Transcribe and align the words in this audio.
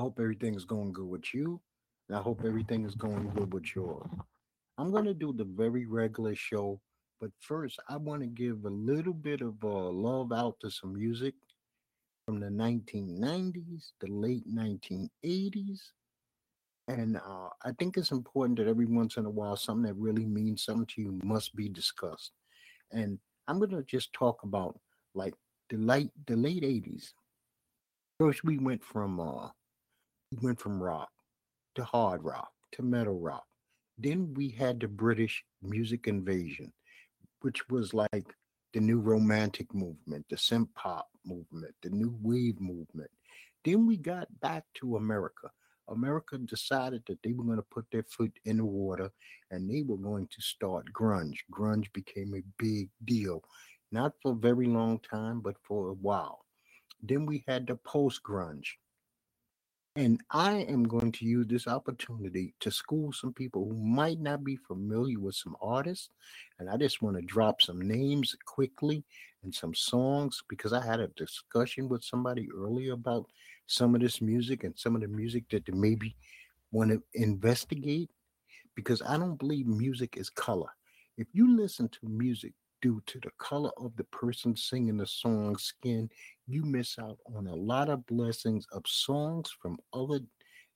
I 0.00 0.02
hope 0.02 0.18
everything 0.18 0.54
is 0.54 0.64
going 0.64 0.94
good 0.94 1.10
with 1.10 1.34
you. 1.34 1.60
And 2.08 2.16
I 2.16 2.22
hope 2.22 2.40
everything 2.46 2.86
is 2.86 2.94
going 2.94 3.30
good 3.36 3.52
with 3.52 3.76
yours. 3.76 4.08
I'm 4.78 4.90
going 4.90 5.04
to 5.04 5.12
do 5.12 5.34
the 5.34 5.44
very 5.44 5.84
regular 5.84 6.34
show, 6.34 6.80
but 7.20 7.30
first, 7.38 7.78
I 7.86 7.98
want 7.98 8.22
to 8.22 8.26
give 8.26 8.64
a 8.64 8.70
little 8.70 9.12
bit 9.12 9.42
of 9.42 9.62
uh, 9.62 9.90
love 9.90 10.32
out 10.32 10.56
to 10.60 10.70
some 10.70 10.94
music 10.94 11.34
from 12.24 12.40
the 12.40 12.46
1990s, 12.46 13.90
the 14.00 14.06
late 14.06 14.48
1980s. 14.50 15.80
And 16.88 17.18
uh, 17.18 17.50
I 17.62 17.72
think 17.78 17.98
it's 17.98 18.10
important 18.10 18.58
that 18.58 18.68
every 18.68 18.86
once 18.86 19.18
in 19.18 19.26
a 19.26 19.30
while, 19.30 19.54
something 19.54 19.82
that 19.82 20.00
really 20.00 20.24
means 20.24 20.64
something 20.64 20.86
to 20.94 21.02
you 21.02 21.20
must 21.22 21.54
be 21.54 21.68
discussed. 21.68 22.32
And 22.90 23.18
I'm 23.48 23.58
going 23.58 23.72
to 23.72 23.82
just 23.82 24.14
talk 24.14 24.44
about 24.44 24.80
like 25.14 25.34
the 25.68 25.76
late 25.76 26.10
the 26.26 26.36
late 26.36 26.62
80s. 26.62 27.12
First, 28.18 28.44
we 28.44 28.56
went 28.56 28.82
from 28.82 29.20
uh, 29.20 29.48
we 30.30 30.38
went 30.46 30.60
from 30.60 30.82
rock 30.82 31.10
to 31.74 31.84
hard 31.84 32.22
rock 32.24 32.52
to 32.72 32.82
metal 32.82 33.18
rock. 33.18 33.44
Then 33.98 34.32
we 34.34 34.48
had 34.48 34.80
the 34.80 34.88
British 34.88 35.44
music 35.62 36.06
invasion, 36.06 36.72
which 37.40 37.68
was 37.68 37.92
like 37.92 38.34
the 38.72 38.80
new 38.80 39.00
romantic 39.00 39.74
movement, 39.74 40.24
the 40.30 40.36
synth 40.36 40.68
pop 40.74 41.08
movement, 41.24 41.74
the 41.82 41.90
new 41.90 42.16
wave 42.22 42.60
movement. 42.60 43.10
Then 43.64 43.86
we 43.86 43.96
got 43.96 44.28
back 44.40 44.64
to 44.74 44.96
America. 44.96 45.50
America 45.88 46.38
decided 46.38 47.02
that 47.08 47.18
they 47.24 47.32
were 47.32 47.44
going 47.44 47.56
to 47.56 47.62
put 47.62 47.84
their 47.90 48.04
foot 48.04 48.32
in 48.44 48.58
the 48.58 48.64
water 48.64 49.10
and 49.50 49.68
they 49.68 49.82
were 49.82 49.96
going 49.96 50.28
to 50.28 50.40
start 50.40 50.86
grunge. 50.92 51.38
Grunge 51.52 51.92
became 51.92 52.34
a 52.34 52.62
big 52.62 52.88
deal, 53.04 53.42
not 53.90 54.12
for 54.22 54.32
a 54.32 54.36
very 54.36 54.66
long 54.66 55.00
time, 55.00 55.40
but 55.40 55.56
for 55.64 55.88
a 55.88 55.94
while. 55.94 56.44
Then 57.02 57.26
we 57.26 57.44
had 57.48 57.66
the 57.66 57.74
post 57.74 58.22
grunge. 58.22 58.76
And 59.96 60.20
I 60.30 60.52
am 60.68 60.84
going 60.84 61.10
to 61.12 61.24
use 61.24 61.48
this 61.48 61.66
opportunity 61.66 62.54
to 62.60 62.70
school 62.70 63.12
some 63.12 63.32
people 63.32 63.64
who 63.64 63.74
might 63.74 64.20
not 64.20 64.44
be 64.44 64.54
familiar 64.54 65.18
with 65.18 65.34
some 65.34 65.56
artists. 65.60 66.10
And 66.58 66.70
I 66.70 66.76
just 66.76 67.02
want 67.02 67.16
to 67.16 67.22
drop 67.22 67.60
some 67.60 67.80
names 67.80 68.36
quickly 68.44 69.02
and 69.42 69.52
some 69.52 69.74
songs 69.74 70.42
because 70.48 70.72
I 70.72 70.84
had 70.84 71.00
a 71.00 71.08
discussion 71.08 71.88
with 71.88 72.04
somebody 72.04 72.48
earlier 72.56 72.92
about 72.92 73.26
some 73.66 73.96
of 73.96 74.00
this 74.00 74.20
music 74.20 74.62
and 74.62 74.78
some 74.78 74.94
of 74.94 75.00
the 75.00 75.08
music 75.08 75.44
that 75.50 75.66
they 75.66 75.72
maybe 75.72 76.14
want 76.70 76.90
to 76.90 77.02
investigate 77.14 78.10
because 78.76 79.02
I 79.02 79.18
don't 79.18 79.38
believe 79.38 79.66
music 79.66 80.16
is 80.16 80.30
color. 80.30 80.70
If 81.16 81.26
you 81.32 81.56
listen 81.56 81.88
to 81.88 82.08
music 82.08 82.52
due 82.82 83.02
to 83.06 83.18
the 83.20 83.30
color 83.38 83.70
of 83.76 83.94
the 83.96 84.04
person 84.04 84.56
singing 84.56 84.96
the 84.96 85.06
song 85.06 85.56
skin, 85.56 86.10
you 86.46 86.62
miss 86.64 86.98
out 86.98 87.18
on 87.34 87.46
a 87.46 87.54
lot 87.54 87.88
of 87.88 88.06
blessings 88.06 88.66
of 88.72 88.82
songs 88.86 89.50
from 89.60 89.78
other 89.92 90.20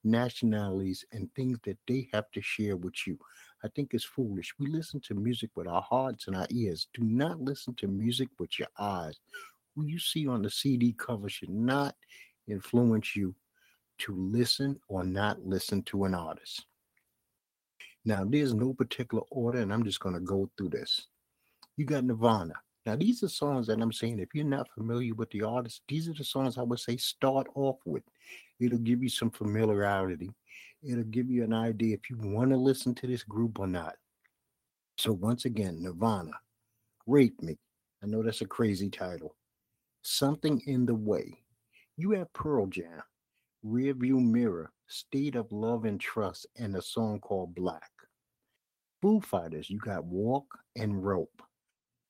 nationalities 0.05 1.05
and 1.13 1.33
things 1.35 1.59
that 1.65 1.79
they 1.89 2.09
have 2.13 2.31
to 2.33 2.43
share 2.43 2.77
with 2.77 3.07
you. 3.07 3.19
I 3.65 3.69
think 3.69 3.95
it's 3.95 4.05
foolish. 4.05 4.55
We 4.59 4.67
listen 4.67 5.01
to 5.07 5.15
music 5.15 5.51
with 5.55 5.67
our 5.67 5.83
hearts 5.83 6.27
and 6.27 6.37
our 6.37 6.47
ears. 6.51 6.89
Do 6.93 7.03
not 7.03 7.41
listen 7.41 7.75
to 7.77 7.89
music 7.89 8.29
with 8.39 8.59
your 8.59 8.69
eyes. 8.79 9.19
Who 9.75 9.87
you 9.87 9.99
see 9.99 10.29
on 10.29 10.43
the 10.43 10.51
CD 10.51 10.95
cover 10.97 11.29
should 11.29 11.51
not 11.51 11.97
influence 12.47 13.17
you 13.17 13.35
to 13.99 14.15
listen 14.15 14.79
or 14.89 15.05
not 15.05 15.45
listen 15.45 15.83
to 15.85 16.05
an 16.05 16.15
artist. 16.15 16.67
Now, 18.05 18.25
there's 18.25 18.53
no 18.53 18.75
particular 18.75 19.25
order, 19.31 19.61
and 19.61 19.73
I'm 19.73 19.85
just 19.85 20.01
going 20.01 20.15
to 20.15 20.21
go 20.21 20.51
through 20.59 20.69
this. 20.69 21.07
You 21.77 21.85
got 21.85 22.05
Nirvana. 22.05 22.55
Now, 22.87 22.97
these 22.97 23.23
are 23.23 23.29
songs 23.29 23.67
that 23.67 23.81
I'm 23.81 23.93
saying, 23.93 24.19
if 24.19 24.35
you're 24.35 24.45
not 24.45 24.69
familiar 24.75 25.15
with 25.15 25.31
the 25.31 25.43
artist, 25.43 25.83
these 25.89 26.09
are 26.09 26.13
the 26.13 26.25
songs 26.25 26.59
I 26.59 26.63
would 26.63 26.79
say 26.79 26.97
start 26.99 27.47
off 27.55 27.79
with. 27.87 28.03
It'll 28.61 28.79
give 28.79 29.03
you 29.03 29.09
some 29.09 29.31
familiarity. 29.31 30.31
It'll 30.83 31.05
give 31.05 31.31
you 31.31 31.45
an 31.45 31.55
idea 31.55 31.95
if 31.95 32.11
you 32.11 32.17
want 32.19 32.51
to 32.51 32.57
listen 32.57 32.95
to 32.97 33.07
this 33.07 33.23
group 33.23 33.59
or 33.59 33.67
not. 33.67 33.95
So, 34.99 35.13
once 35.13 35.47
again, 35.47 35.83
Nirvana, 35.83 36.33
Rape 37.07 37.43
Me. 37.43 37.59
I 38.03 38.07
know 38.07 38.23
that's 38.23 38.43
a 38.43 38.47
crazy 38.47 38.91
title. 38.91 39.35
Something 40.03 40.61
in 40.67 40.85
the 40.85 40.95
Way. 40.95 41.39
You 41.97 42.11
have 42.13 42.33
Pearl 42.35 42.67
Jam, 42.67 43.03
Rearview 43.65 44.23
Mirror, 44.23 44.71
State 44.89 45.37
of 45.37 45.51
Love 45.51 45.87
and 45.87 45.99
Trust, 45.99 46.47
and 46.59 46.77
a 46.77 46.83
song 46.83 47.19
called 47.21 47.55
Black. 47.55 47.91
Foo 49.01 49.21
Fighters, 49.21 49.71
you 49.71 49.79
got 49.79 50.05
Walk 50.05 50.47
and 50.77 51.03
Rope. 51.03 51.43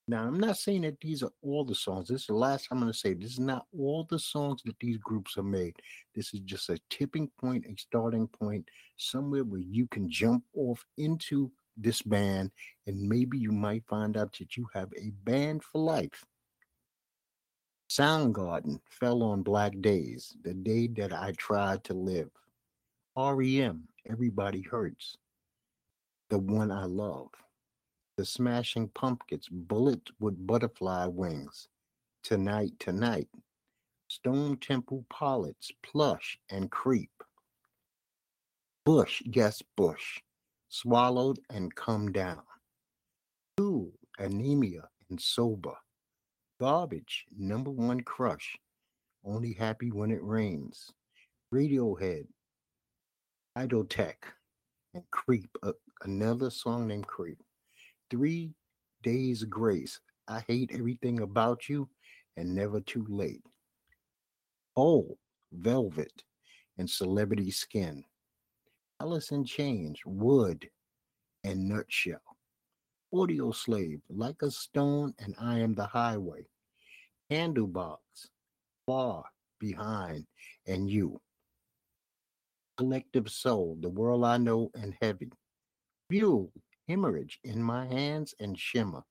Now, 0.07 0.27
I'm 0.27 0.39
not 0.39 0.59
saying 0.59 0.83
that 0.83 1.01
these 1.01 1.23
are 1.23 1.33
all 1.43 1.65
the 1.65 1.75
songs. 1.75 2.09
This 2.09 2.23
is 2.23 2.27
the 2.27 2.35
last 2.35 2.69
I'm 2.71 2.79
going 2.79 2.93
to 2.93 2.99
say. 2.99 3.15
This 3.15 3.33
is 3.33 3.41
not 3.41 3.67
all 3.77 4.07
the 4.11 4.19
songs 4.19 4.61
that 4.67 4.79
these 4.79 4.99
groups 4.99 5.37
have 5.37 5.47
made. 5.47 5.77
This 6.15 6.35
is 6.35 6.41
just 6.41 6.69
a 6.69 6.79
tipping 6.91 7.31
point, 7.41 7.65
a 7.67 7.75
starting 7.79 8.29
point, 8.29 8.69
somewhere 8.99 9.45
where 9.45 9.63
you 9.63 9.87
can 9.87 10.11
jump 10.11 10.45
off 10.55 10.85
into 10.99 11.51
this 11.77 12.03
band, 12.03 12.51
and 12.87 13.01
maybe 13.01 13.39
you 13.39 13.51
might 13.51 13.85
find 13.89 14.17
out 14.17 14.37
that 14.39 14.57
you 14.57 14.67
have 14.75 14.91
a 14.97 15.11
band 15.25 15.65
for 15.65 15.81
life. 15.81 16.25
Soundgarden 17.91 18.81
fell 18.91 19.23
on 19.23 19.43
Black 19.43 19.73
Days, 19.81 20.37
the 20.43 20.55
day 20.55 20.87
that 20.97 21.13
I 21.13 21.33
tried 21.33 21.83
to 21.85 21.95
live. 21.95 22.31
REM, 23.17 23.89
Everybody 24.11 24.63
Hurts, 24.63 25.17
the 26.29 26.39
one 26.39 26.71
I 26.71 26.85
love 26.85 27.31
the 28.17 28.25
Smashing 28.25 28.89
Pumpkins, 28.89 29.49
Bullet 29.51 30.11
with 30.21 30.47
Butterfly 30.47 31.07
Wings, 31.07 31.69
Tonight, 32.23 32.73
Tonight, 32.79 33.29
Stone 34.09 34.59
Temple 34.59 35.05
Pilots, 35.11 35.73
Plush 35.83 36.39
and 36.51 36.71
Creep, 36.71 37.11
Bush, 38.85 39.23
yes, 39.25 39.63
Bush, 39.77 40.21
Swallowed 40.69 41.41
and 41.51 41.75
Come 41.75 42.13
Down, 42.13 42.43
Tool, 43.57 43.91
Ænema 44.21 44.83
and 45.11 45.21
Sober, 45.21 45.75
Garbage, 46.61 47.25
Number 47.37 47.71
One 47.71 48.01
Crush, 48.01 48.57
Only 49.25 49.55
Happy 49.55 49.91
When 49.91 50.13
It 50.13 50.23
Rains, 50.23 50.93
Radiohead, 51.53 52.27
Idioteque, 53.59 54.33
and 54.93 55.03
Creep, 55.11 55.51
uh, 55.65 55.73
another 56.05 56.51
song 56.51 56.87
named 56.87 57.09
Creep 57.09 57.39
three 58.11 58.55
days 59.03 59.45
grace. 59.45 60.01
I 60.29 60.43
hate 60.49 60.71
everything 60.73 61.21
about 61.21 61.69
you 61.69 61.89
and 62.37 62.55
never 62.55 62.81
too 62.81 63.05
late. 63.09 63.43
Oh, 64.77 65.17
velvet 65.53 66.23
and 66.79 66.89
celebrity 66.89 67.51
skin. 67.51 68.05
Alice 69.01 69.31
in 69.31 69.45
Chains, 69.45 69.99
wood 70.05 70.69
and 71.45 71.69
nutshell. 71.69 72.21
Audioslave, 73.13 74.01
like 74.09 74.43
a 74.43 74.51
stone, 74.51 75.15
and 75.21 75.35
I 75.41 75.59
am 75.61 75.75
the 75.75 75.87
highway. 75.87 76.47
Candlebox, 77.31 77.99
far 78.87 79.25
behind, 79.61 80.27
and 80.67 80.91
you. 80.91 81.21
Collective 82.77 83.31
soul, 83.31 83.77
the 83.81 83.89
world 83.89 84.25
I 84.25 84.37
know, 84.39 84.71
and 84.75 84.97
heavy. 85.01 85.31
Fuel, 86.11 86.51
hemorrhage 86.89 87.39
in 87.45 87.63
my 87.63 87.87
hands 87.87 88.35
and 88.41 88.59
shimmer. 88.59 89.03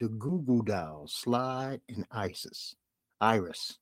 The 0.00 0.08
Goo 0.08 0.42
Goo 0.46 0.62
Dolls 0.62 1.14
slide 1.14 1.80
in 1.88 2.04
Isis, 2.10 2.74
Iris. 3.20 3.78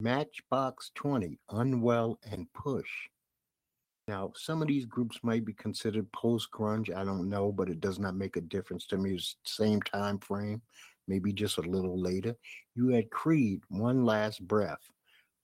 Matchbox 0.00 0.90
20, 0.94 1.38
Unwell 1.50 2.18
and 2.30 2.50
Push. 2.54 2.88
Now, 4.08 4.32
some 4.34 4.62
of 4.62 4.68
these 4.68 4.86
groups 4.86 5.18
might 5.22 5.44
be 5.44 5.52
considered 5.52 6.10
post 6.12 6.48
grunge. 6.50 6.92
I 6.92 7.04
don't 7.04 7.28
know, 7.28 7.52
but 7.52 7.68
it 7.68 7.80
does 7.80 7.98
not 7.98 8.16
make 8.16 8.36
a 8.36 8.40
difference 8.40 8.86
to 8.86 8.96
me. 8.96 9.14
It's 9.14 9.36
same 9.44 9.82
time 9.82 10.18
frame, 10.18 10.62
maybe 11.06 11.32
just 11.32 11.58
a 11.58 11.62
little 11.62 12.00
later. 12.00 12.34
You 12.74 12.88
had 12.88 13.10
Creed, 13.10 13.60
One 13.68 14.04
Last 14.04 14.44
Breath, 14.48 14.90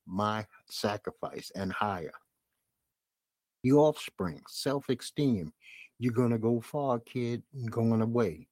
My 0.06 0.46
Sacrifice, 0.70 1.52
and 1.54 1.70
Higher. 1.70 2.14
The 3.62 3.72
Offspring, 3.72 4.40
Self 4.48 4.88
Esteem, 4.88 5.52
you're 5.98 6.12
gonna 6.12 6.38
go 6.38 6.60
far, 6.60 6.98
kid, 7.00 7.42
going 7.70 8.02
away. 8.02 8.48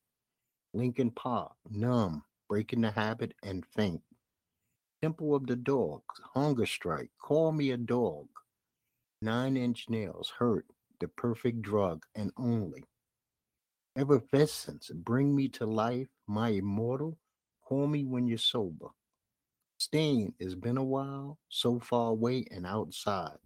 Linkin 0.73 1.11
Park, 1.11 1.53
numb, 1.71 2.25
breaking 2.49 2.81
the 2.81 2.91
habit, 2.91 3.35
and 3.43 3.65
faint. 3.77 4.03
Temple 5.03 5.35
of 5.35 5.47
the 5.47 5.57
Dogs, 5.57 6.21
Hunger 6.35 6.67
Strike, 6.67 7.11
Call 7.21 7.53
Me 7.53 7.71
a 7.73 7.77
Dog. 7.77 8.27
Nine 9.21 9.57
Inch 9.57 9.89
Nails, 9.89 10.33
Hurt, 10.39 10.67
The 11.01 11.09
Perfect 11.09 11.63
Drug, 11.63 12.05
and 12.15 12.33
Only. 12.37 12.85
Evanescence, 13.97 14.91
Bring 14.95 15.35
Me 15.35 15.49
to 15.49 15.67
Life, 15.67 16.09
My 16.27 16.49
Immortal, 16.49 17.19
Call 17.63 17.87
Me 17.87 18.05
When 18.05 18.27
You're 18.27 18.39
Sober. 18.39 18.89
Staind, 19.79 20.33
It's 20.39 20.55
Been 20.55 20.79
a 20.79 20.85
While, 20.85 21.39
So 21.49 21.79
Far 21.79 22.11
Away 22.11 22.47
and 22.51 22.67
Outside. 22.67 23.39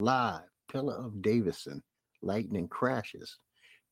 Live, 0.00 0.42
Pillar 0.70 0.94
of 0.94 1.22
Davidson, 1.22 1.82
lightning 2.22 2.68
crashes. 2.68 3.38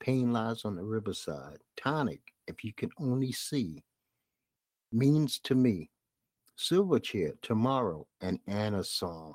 Pain 0.00 0.32
lies 0.32 0.64
on 0.64 0.76
the 0.76 0.84
riverside. 0.84 1.58
Tonic, 1.76 2.20
if 2.46 2.64
you 2.64 2.72
can 2.72 2.90
only 2.98 3.32
see, 3.32 3.82
means 4.92 5.38
to 5.40 5.54
me 5.54 5.90
Silverchair, 6.58 7.40
Tomorrow, 7.42 8.06
and 8.20 8.40
Anna's 8.46 8.90
Song. 8.90 9.34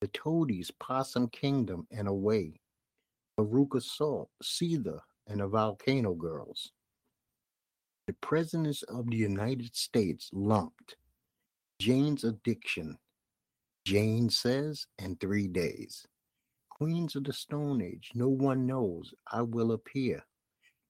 The 0.00 0.08
Toadies, 0.08 0.70
Possum 0.78 1.28
Kingdom, 1.28 1.86
and 1.90 2.06
Away. 2.06 2.60
Veruca 3.38 3.82
Salt, 3.82 4.30
Seether, 4.42 5.00
and 5.26 5.40
the 5.40 5.46
Volcano 5.46 6.14
Girls. 6.14 6.72
The 8.06 8.12
Presidents 8.14 8.82
of 8.84 9.06
the 9.10 9.16
United 9.16 9.74
States, 9.74 10.30
Lumped. 10.32 10.96
Jane's 11.80 12.24
Addiction, 12.24 12.98
Jane 13.84 14.28
Says, 14.28 14.86
and 14.98 15.18
Three 15.20 15.46
Days. 15.46 16.06
Queens 16.80 17.16
of 17.16 17.24
the 17.24 17.32
Stone 17.32 17.82
Age, 17.82 18.12
No 18.14 18.28
One 18.28 18.64
Knows, 18.64 19.12
I 19.32 19.42
Will 19.42 19.72
Appear. 19.72 20.24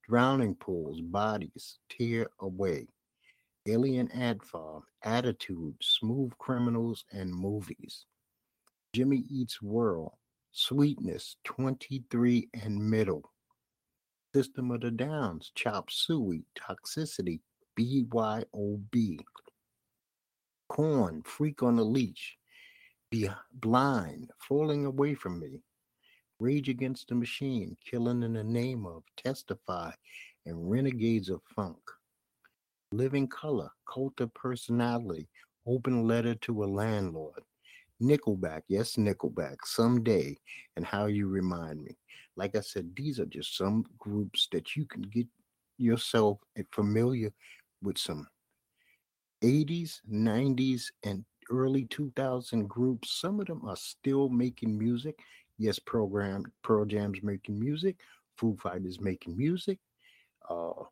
Drowning 0.06 0.54
Pools, 0.54 1.00
Bodies, 1.00 1.78
Tear 1.88 2.28
Away. 2.40 2.88
Alien 3.66 4.12
Ad 4.12 4.40
Attitude, 5.02 5.76
Smooth 5.80 6.32
Criminals, 6.36 7.06
and 7.10 7.32
Movies. 7.34 8.04
Jimmy 8.92 9.24
Eats 9.30 9.62
World, 9.62 10.12
Sweetness, 10.52 11.36
23 11.44 12.50
and 12.62 12.78
Middle. 12.78 13.22
System 14.34 14.70
of 14.70 14.82
the 14.82 14.90
Downs, 14.90 15.52
Chop 15.54 15.90
Suey, 15.90 16.44
Toxicity, 16.54 17.40
BYOB. 17.78 19.20
Korn, 20.68 21.22
Freak 21.24 21.62
on 21.62 21.76
the 21.76 21.84
Leash, 21.84 22.36
Be 23.10 23.30
Blind, 23.54 24.30
Falling 24.38 24.84
Away 24.84 25.14
from 25.14 25.40
Me. 25.40 25.62
Rage 26.40 26.68
Against 26.68 27.08
the 27.08 27.16
Machine, 27.16 27.76
Killing 27.84 28.22
in 28.22 28.34
the 28.34 28.44
Name 28.44 28.86
of, 28.86 29.02
Testify, 29.16 29.90
and 30.46 30.70
Renegades 30.70 31.30
of 31.30 31.40
Funk. 31.56 31.78
Living 32.92 33.26
Color, 33.26 33.68
Cult 33.92 34.20
of 34.20 34.32
Personality, 34.34 35.28
Open 35.66 36.06
Letter 36.06 36.36
to 36.36 36.62
a 36.62 36.66
Landlord. 36.66 37.42
Nickelback, 38.00 38.62
yes, 38.68 38.94
Nickelback, 38.94 39.56
Someday, 39.64 40.36
and 40.76 40.86
How 40.86 41.06
You 41.06 41.28
Remind 41.28 41.82
Me. 41.82 41.96
Like 42.36 42.54
I 42.54 42.60
said, 42.60 42.92
these 42.94 43.18
are 43.18 43.26
just 43.26 43.56
some 43.56 43.84
groups 43.98 44.46
that 44.52 44.76
you 44.76 44.86
can 44.86 45.02
get 45.02 45.26
yourself 45.76 46.38
familiar 46.70 47.32
with 47.82 47.98
some 47.98 48.28
80s, 49.42 50.00
90s, 50.08 50.84
and 51.02 51.24
early 51.50 51.86
2000 51.86 52.68
groups. 52.68 53.20
Some 53.20 53.40
of 53.40 53.46
them 53.46 53.62
are 53.66 53.76
still 53.76 54.28
making 54.28 54.78
music. 54.78 55.18
Yes, 55.58 55.78
program 55.78 56.44
Pearl 56.62 56.84
Jam's 56.84 57.22
making 57.22 57.58
music. 57.58 57.96
Foo 58.36 58.56
Fighters 58.56 59.00
making 59.00 59.36
music. 59.36 59.78
Uh, 60.48 60.84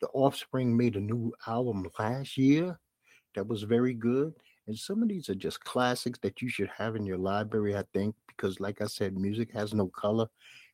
the 0.00 0.08
Offspring 0.08 0.76
made 0.76 0.96
a 0.96 1.00
new 1.00 1.32
album 1.46 1.86
last 1.98 2.36
year 2.36 2.78
that 3.34 3.46
was 3.46 3.62
very 3.62 3.94
good. 3.94 4.34
And 4.66 4.76
some 4.76 5.02
of 5.02 5.08
these 5.08 5.28
are 5.28 5.34
just 5.34 5.62
classics 5.64 6.18
that 6.22 6.42
you 6.42 6.48
should 6.48 6.70
have 6.76 6.96
in 6.96 7.06
your 7.06 7.18
library, 7.18 7.76
I 7.76 7.84
think, 7.94 8.14
because 8.28 8.60
like 8.60 8.80
I 8.80 8.86
said, 8.86 9.16
music 9.16 9.52
has 9.52 9.72
no 9.72 9.88
color. 9.88 10.26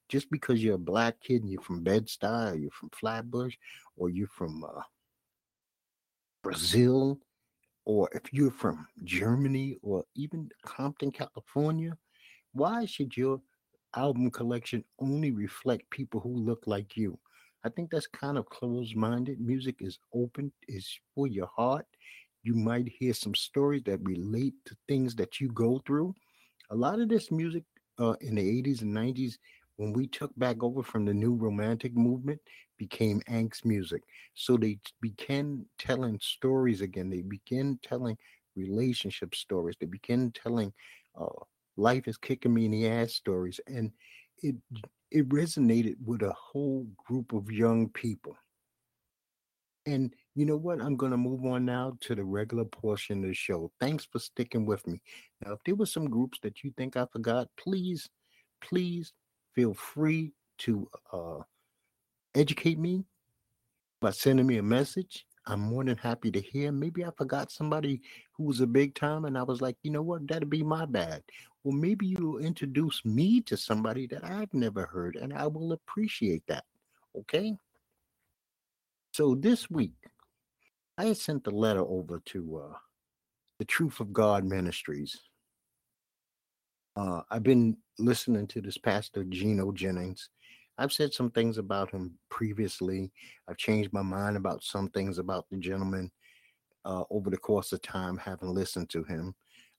Just 0.08 0.30
because 0.30 0.62
you're 0.62 0.76
a 0.76 0.78
black 0.78 1.20
kid 1.20 1.42
and 1.42 1.50
you're 1.50 1.62
from 1.62 1.82
Bed-Stuy, 1.82 2.60
you're 2.60 2.70
from 2.70 2.90
Flatbush, 2.90 3.56
or 3.96 4.08
you're 4.08 4.28
from 4.28 4.64
uh, 4.64 4.82
Brazil, 6.42 7.18
or 7.84 8.08
if 8.12 8.22
you're 8.32 8.52
from 8.52 8.86
Germany 9.04 9.78
or 9.82 10.04
even 10.14 10.48
Compton, 10.64 11.10
California, 11.10 11.96
why 12.56 12.86
should 12.86 13.16
your 13.16 13.40
album 13.94 14.30
collection 14.30 14.84
only 15.00 15.30
reflect 15.30 15.90
people 15.90 16.20
who 16.20 16.34
look 16.34 16.62
like 16.66 16.96
you? 16.96 17.18
I 17.64 17.68
think 17.68 17.90
that's 17.90 18.06
kind 18.06 18.38
of 18.38 18.46
closed 18.48 18.96
minded. 18.96 19.40
Music 19.40 19.76
is 19.80 19.98
open, 20.14 20.52
is 20.68 20.88
for 21.14 21.26
your 21.26 21.48
heart. 21.56 21.86
You 22.42 22.54
might 22.54 22.88
hear 22.88 23.12
some 23.12 23.34
stories 23.34 23.82
that 23.86 24.00
relate 24.02 24.54
to 24.66 24.76
things 24.88 25.14
that 25.16 25.40
you 25.40 25.48
go 25.48 25.82
through. 25.86 26.14
A 26.70 26.76
lot 26.76 27.00
of 27.00 27.08
this 27.08 27.30
music 27.30 27.64
uh, 27.98 28.14
in 28.20 28.36
the 28.36 28.58
80s 28.58 28.82
and 28.82 28.94
90s, 28.94 29.38
when 29.76 29.92
we 29.92 30.06
took 30.06 30.36
back 30.38 30.62
over 30.62 30.82
from 30.82 31.04
the 31.04 31.14
new 31.14 31.34
romantic 31.34 31.94
movement, 31.96 32.40
became 32.78 33.20
angst 33.28 33.64
music. 33.64 34.02
So 34.34 34.56
they 34.56 34.78
began 35.00 35.66
telling 35.78 36.18
stories 36.20 36.80
again. 36.82 37.10
They 37.10 37.22
began 37.22 37.78
telling 37.82 38.16
relationship 38.54 39.34
stories. 39.34 39.76
They 39.80 39.86
began 39.86 40.32
telling 40.32 40.72
uh, 41.20 41.26
life 41.76 42.08
is 42.08 42.16
kicking 42.16 42.54
me 42.54 42.66
in 42.66 42.70
the 42.70 42.88
ass 42.88 43.12
stories 43.12 43.60
and 43.66 43.90
it 44.42 44.56
it 45.10 45.28
resonated 45.28 45.94
with 46.04 46.22
a 46.22 46.32
whole 46.32 46.86
group 47.06 47.32
of 47.32 47.50
young 47.50 47.88
people. 47.90 48.36
And 49.86 50.12
you 50.34 50.44
know 50.44 50.56
what? 50.56 50.82
I'm 50.82 50.96
going 50.96 51.12
to 51.12 51.16
move 51.16 51.44
on 51.44 51.64
now 51.64 51.96
to 52.00 52.16
the 52.16 52.24
regular 52.24 52.64
portion 52.64 53.22
of 53.22 53.28
the 53.28 53.34
show. 53.34 53.70
Thanks 53.78 54.04
for 54.04 54.18
sticking 54.18 54.66
with 54.66 54.84
me. 54.86 55.00
Now 55.44 55.52
if 55.52 55.60
there 55.64 55.76
were 55.76 55.86
some 55.86 56.10
groups 56.10 56.38
that 56.42 56.64
you 56.64 56.72
think 56.76 56.96
i 56.96 57.06
forgot 57.12 57.48
please 57.56 58.08
please 58.60 59.12
feel 59.54 59.74
free 59.74 60.32
to 60.58 60.88
uh, 61.12 61.38
educate 62.34 62.78
me 62.78 63.04
by 64.00 64.10
sending 64.10 64.46
me 64.46 64.58
a 64.58 64.62
message 64.62 65.26
I'm 65.46 65.60
more 65.60 65.84
than 65.84 65.96
happy 65.96 66.30
to 66.32 66.40
hear. 66.40 66.72
Maybe 66.72 67.04
I 67.04 67.10
forgot 67.16 67.52
somebody 67.52 68.02
who 68.32 68.44
was 68.44 68.60
a 68.60 68.66
big 68.66 68.94
time, 68.94 69.24
and 69.24 69.38
I 69.38 69.44
was 69.44 69.60
like, 69.60 69.76
you 69.82 69.90
know 69.90 70.02
what, 70.02 70.26
that'd 70.26 70.50
be 70.50 70.62
my 70.62 70.86
bad. 70.86 71.22
Well, 71.64 71.76
maybe 71.76 72.06
you'll 72.06 72.38
introduce 72.38 73.04
me 73.04 73.40
to 73.42 73.56
somebody 73.56 74.06
that 74.08 74.24
I've 74.24 74.52
never 74.54 74.86
heard, 74.86 75.16
and 75.16 75.32
I 75.32 75.46
will 75.46 75.72
appreciate 75.72 76.42
that. 76.48 76.64
Okay. 77.18 77.56
So 79.12 79.34
this 79.34 79.70
week, 79.70 79.94
I 80.98 81.12
sent 81.12 81.46
a 81.46 81.50
letter 81.50 81.80
over 81.80 82.22
to 82.26 82.62
uh, 82.64 82.76
the 83.58 83.64
Truth 83.64 84.00
of 84.00 84.12
God 84.12 84.44
Ministries. 84.44 85.18
Uh, 86.96 87.22
I've 87.30 87.42
been 87.42 87.76
listening 87.98 88.46
to 88.48 88.60
this 88.60 88.78
pastor 88.78 89.24
Gino 89.24 89.72
Jennings, 89.72 90.30
I've 90.78 90.92
said 90.92 91.12
some 91.12 91.30
things 91.30 91.58
about 91.58 91.90
him 91.90 92.18
previously. 92.28 93.10
I've 93.48 93.56
changed 93.56 93.92
my 93.92 94.02
mind 94.02 94.36
about 94.36 94.62
some 94.62 94.88
things 94.90 95.18
about 95.18 95.46
the 95.50 95.56
gentleman 95.56 96.10
uh, 96.84 97.04
over 97.10 97.30
the 97.30 97.36
course 97.36 97.72
of 97.72 97.82
time, 97.82 98.18
having 98.18 98.52
listened 98.52 98.90
to 98.90 99.02
him. 99.04 99.34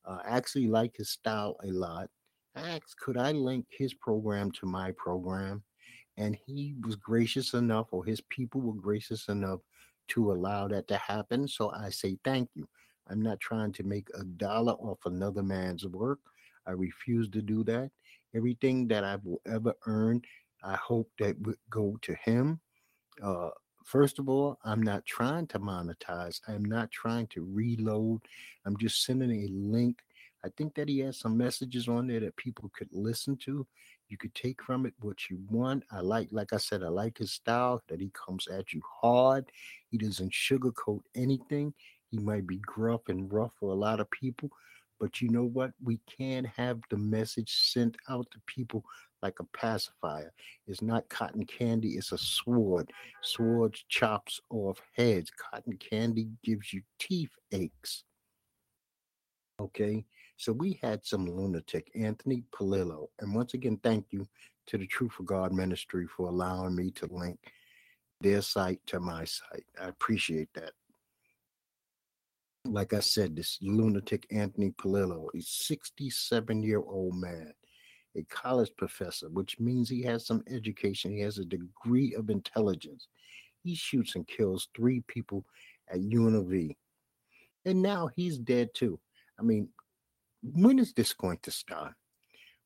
Uh, 0.06 0.20
actually 0.26 0.68
like 0.68 0.96
his 0.96 1.10
style 1.10 1.58
a 1.64 1.68
lot. 1.68 2.10
I 2.56 2.62
asked, 2.70 3.00
could 3.00 3.18
I 3.18 3.32
link 3.32 3.66
his 3.70 3.94
program 3.94 4.52
to 4.54 4.66
my 4.66 4.92
program? 4.94 5.64
And 6.18 6.36
he 6.36 6.76
was 6.84 6.96
gracious 6.96 7.54
enough, 7.54 7.88
or 7.92 8.04
his 8.04 8.22
people 8.22 8.62
were 8.62 8.74
gracious 8.74 9.28
enough 9.28 9.60
to 10.10 10.32
allow 10.32 10.68
that 10.70 10.88
to 10.88 10.98
happen. 10.98 11.48
So 11.48 11.72
I 11.72 11.90
say 11.90 12.18
thank 12.24 12.50
you. 12.56 12.68
I'm 13.10 13.22
not 13.22 13.40
trying 13.40 13.72
to 13.74 13.84
make 13.84 14.10
a 14.16 14.24
dollar 14.24 14.74
off 14.74 15.00
another 15.06 15.44
man's 15.44 15.86
work. 15.86 16.20
I 16.66 16.72
refuse 16.72 17.30
to 17.30 17.42
do 17.42 17.64
that. 17.66 17.92
Everything 18.36 18.88
that 18.88 19.04
I 19.04 19.18
will 19.24 19.42
ever 19.46 19.74
earn 19.86 20.22
I 20.64 20.76
hope 20.76 21.10
that 21.20 21.40
would 21.42 21.58
go 21.70 21.98
to 22.02 22.16
him. 22.16 22.60
Uh, 23.22 23.50
first 23.86 24.20
of 24.20 24.30
all, 24.30 24.58
I'm 24.64 24.82
not 24.82 25.06
trying 25.06 25.48
to 25.48 25.60
monetize. 25.60 26.40
I'm 26.48 26.66
not 26.66 26.92
trying 26.92 27.28
to 27.28 27.48
reload. 27.52 28.22
I'm 28.66 28.78
just 28.78 29.04
sending 29.06 29.32
a 29.32 29.48
link. 29.52 30.00
I 30.46 30.50
think 30.56 30.76
that 30.76 30.88
he 30.88 31.00
has 31.00 31.20
some 31.20 31.38
messages 31.38 31.88
on 31.88 32.08
there 32.08 32.20
that 32.20 32.36
people 32.38 32.72
could 32.78 32.90
listen 32.92 33.38
to. 33.38 33.66
You 34.10 34.18
could 34.18 34.34
take 34.36 34.62
from 34.64 34.86
it 34.86 34.94
what 35.00 35.30
you 35.30 35.40
want. 35.50 35.84
I 35.92 36.00
like, 36.00 36.30
like 36.32 36.54
I 36.54 36.58
said, 36.58 36.84
I 36.84 36.88
like 36.88 37.18
his 37.18 37.34
style 37.34 37.82
that 37.90 38.00
he 38.00 38.12
comes 38.14 38.48
at 38.48 38.72
you 38.72 38.82
hard. 39.02 39.52
He 39.90 39.98
doesn't 39.98 40.32
sugarcoat 40.32 41.02
anything. 41.16 41.74
He 42.10 42.20
might 42.20 42.48
be 42.48 42.60
gruff 42.60 43.02
and 43.10 43.32
rough 43.32 43.52
for 43.60 43.72
a 43.72 43.76
lot 43.76 44.00
of 44.00 44.10
people, 44.12 44.50
but 45.00 45.22
you 45.22 45.30
know 45.30 45.44
what? 45.44 45.72
We 45.84 46.00
can 46.18 46.46
have 46.46 46.80
the 46.90 46.98
message 46.98 47.52
sent 47.72 47.98
out 48.10 48.28
to 48.32 48.40
people 48.46 48.84
like 49.22 49.40
a 49.40 49.58
pacifier. 49.58 50.32
It's 50.68 50.82
not 50.82 51.10
cotton 51.10 51.46
candy, 51.46 51.92
it's 51.92 52.12
a 52.12 52.18
sword. 52.18 52.92
Sword 53.22 53.78
chops 53.90 54.40
off 54.50 54.82
heads. 54.96 55.32
Cotton 55.32 55.78
candy 55.78 56.30
gives 56.44 56.74
you 56.74 56.82
teeth 57.00 57.32
aches. 57.52 58.04
Okay, 59.60 60.06
so 60.38 60.54
we 60.54 60.80
had 60.84 61.04
some 61.04 61.26
lunatic, 61.26 61.90
Anthony 61.96 62.44
Polito. 62.54 63.08
And 63.20 63.34
once 63.34 63.56
again, 63.56 63.80
thank 63.82 64.06
you 64.12 64.28
to 64.68 64.78
the 64.78 64.86
Truth 64.86 65.14
for 65.14 65.24
God 65.24 65.52
Ministry 65.52 66.06
for 66.06 66.28
allowing 66.28 66.76
me 66.76 66.92
to 66.92 67.08
link 67.08 67.40
their 68.22 68.42
site 68.42 68.80
to 68.88 69.00
my 69.00 69.26
site. 69.26 69.66
I 69.82 69.88
appreciate 69.88 70.50
that. 70.54 70.74
Like 72.66 72.94
I 72.94 73.00
said, 73.00 73.36
this 73.36 73.58
lunatic 73.62 74.28
Anthony 74.30 74.72
Polito, 74.72 75.28
a 75.34 75.42
67 75.42 76.62
year 76.62 76.84
old 76.86 77.16
man 77.16 77.54
a 78.18 78.24
college 78.24 78.72
professor, 78.78 79.30
which 79.30 79.60
means 79.60 79.90
he 79.90 80.02
has 80.04 80.26
some 80.26 80.44
education. 80.50 81.12
He 81.12 81.20
has 81.22 81.38
a 81.38 81.46
degree 81.46 82.14
of 82.16 82.30
intelligence. 82.30 83.08
He 83.64 83.76
shoots 83.76 84.16
and 84.16 84.28
kills 84.28 84.70
three 84.76 85.02
people 85.08 85.46
at 85.90 86.00
UNLV. 86.00 86.76
And 87.66 87.82
now 87.82 88.10
he's 88.16 88.38
dead 88.38 88.70
too. 88.74 89.00
I 89.40 89.44
mean, 89.44 89.70
when 90.42 90.80
is 90.80 90.94
this 90.94 91.14
going 91.14 91.40
to 91.44 91.52
stop? 91.52 91.94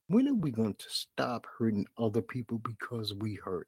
When 0.08 0.28
are 0.28 0.34
we 0.34 0.52
going 0.52 0.76
to 0.76 0.90
stop 0.90 1.46
hurting 1.58 1.86
other 1.98 2.22
people 2.22 2.60
because 2.60 3.14
we 3.14 3.36
hurt? 3.36 3.68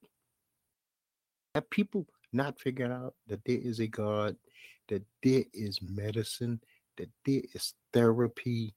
Have 1.55 1.69
people 1.69 2.05
not 2.31 2.59
figured 2.59 2.91
out 2.91 3.15
that 3.27 3.43
there 3.45 3.59
is 3.61 3.79
a 3.79 3.87
God, 3.87 4.35
that 4.89 5.03
there 5.23 5.43
is 5.53 5.79
medicine, 5.81 6.59
that 6.97 7.09
there 7.25 7.41
is 7.53 7.73
therapy, 7.93 8.73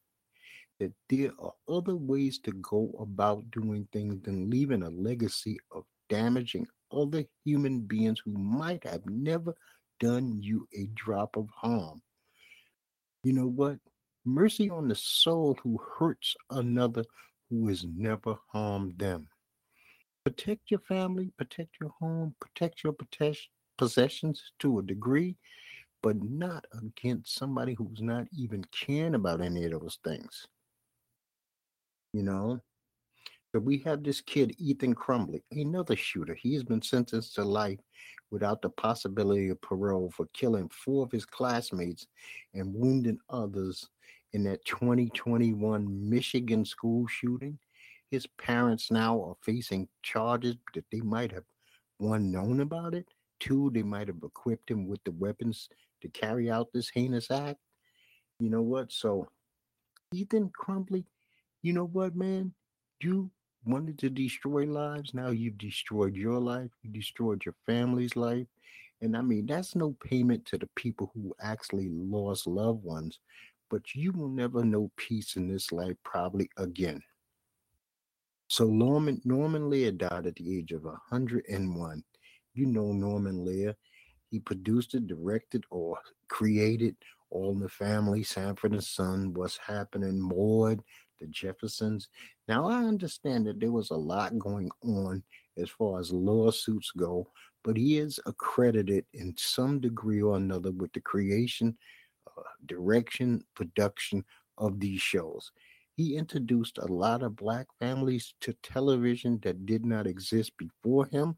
that 0.78 0.92
there 1.08 1.30
are 1.38 1.52
other 1.68 1.96
ways 1.96 2.38
to 2.40 2.52
go 2.52 2.94
about 3.00 3.50
doing 3.50 3.88
things 3.92 4.20
than 4.22 4.50
leaving 4.50 4.82
a 4.82 4.90
legacy 4.90 5.58
of 5.72 5.84
damaging 6.08 6.66
other 6.92 7.24
human 7.44 7.80
beings 7.80 8.20
who 8.24 8.32
might 8.32 8.84
have 8.84 9.04
never 9.06 9.54
done 10.00 10.40
you 10.42 10.68
a 10.76 10.86
drop 10.94 11.36
of 11.36 11.48
harm. 11.54 12.00
You 13.24 13.32
know 13.32 13.48
what? 13.48 13.78
Mercy 14.24 14.68
on 14.70 14.88
the 14.88 14.94
soul 14.94 15.58
who 15.62 15.80
hurts 15.98 16.34
another 16.50 17.04
who 17.48 17.68
has 17.68 17.84
never 17.84 18.36
harmed 18.52 18.98
them. 18.98 19.28
Protect 20.24 20.70
your 20.70 20.80
family, 20.80 21.32
protect 21.38 21.76
your 21.80 21.90
home, 22.00 22.34
protect 22.40 22.82
your 22.82 22.94
possessions 23.78 24.42
to 24.58 24.78
a 24.80 24.82
degree, 24.82 25.36
but 26.02 26.20
not 26.22 26.66
against 26.82 27.36
somebody 27.36 27.74
who's 27.74 28.02
not 28.02 28.26
even 28.36 28.64
caring 28.72 29.14
about 29.14 29.40
any 29.40 29.64
of 29.64 29.70
those 29.70 29.98
things. 30.04 30.46
You 32.16 32.22
know? 32.22 32.60
So 33.52 33.60
we 33.60 33.76
have 33.80 34.02
this 34.02 34.22
kid, 34.22 34.54
Ethan 34.58 34.94
Crumbley, 34.94 35.42
another 35.50 35.96
shooter. 35.96 36.34
He 36.34 36.54
has 36.54 36.64
been 36.64 36.80
sentenced 36.80 37.34
to 37.34 37.44
life 37.44 37.78
without 38.30 38.62
the 38.62 38.70
possibility 38.70 39.50
of 39.50 39.60
parole 39.60 40.10
for 40.16 40.26
killing 40.32 40.70
four 40.70 41.04
of 41.04 41.12
his 41.12 41.26
classmates 41.26 42.06
and 42.54 42.74
wounding 42.74 43.18
others 43.28 43.86
in 44.32 44.44
that 44.44 44.64
2021 44.64 46.10
Michigan 46.10 46.64
school 46.64 47.06
shooting. 47.06 47.58
His 48.10 48.26
parents 48.38 48.90
now 48.90 49.22
are 49.22 49.36
facing 49.42 49.86
charges 50.02 50.56
that 50.72 50.86
they 50.90 51.00
might 51.00 51.32
have 51.32 51.44
one 51.98 52.30
known 52.32 52.60
about 52.60 52.94
it, 52.94 53.06
two, 53.40 53.70
they 53.74 53.82
might 53.82 54.08
have 54.08 54.22
equipped 54.22 54.70
him 54.70 54.88
with 54.88 55.04
the 55.04 55.12
weapons 55.12 55.68
to 56.00 56.08
carry 56.08 56.50
out 56.50 56.68
this 56.72 56.88
heinous 56.88 57.30
act. 57.30 57.60
You 58.40 58.48
know 58.48 58.62
what? 58.62 58.90
So, 58.90 59.28
Ethan 60.14 60.50
Crumbley, 60.58 61.04
you 61.66 61.72
know 61.72 61.86
what, 61.86 62.14
man? 62.14 62.54
You 63.00 63.28
wanted 63.64 63.98
to 63.98 64.08
destroy 64.08 64.66
lives. 64.66 65.12
Now 65.14 65.30
you've 65.30 65.58
destroyed 65.58 66.14
your 66.14 66.38
life. 66.38 66.70
You 66.82 66.90
destroyed 66.90 67.44
your 67.44 67.56
family's 67.66 68.14
life. 68.14 68.46
And 69.00 69.16
I 69.16 69.20
mean, 69.20 69.46
that's 69.46 69.74
no 69.74 69.96
payment 70.04 70.44
to 70.46 70.58
the 70.58 70.68
people 70.76 71.10
who 71.12 71.34
actually 71.42 71.88
lost 71.90 72.46
loved 72.46 72.84
ones, 72.84 73.18
but 73.68 73.82
you 73.96 74.12
will 74.12 74.28
never 74.28 74.64
know 74.64 74.92
peace 74.96 75.34
in 75.34 75.48
this 75.48 75.72
life 75.72 75.96
probably 76.04 76.48
again. 76.56 77.02
So 78.46 78.66
Norman 78.66 79.20
Norman 79.24 79.68
Lear 79.68 79.90
died 79.90 80.26
at 80.26 80.36
the 80.36 80.56
age 80.56 80.70
of 80.70 80.84
101. 80.84 82.04
You 82.54 82.66
know 82.66 82.92
Norman 82.92 83.44
Lear. 83.44 83.74
He 84.30 84.38
produced 84.38 84.94
it, 84.94 85.08
directed, 85.08 85.64
or 85.70 85.98
created 86.28 86.94
All 87.30 87.50
in 87.50 87.58
the 87.58 87.68
Family, 87.68 88.22
Sanford 88.22 88.70
and 88.72 88.84
Son, 88.84 89.34
What's 89.34 89.58
Happening, 89.58 90.20
Maude, 90.20 90.80
The 91.20 91.26
Jeffersons. 91.26 92.08
Now 92.48 92.68
I 92.68 92.84
understand 92.84 93.46
that 93.46 93.60
there 93.60 93.72
was 93.72 93.90
a 93.90 93.96
lot 93.96 94.38
going 94.38 94.70
on 94.82 95.22
as 95.56 95.70
far 95.70 96.00
as 96.00 96.12
lawsuits 96.12 96.90
go, 96.96 97.28
but 97.64 97.76
he 97.76 97.98
is 97.98 98.20
accredited 98.26 99.04
in 99.14 99.34
some 99.36 99.80
degree 99.80 100.22
or 100.22 100.36
another 100.36 100.72
with 100.72 100.92
the 100.92 101.00
creation, 101.00 101.76
uh, 102.26 102.42
direction, 102.66 103.42
production 103.54 104.24
of 104.58 104.78
these 104.80 105.00
shows. 105.00 105.50
He 105.96 106.16
introduced 106.16 106.78
a 106.78 106.92
lot 106.92 107.22
of 107.22 107.36
black 107.36 107.66
families 107.78 108.34
to 108.42 108.52
television 108.62 109.40
that 109.42 109.64
did 109.64 109.86
not 109.86 110.06
exist 110.06 110.52
before 110.58 111.06
him 111.06 111.36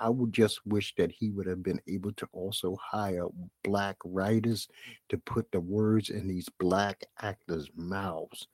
I 0.00 0.08
would 0.08 0.32
just 0.32 0.64
wish 0.66 0.94
that 0.96 1.12
he 1.12 1.30
would 1.30 1.46
have 1.46 1.62
been 1.62 1.80
able 1.86 2.12
to 2.12 2.28
also 2.32 2.76
hire 2.82 3.26
black 3.62 3.96
writers 4.04 4.66
to 5.10 5.18
put 5.18 5.52
the 5.52 5.60
words 5.60 6.08
in 6.08 6.26
these 6.26 6.48
black 6.58 7.04
actors' 7.20 7.70
mouths. 7.76 8.48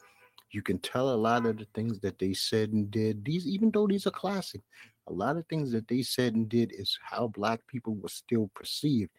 You 0.51 0.63
can 0.63 0.79
tell 0.79 1.11
a 1.11 1.17
lot 1.17 1.47
of 1.47 1.59
the 1.59 1.67
things 1.75 2.01
that 2.01 2.19
they 2.19 2.33
said 2.33 2.73
and 2.73 2.91
did. 2.91 3.25
These, 3.25 3.47
even 3.47 3.71
though 3.71 3.87
these 3.87 4.07
are 4.07 4.13
classic, 4.13 4.63
a 5.09 5.13
lot 5.13 5.37
of 5.37 5.47
things 5.47 5.73
that 5.73 5.89
they 5.89 6.03
said 6.03 6.35
and 6.35 6.49
did 6.49 6.73
is 6.73 6.99
how 7.03 7.29
black 7.29 7.61
people 7.67 7.95
were 7.95 8.09
still 8.09 8.51
perceived, 8.55 9.11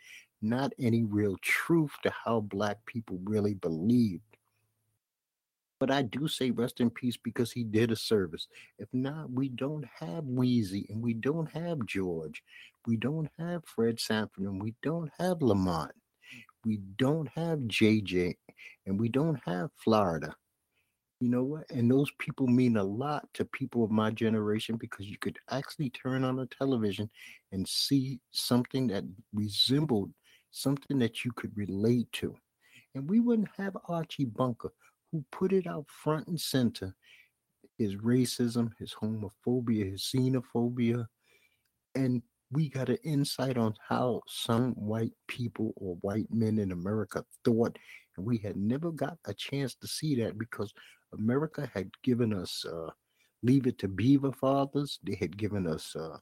not 0.42 0.74
any 0.80 1.04
real 1.04 1.38
truth 1.42 1.92
to 2.04 2.12
how 2.26 2.42
black 2.42 2.78
people 2.86 3.20
really 3.24 3.54
believed. 3.54 4.24
But 5.80 5.92
I 5.92 6.02
do 6.02 6.28
say 6.28 6.50
rest 6.50 6.80
in 6.80 6.90
peace 6.90 7.18
because 7.18 7.52
he 7.52 7.64
did 7.64 7.92
a 7.92 7.96
service. 7.96 8.48
If 8.80 8.88
not, 8.94 9.32
we 9.32 9.50
don't 9.50 9.86
have 10.00 10.24
Weezy 10.24 10.90
and 10.90 11.04
we 11.04 11.14
don't 11.14 11.52
have 11.52 11.86
George. 11.86 12.42
We 12.88 12.98
don't 12.98 13.30
have 13.38 13.64
Fred 13.66 14.00
Sanford 14.00 14.46
and 14.46 14.62
we 14.62 14.74
don't 14.82 15.12
have 15.20 15.42
Lamont. 15.42 15.92
We 16.66 16.78
don't 16.98 17.30
have 17.30 17.60
JJ 17.60 18.38
and 18.88 19.00
we 19.00 19.08
don't 19.10 19.40
have 19.46 19.70
Florida. 19.76 20.36
You 21.20 21.30
know 21.30 21.44
what? 21.44 21.70
And 21.72 21.90
those 21.90 22.12
people 22.20 22.46
mean 22.48 22.78
a 22.78 22.84
lot 22.84 23.28
to 23.34 23.46
people 23.46 23.84
of 23.84 23.90
my 23.90 24.12
generation 24.12 24.78
because 24.78 25.08
you 25.08 25.18
could 25.18 25.40
actually 25.50 25.90
turn 25.90 26.24
on 26.24 26.40
a 26.40 26.46
television 26.46 27.10
and 27.52 27.68
see 27.68 28.20
something 28.32 28.88
that 28.88 29.04
resembled 29.34 30.12
something 30.52 31.00
that 31.00 31.26
you 31.26 31.32
could 31.32 31.56
relate 31.56 32.12
to. 32.14 32.36
And 32.96 33.10
we 33.10 33.20
wouldn't 33.20 33.50
have 33.58 33.78
Archie 33.88 34.26
Bunker 34.26 34.72
who 35.12 35.24
put 35.32 35.54
it 35.54 35.68
out 35.68 35.86
front 35.88 36.28
and 36.28 36.40
center 36.40 36.96
his 37.78 37.96
racism, 37.96 38.72
his 38.80 38.94
homophobia, 38.94 39.92
his 39.92 40.12
xenophobia. 40.14 41.06
And 41.96 42.22
we 42.52 42.70
got 42.70 42.90
an 42.90 42.98
insight 43.04 43.58
on 43.58 43.76
how 43.88 44.22
some 44.28 44.72
white 44.74 45.14
people 45.28 45.74
or 45.76 45.96
white 46.02 46.28
men 46.32 46.58
in 46.58 46.72
America 46.72 47.24
thought. 47.46 47.78
And 48.16 48.26
we 48.26 48.38
had 48.40 48.56
never 48.58 48.92
got 48.92 49.18
a 49.26 49.34
chance 49.34 49.76
to 49.76 49.88
see 49.88 50.16
that 50.16 50.38
because 50.40 50.74
America 51.14 51.70
had 51.74 51.90
given 52.04 52.34
us 52.34 52.66
uh, 52.66 52.90
Leave 53.44 53.68
It 53.68 53.78
to 53.80 53.88
Beaver 53.88 54.32
fathers. 54.32 55.00
They 55.04 55.16
had 55.16 55.38
given 55.38 55.68
us 55.68 55.96
uh, 55.96 56.18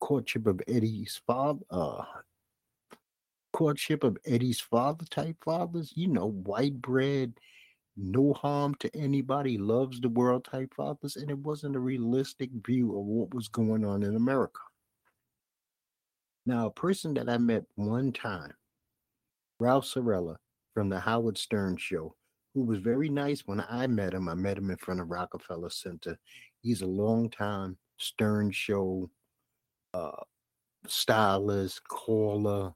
Courtship 0.00 0.46
of 0.46 0.60
Eddie's 0.68 1.20
father, 1.26 1.60
uh, 1.70 2.04
Courtship 3.52 4.04
of 4.04 4.18
Eddie's 4.26 4.60
father 4.60 5.04
type 5.06 5.36
fathers, 5.44 5.92
you 5.94 6.08
know, 6.08 6.30
white 6.30 6.80
bread 6.80 7.34
no 7.96 8.32
harm 8.32 8.74
to 8.76 8.94
anybody, 8.96 9.56
loves 9.58 10.00
the 10.00 10.08
world 10.08 10.44
type 10.44 10.74
fathers, 10.74 11.16
and 11.16 11.30
it 11.30 11.38
wasn't 11.38 11.76
a 11.76 11.80
realistic 11.80 12.50
view 12.66 12.98
of 12.98 13.04
what 13.04 13.34
was 13.34 13.48
going 13.48 13.84
on 13.84 14.02
in 14.02 14.16
America. 14.16 14.60
Now, 16.46 16.66
a 16.66 16.70
person 16.70 17.14
that 17.14 17.28
I 17.28 17.38
met 17.38 17.64
one 17.76 18.12
time, 18.12 18.52
Ralph 19.60 19.84
Cirella 19.84 20.36
from 20.74 20.88
the 20.88 21.00
Howard 21.00 21.38
Stern 21.38 21.76
Show, 21.76 22.16
who 22.54 22.62
was 22.62 22.78
very 22.78 23.08
nice 23.08 23.42
when 23.46 23.64
I 23.68 23.86
met 23.86 24.14
him. 24.14 24.28
I 24.28 24.34
met 24.34 24.56
him 24.56 24.70
in 24.70 24.76
front 24.76 25.00
of 25.00 25.10
Rockefeller 25.10 25.70
Center. 25.70 26.16
He's 26.62 26.82
a 26.82 26.86
long-time 26.86 27.76
Stern 27.98 28.52
Show 28.52 29.10
uh, 29.92 30.22
stylist, 30.86 31.86
caller, 31.88 32.72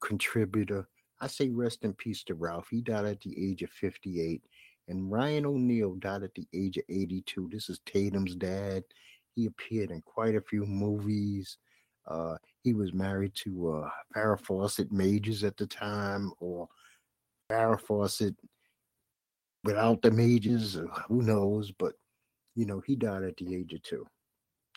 contributor. 0.00 0.88
I 1.20 1.28
say 1.28 1.50
rest 1.50 1.84
in 1.84 1.92
peace 1.94 2.24
to 2.24 2.34
Ralph. 2.34 2.68
He 2.70 2.80
died 2.80 3.04
at 3.04 3.20
the 3.20 3.34
age 3.38 3.62
of 3.62 3.70
58. 3.70 4.42
And 4.88 5.10
Ryan 5.10 5.46
O'Neal 5.46 5.94
died 5.94 6.24
at 6.24 6.34
the 6.34 6.46
age 6.52 6.76
of 6.76 6.84
82. 6.88 7.48
This 7.52 7.68
is 7.68 7.80
Tatum's 7.86 8.34
dad. 8.34 8.82
He 9.34 9.46
appeared 9.46 9.90
in 9.90 10.02
quite 10.02 10.34
a 10.34 10.40
few 10.40 10.66
movies. 10.66 11.58
Uh, 12.06 12.36
he 12.62 12.74
was 12.74 12.92
married 12.92 13.32
to 13.36 13.70
uh, 13.70 13.90
Farrah 14.14 14.40
Fawcett 14.40 14.90
Majors 14.90 15.44
at 15.44 15.56
the 15.56 15.66
time, 15.66 16.32
or 16.40 16.68
Farrah 17.48 17.80
Fawcett 17.80 18.34
without 19.64 20.02
the 20.02 20.10
Majors, 20.10 20.76
uh, 20.76 20.86
Who 21.08 21.22
knows? 21.22 21.70
But, 21.72 21.94
you 22.54 22.66
know, 22.66 22.82
he 22.86 22.96
died 22.96 23.22
at 23.22 23.36
the 23.36 23.54
age 23.54 23.72
of 23.72 23.82
two, 23.82 24.06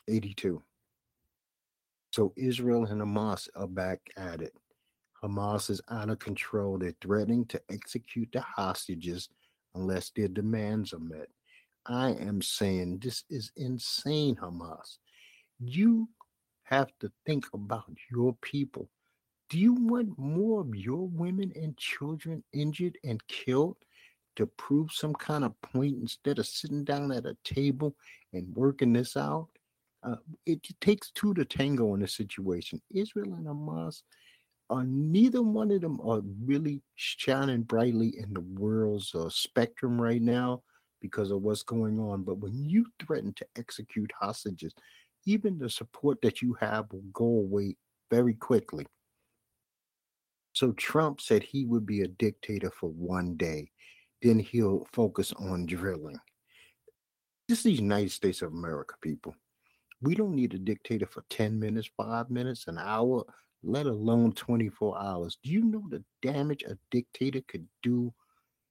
82. 0.07 0.61
So 2.11 2.33
Israel 2.37 2.85
and 2.85 3.01
Hamas 3.01 3.49
are 3.55 3.67
back 3.67 3.99
at 4.15 4.41
it. 4.41 4.53
Hamas 5.21 5.69
is 5.69 5.81
out 5.89 6.09
of 6.09 6.19
control. 6.19 6.77
They're 6.77 6.95
threatening 7.01 7.45
to 7.47 7.61
execute 7.69 8.29
the 8.31 8.41
hostages 8.41 9.29
unless 9.73 10.11
their 10.11 10.27
demands 10.27 10.93
are 10.93 10.99
met. 10.99 11.27
I 11.87 12.11
am 12.11 12.41
saying 12.41 12.99
this 12.99 13.23
is 13.29 13.51
insane, 13.57 14.35
Hamas. 14.35 14.97
You 15.59 16.07
have 16.63 16.91
to 16.99 17.11
think 17.25 17.45
about 17.53 17.91
your 18.11 18.35
people. 18.41 18.89
Do 19.49 19.59
you 19.59 19.73
want 19.73 20.17
more 20.17 20.61
of 20.61 20.75
your 20.75 21.07
women 21.07 21.51
and 21.55 21.77
children 21.77 22.43
injured 22.53 22.97
and 23.03 23.25
killed 23.27 23.77
to 24.35 24.45
prove 24.45 24.91
some 24.91 25.13
kind 25.13 25.43
of 25.43 25.59
point 25.61 25.97
instead 26.01 26.39
of 26.39 26.47
sitting 26.47 26.83
down 26.83 27.11
at 27.11 27.25
a 27.25 27.37
table 27.43 27.95
and 28.33 28.55
working 28.55 28.93
this 28.93 29.15
out? 29.17 29.47
Uh, 30.03 30.15
it 30.45 30.59
takes 30.81 31.11
two 31.11 31.33
to 31.33 31.45
tango 31.45 31.95
in 31.95 32.03
a 32.03 32.07
situation. 32.07 32.81
Israel 32.93 33.33
and 33.33 33.45
Hamas 33.45 34.01
are 34.69 34.83
neither 34.83 35.41
one 35.41 35.71
of 35.71 35.81
them 35.81 35.99
are 36.01 36.21
really 36.43 36.81
shining 36.95 37.63
brightly 37.63 38.15
in 38.17 38.33
the 38.33 38.41
world's 38.41 39.13
uh, 39.13 39.29
spectrum 39.29 39.99
right 40.01 40.21
now 40.21 40.61
because 41.01 41.31
of 41.31 41.41
what's 41.41 41.63
going 41.63 41.99
on. 41.99 42.23
But 42.23 42.37
when 42.39 42.53
you 42.67 42.85
threaten 43.05 43.33
to 43.33 43.45
execute 43.57 44.11
hostages, 44.19 44.73
even 45.25 45.57
the 45.57 45.69
support 45.69 46.19
that 46.21 46.41
you 46.41 46.55
have 46.59 46.85
will 46.91 47.03
go 47.13 47.25
away 47.25 47.75
very 48.11 48.33
quickly. 48.33 48.85
So 50.53 50.71
Trump 50.71 51.19
said 51.19 51.43
he 51.43 51.65
would 51.65 51.85
be 51.85 52.01
a 52.01 52.07
dictator 52.07 52.71
for 52.71 52.89
one 52.89 53.35
day, 53.35 53.71
then 54.25 54.39
he'll 54.39 54.87
focus 54.91 55.31
on 55.33 55.67
drilling. 55.67 56.19
This 57.47 57.59
is 57.59 57.63
the 57.63 57.73
United 57.73 58.11
States 58.11 58.41
of 58.41 58.51
America, 58.51 58.95
people. 58.99 59.35
We 60.01 60.15
don't 60.15 60.33
need 60.33 60.55
a 60.55 60.57
dictator 60.57 61.05
for 61.05 61.23
10 61.29 61.59
minutes, 61.59 61.87
five 61.95 62.31
minutes, 62.31 62.65
an 62.67 62.79
hour, 62.79 63.23
let 63.61 63.85
alone 63.85 64.31
24 64.33 64.99
hours. 64.99 65.37
Do 65.43 65.51
you 65.51 65.63
know 65.63 65.83
the 65.89 66.03
damage 66.23 66.63
a 66.63 66.75
dictator 66.89 67.41
could 67.47 67.67
do 67.83 68.11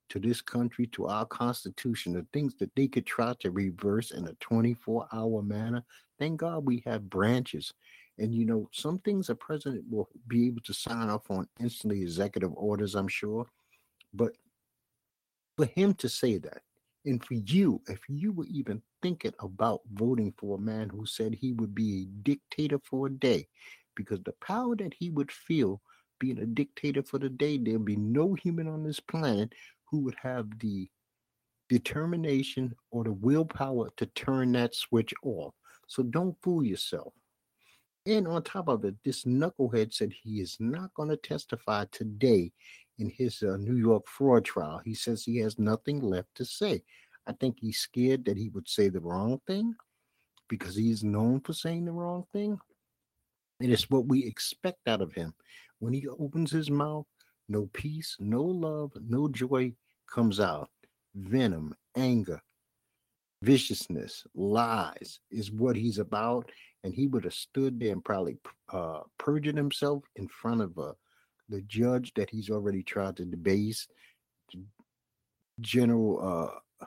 to 0.08 0.18
this 0.18 0.40
country, 0.40 0.88
to 0.88 1.06
our 1.06 1.25
Constitution, 1.25 2.14
the 2.14 2.26
things 2.32 2.56
that 2.56 2.75
they 2.75 2.88
could 2.88 3.06
try 3.06 3.32
to 3.38 3.52
reverse 3.52 4.11
in 4.11 4.26
a 4.26 4.34
24 4.40 5.06
hour 5.12 5.40
manner? 5.40 5.84
Thank 6.18 6.40
God 6.40 6.66
we 6.66 6.82
have 6.84 7.08
branches. 7.08 7.73
And 8.18 8.34
you 8.34 8.44
know, 8.44 8.68
some 8.73 8.99
things 8.99 9.30
a 9.30 9.37
president 9.37 9.84
will 9.88 10.08
be 10.26 10.49
able 10.49 10.62
to 10.62 10.75
sign 10.75 11.11
off 11.11 11.30
on 11.30 11.46
instantly, 11.61 12.02
executive 12.02 12.52
orders, 12.56 12.96
I'm 12.96 13.08
sure. 13.08 13.46
But 14.12 14.32
for 15.56 15.66
him 15.66 15.94
to 15.94 16.08
say 16.08 16.38
that, 16.38 16.62
and 17.04 17.23
for 17.23 17.34
you, 17.34 17.80
if 17.88 18.00
you 18.08 18.32
were 18.32 18.46
even 18.46 18.82
thinking 19.02 19.34
about 19.40 19.80
voting 19.92 20.32
for 20.38 20.56
a 20.56 20.61
man 20.61 20.88
who 20.88 21.04
said 21.04 21.34
he 21.34 21.52
would 21.52 21.75
be 21.75 22.02
a 22.02 22.23
dictator 22.23 22.78
for 22.82 23.06
a 23.06 23.11
day, 23.11 23.46
because 23.94 24.20
the 24.25 24.34
power 24.44 24.75
that 24.76 24.94
he 24.99 25.11
would 25.11 25.30
feel 25.30 25.80
being 26.18 26.38
a 26.38 26.46
dictator 26.46 27.02
for 27.02 27.18
the 27.18 27.28
day, 27.28 27.58
there'd 27.58 27.84
be 27.84 27.96
no 27.96 28.34
human 28.34 28.68
on 28.68 28.82
this 28.82 29.00
planet 29.00 29.52
who 29.90 30.00
would 30.00 30.16
have 30.23 30.46
the 30.58 30.88
determination 31.68 32.75
or 32.90 33.04
the 33.04 33.12
willpower 33.12 33.90
to 33.96 34.06
turn 34.06 34.52
that 34.52 34.75
switch 34.75 35.12
off. 35.23 35.54
So 35.87 36.02
don't 36.02 36.37
fool 36.42 36.64
yourself. 36.64 37.12
And 38.06 38.28
on 38.28 38.42
top 38.42 38.68
of 38.68 38.84
it, 38.84 38.94
this 39.04 39.25
knucklehead 39.25 39.92
said 39.92 40.12
he 40.12 40.40
is 40.40 40.56
not 40.61 40.92
going 40.94 41.08
to 41.08 41.16
testify 41.16 41.87
today 41.90 42.52
in 42.99 43.11
his 43.11 43.43
uh, 43.43 43.57
New 43.57 43.77
York 43.77 44.07
fraud 44.07 44.45
trial. 44.45 44.81
He 44.85 44.95
says 44.95 45.23
he 45.23 45.39
has 45.39 45.59
nothing 45.59 46.01
left 46.01 46.35
to 46.37 46.45
say. 46.45 46.83
I 47.27 47.33
think 47.33 47.57
he's 47.59 47.79
scared 47.79 48.25
that 48.27 48.37
he 48.37 48.51
would 48.51 48.69
say 48.69 48.89
the 48.89 49.01
wrong 49.01 49.41
thing 49.47 49.75
because 50.49 50.77
he's 50.77 51.03
known 51.03 51.41
for 51.41 51.53
saying 51.53 51.85
the 51.85 51.93
wrong 51.93 52.25
thing. 52.33 52.59
And 53.61 53.71
It 53.71 53.73
is 53.73 53.91
what 53.91 54.07
we 54.07 54.25
expect 54.25 54.87
out 54.87 55.01
of 55.01 55.13
him. 55.13 55.35
When 55.79 55.93
he 55.93 56.07
opens 56.07 56.51
his 56.51 56.71
mouth, 56.71 57.07
no 57.49 57.69
peace, 57.73 58.17
no 58.19 58.43
love, 58.43 58.93
no 59.07 59.29
joy 59.29 59.73
comes 60.13 60.41
out. 60.41 60.71
Venom, 61.15 61.75
anger, 61.97 62.41
viciousness, 63.43 64.25
lies 64.35 65.21
is 65.31 65.51
what 65.51 65.77
he's 65.77 65.99
about. 65.99 66.51
And 66.83 66.95
he 66.95 67.07
would 67.07 67.25
have 67.25 67.35
stood 67.35 67.81
there 67.81 67.93
and 67.93 68.05
probably 68.05 68.37
uh, 68.71 69.01
perjured 69.19 69.57
himself 69.57 70.05
in 70.17 70.29
front 70.29 70.61
of 70.61 70.79
uh, 70.79 70.93
the 71.49 71.61
judge 71.63 72.13
that 72.15 72.31
he's 72.31 72.51
already 72.51 72.83
tried 72.83 73.17
to 73.17 73.25
debase, 73.25 73.87
general, 75.61 76.53
uh, 76.81 76.87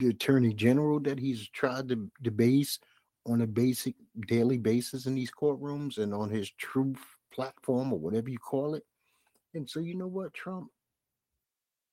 the 0.00 0.08
attorney 0.08 0.52
general 0.52 1.00
that 1.00 1.18
he's 1.18 1.48
tried 1.48 1.88
to 1.88 2.10
debase 2.22 2.78
on 3.26 3.40
a 3.40 3.46
basic 3.46 3.94
daily 4.26 4.58
basis 4.58 5.06
in 5.06 5.14
these 5.14 5.30
courtrooms 5.30 5.98
and 5.98 6.12
on 6.12 6.28
his 6.28 6.50
truth 6.58 6.98
platform 7.32 7.92
or 7.92 7.98
whatever 7.98 8.28
you 8.28 8.38
call 8.38 8.74
it. 8.74 8.84
And 9.54 9.68
so, 9.68 9.80
you 9.80 9.94
know 9.94 10.08
what, 10.08 10.34
Trump? 10.34 10.70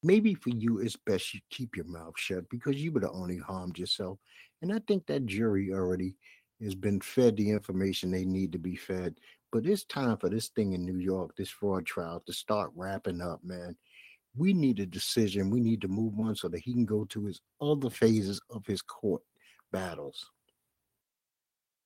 maybe 0.04 0.34
for 0.34 0.50
you 0.50 0.80
it's 0.80 0.96
best 0.96 1.34
you 1.34 1.40
keep 1.50 1.76
your 1.76 1.86
mouth 1.86 2.14
shut 2.18 2.50
because 2.50 2.76
you 2.76 2.92
would 2.92 3.04
have 3.04 3.12
only 3.14 3.38
harmed 3.38 3.78
yourself. 3.78 4.18
And 4.62 4.74
I 4.74 4.80
think 4.88 5.06
that 5.08 5.26
jury 5.26 5.72
already 5.74 6.16
has 6.62 6.76
been 6.76 7.02
fed 7.02 7.38
the 7.38 7.50
information 7.50 8.12
they 8.12 8.26
need 8.26 8.52
to 8.52 8.60
be 8.60 8.76
fed. 8.76 9.16
But 9.52 9.66
it's 9.66 9.84
time 9.84 10.18
for 10.18 10.30
this 10.30 10.50
thing 10.50 10.74
in 10.74 10.86
New 10.86 10.98
York, 10.98 11.36
this 11.36 11.50
fraud 11.50 11.86
trial, 11.86 12.24
to 12.26 12.34
start 12.34 12.72
wrapping 12.76 13.22
up, 13.22 13.44
man. 13.44 13.76
We 14.36 14.54
need 14.54 14.80
a 14.80 14.86
decision. 14.86 15.50
We 15.50 15.60
need 15.60 15.82
to 15.82 15.90
move 15.90 16.18
on 16.20 16.36
so 16.36 16.48
that 16.48 16.62
he 16.62 16.74
can 16.74 16.86
go 16.86 17.06
to 17.06 17.26
his 17.26 17.42
other 17.60 17.90
phases 17.90 18.40
of 18.50 18.66
his 18.66 18.82
court 18.82 19.22
battles. 19.72 20.30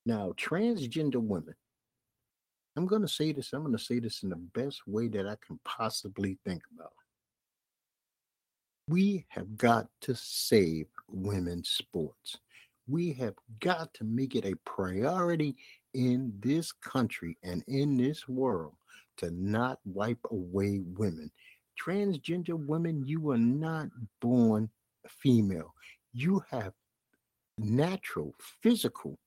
Now, 0.04 0.32
transgender 0.36 1.16
women. 1.16 1.54
I'm 2.76 2.86
going 2.86 3.02
to 3.02 3.08
say 3.08 3.32
this. 3.32 3.52
I'm 3.52 3.62
going 3.62 3.76
to 3.76 3.82
say 3.82 3.98
this 3.98 4.22
in 4.22 4.28
the 4.28 4.36
best 4.36 4.86
way 4.86 5.08
that 5.08 5.26
I 5.26 5.36
can 5.44 5.58
possibly 5.64 6.38
think 6.44 6.62
about 6.74 6.92
we 8.88 9.26
have 9.28 9.56
got 9.56 9.88
to 10.02 10.14
save 10.14 10.86
women's 11.08 11.70
sports. 11.70 12.38
We 12.86 13.12
have 13.14 13.34
got 13.58 13.92
to 13.94 14.04
make 14.04 14.36
it 14.36 14.44
a 14.44 14.54
priority 14.64 15.56
in 15.96 16.30
this 16.40 16.72
country 16.72 17.38
and 17.42 17.64
in 17.66 17.96
this 17.96 18.28
world 18.28 18.74
to 19.16 19.30
not 19.30 19.78
wipe 19.86 20.20
away 20.30 20.82
women. 20.94 21.30
Transgender 21.82 22.54
women, 22.66 23.02
you 23.06 23.30
are 23.30 23.38
not 23.38 23.88
born 24.20 24.68
female. 25.08 25.72
You 26.12 26.42
have 26.50 26.74
natural, 27.58 28.34
physical, 28.62 29.18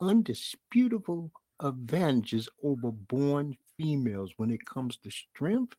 undisputable 0.00 1.32
advantages 1.60 2.48
over 2.62 2.92
born 2.92 3.56
females 3.76 4.32
when 4.36 4.50
it 4.50 4.64
comes 4.64 4.96
to 4.98 5.10
strength, 5.10 5.76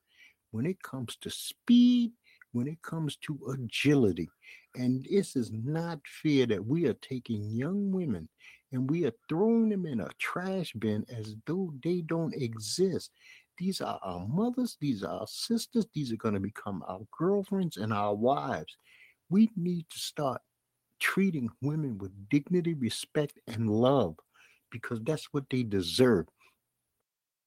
when 0.51 0.65
it 0.65 0.81
comes 0.83 1.15
to 1.21 1.29
speed, 1.29 2.11
when 2.51 2.67
it 2.67 2.81
comes 2.81 3.15
to 3.17 3.39
agility. 3.53 4.29
And 4.75 5.05
this 5.09 5.35
is 5.37 5.51
not 5.51 5.99
fair 6.05 6.45
that 6.47 6.65
we 6.65 6.85
are 6.87 6.95
taking 6.95 7.49
young 7.51 7.91
women 7.91 8.27
and 8.73 8.89
we 8.89 9.05
are 9.05 9.13
throwing 9.29 9.69
them 9.69 9.85
in 9.85 10.01
a 10.01 10.09
trash 10.19 10.73
bin 10.73 11.05
as 11.09 11.35
though 11.45 11.73
they 11.83 12.01
don't 12.01 12.33
exist. 12.33 13.11
These 13.57 13.81
are 13.81 13.99
our 14.03 14.27
mothers, 14.27 14.77
these 14.81 15.03
are 15.03 15.19
our 15.19 15.27
sisters, 15.27 15.85
these 15.93 16.11
are 16.11 16.17
going 16.17 16.33
to 16.33 16.39
become 16.39 16.83
our 16.87 17.01
girlfriends 17.17 17.77
and 17.77 17.93
our 17.93 18.13
wives. 18.15 18.75
We 19.29 19.51
need 19.55 19.85
to 19.91 19.99
start 19.99 20.41
treating 20.99 21.49
women 21.61 21.97
with 21.97 22.11
dignity, 22.29 22.73
respect, 22.73 23.39
and 23.47 23.69
love 23.69 24.15
because 24.71 24.99
that's 25.03 25.31
what 25.31 25.45
they 25.49 25.63
deserve. 25.63 26.25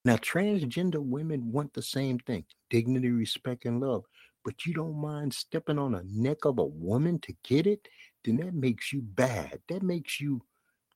Now, 0.05 0.15
transgender 0.15 1.01
women 1.01 1.51
want 1.51 1.73
the 1.73 1.81
same 1.81 2.19
thing 2.19 2.45
dignity, 2.69 3.11
respect, 3.11 3.65
and 3.65 3.81
love 3.81 4.03
but 4.47 4.65
you 4.65 4.73
don't 4.73 4.95
mind 4.95 5.33
stepping 5.33 5.77
on 5.77 5.91
the 5.91 6.05
neck 6.09 6.45
of 6.45 6.57
a 6.57 6.63
woman 6.63 7.19
to 7.19 7.35
get 7.43 7.67
it, 7.67 7.85
then 8.23 8.37
that 8.37 8.53
makes 8.53 8.93
you 8.93 9.01
bad. 9.01 9.59
That 9.67 9.83
makes 9.83 10.21
you 10.21 10.41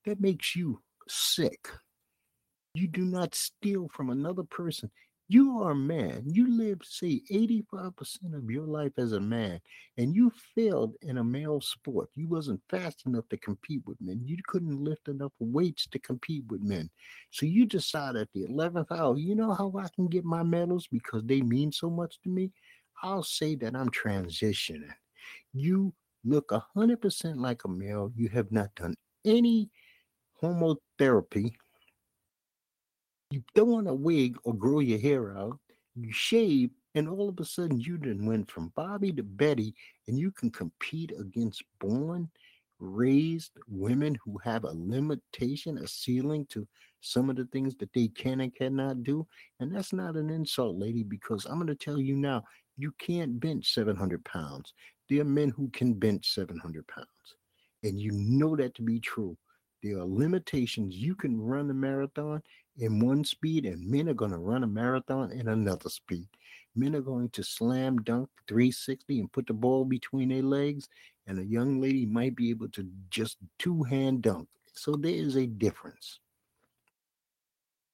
that 0.05 0.21
makes 0.21 0.55
you 0.55 0.81
sick. 1.07 1.69
You 2.73 2.87
do 2.87 3.03
not 3.03 3.35
steal 3.35 3.89
from 3.89 4.09
another 4.09 4.43
person. 4.43 4.89
You 5.27 5.61
are 5.61 5.71
a 5.71 5.75
man. 5.75 6.23
You 6.25 6.57
lived, 6.57 6.85
say, 6.85 7.21
85% 7.31 8.35
of 8.35 8.51
your 8.51 8.65
life 8.65 8.91
as 8.97 9.13
a 9.13 9.19
man, 9.21 9.61
and 9.97 10.13
you 10.13 10.29
failed 10.55 10.95
in 11.01 11.19
a 11.19 11.23
male 11.23 11.61
sport. 11.61 12.09
You 12.15 12.27
wasn't 12.27 12.61
fast 12.69 13.05
enough 13.05 13.29
to 13.29 13.37
compete 13.37 13.81
with 13.85 13.97
men. 14.01 14.21
You 14.25 14.37
couldn't 14.45 14.83
lift 14.83 15.07
enough 15.07 15.31
weights 15.39 15.87
to 15.87 15.99
compete 15.99 16.43
with 16.49 16.61
men. 16.61 16.89
So 17.29 17.45
you 17.45 17.65
decide 17.65 18.17
at 18.17 18.27
the 18.33 18.45
11th 18.45 18.91
hour, 18.91 19.17
you 19.17 19.35
know 19.35 19.53
how 19.53 19.71
I 19.79 19.87
can 19.95 20.07
get 20.07 20.25
my 20.25 20.43
medals 20.43 20.87
because 20.91 21.23
they 21.23 21.41
mean 21.41 21.71
so 21.71 21.89
much 21.89 22.19
to 22.23 22.29
me? 22.29 22.51
I'll 23.01 23.23
say 23.23 23.55
that 23.55 23.73
I'm 23.73 23.89
transitioning. 23.89 24.93
You 25.53 25.93
look 26.25 26.49
100% 26.49 27.37
like 27.37 27.63
a 27.63 27.69
male. 27.69 28.11
You 28.15 28.27
have 28.29 28.51
not 28.51 28.75
done 28.75 28.95
any 29.23 29.69
homotherapy. 30.43 31.53
You 33.29 33.43
throw 33.55 33.75
on 33.75 33.87
a 33.87 33.93
wig 33.93 34.37
or 34.43 34.53
grow 34.53 34.79
your 34.79 34.99
hair 34.99 35.37
out. 35.37 35.57
You 35.95 36.11
shave, 36.11 36.71
and 36.95 37.07
all 37.07 37.29
of 37.29 37.39
a 37.39 37.45
sudden 37.45 37.79
you 37.79 37.97
then 37.97 38.25
went 38.25 38.49
from 38.49 38.73
Bobby 38.75 39.11
to 39.13 39.23
Betty, 39.23 39.73
and 40.07 40.17
you 40.19 40.31
can 40.31 40.49
compete 40.49 41.11
against 41.17 41.63
born, 41.79 42.29
raised 42.79 43.51
women 43.67 44.17
who 44.23 44.37
have 44.43 44.63
a 44.63 44.73
limitation, 44.73 45.77
a 45.77 45.87
ceiling 45.87 46.45
to 46.47 46.67
some 47.01 47.29
of 47.29 47.35
the 47.35 47.45
things 47.45 47.75
that 47.75 47.91
they 47.93 48.07
can 48.07 48.41
and 48.41 48.55
cannot 48.55 49.03
do. 49.03 49.27
And 49.59 49.73
that's 49.73 49.93
not 49.93 50.15
an 50.15 50.29
insult, 50.29 50.77
lady, 50.77 51.03
because 51.03 51.45
I'm 51.45 51.55
going 51.55 51.67
to 51.67 51.75
tell 51.75 51.99
you 51.99 52.15
now, 52.15 52.43
you 52.77 52.93
can't 52.97 53.39
bench 53.39 53.73
700 53.73 54.23
pounds. 54.23 54.73
There 55.09 55.21
are 55.21 55.25
men 55.25 55.49
who 55.49 55.69
can 55.69 55.93
bench 55.93 56.33
700 56.33 56.87
pounds. 56.87 57.07
And 57.83 57.99
you 57.99 58.11
know 58.13 58.55
that 58.55 58.75
to 58.75 58.81
be 58.81 58.99
true. 58.99 59.37
There 59.81 59.97
are 59.97 60.05
limitations. 60.05 60.95
You 60.95 61.15
can 61.15 61.41
run 61.41 61.69
a 61.69 61.73
marathon 61.73 62.43
in 62.77 62.99
one 62.99 63.23
speed, 63.23 63.65
and 63.65 63.85
men 63.89 64.09
are 64.09 64.13
going 64.13 64.31
to 64.31 64.37
run 64.37 64.63
a 64.63 64.67
marathon 64.67 65.31
in 65.31 65.47
another 65.47 65.89
speed. 65.89 66.27
Men 66.75 66.95
are 66.95 67.01
going 67.01 67.29
to 67.29 67.43
slam 67.43 67.97
dunk 68.03 68.29
360 68.47 69.19
and 69.19 69.31
put 69.31 69.47
the 69.47 69.53
ball 69.53 69.83
between 69.83 70.29
their 70.29 70.43
legs, 70.43 70.87
and 71.27 71.39
a 71.39 71.45
young 71.45 71.81
lady 71.81 72.05
might 72.05 72.35
be 72.35 72.49
able 72.49 72.69
to 72.69 72.87
just 73.09 73.37
two 73.59 73.83
hand 73.83 74.21
dunk. 74.21 74.47
So 74.73 74.95
there 74.95 75.11
is 75.13 75.35
a 75.35 75.47
difference. 75.47 76.19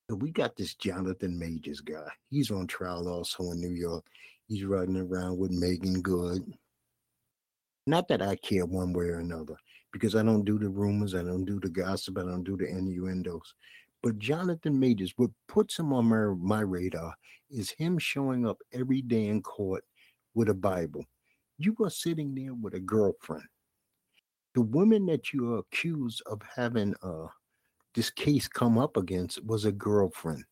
We 0.10 0.32
got 0.32 0.56
this 0.56 0.76
Jonathan 0.76 1.38
Majors 1.38 1.82
guy. 1.82 2.10
He's 2.30 2.52
on 2.52 2.68
trial 2.68 3.10
also 3.10 3.52
in 3.52 3.60
New 3.60 3.74
York. 3.74 4.06
He's 4.48 4.64
running 4.64 4.98
around 4.98 5.38
with 5.38 5.52
Meagan 5.52 6.02
Good. 6.02 6.54
Not 7.88 8.08
that 8.10 8.22
I 8.22 8.36
care 8.38 8.66
one 8.66 8.94
way 8.94 9.06
or 9.06 9.20
another, 9.20 9.56
because 9.98 10.16
I 10.16 10.22
don't 10.22 10.46
do 10.46 10.60
the 10.60 10.70
rumors, 10.70 11.16
I 11.16 11.24
don't 11.24 11.44
do 11.44 11.60
the 11.60 11.70
gossip, 11.70 12.20
I 12.20 12.22
don't 12.22 12.44
do 12.44 12.56
the 12.56 12.68
innuendos. 12.68 13.56
But 14.04 14.20
Jonathan 14.20 14.80
Majors, 14.80 15.14
what 15.18 15.32
puts 15.48 15.80
him 15.80 15.92
on 15.92 16.06
my, 16.06 16.36
my 16.40 16.62
radar 16.62 17.16
is 17.50 17.72
him 17.72 17.98
showing 17.98 18.48
up 18.48 18.60
every 18.72 19.02
day 19.02 19.28
in 19.28 19.42
court 19.42 19.84
with 20.36 20.50
a 20.50 20.54
Bible. 20.54 21.04
You 21.58 21.76
are 21.82 21.90
sitting 21.90 22.36
there 22.36 22.54
with 22.54 22.76
a 22.76 22.80
girlfriend. 22.80 23.48
The 24.54 24.62
woman 24.62 25.08
that 25.08 25.34
you 25.34 25.56
are 25.56 25.60
accused 25.60 26.22
of 26.28 26.42
having 26.56 26.94
uh, 27.02 27.28
this 27.96 28.12
case 28.12 28.48
come 28.48 28.78
up 28.78 28.98
against 28.98 29.44
was 29.44 29.66
a 29.66 29.72
girlfriend. 29.72 30.44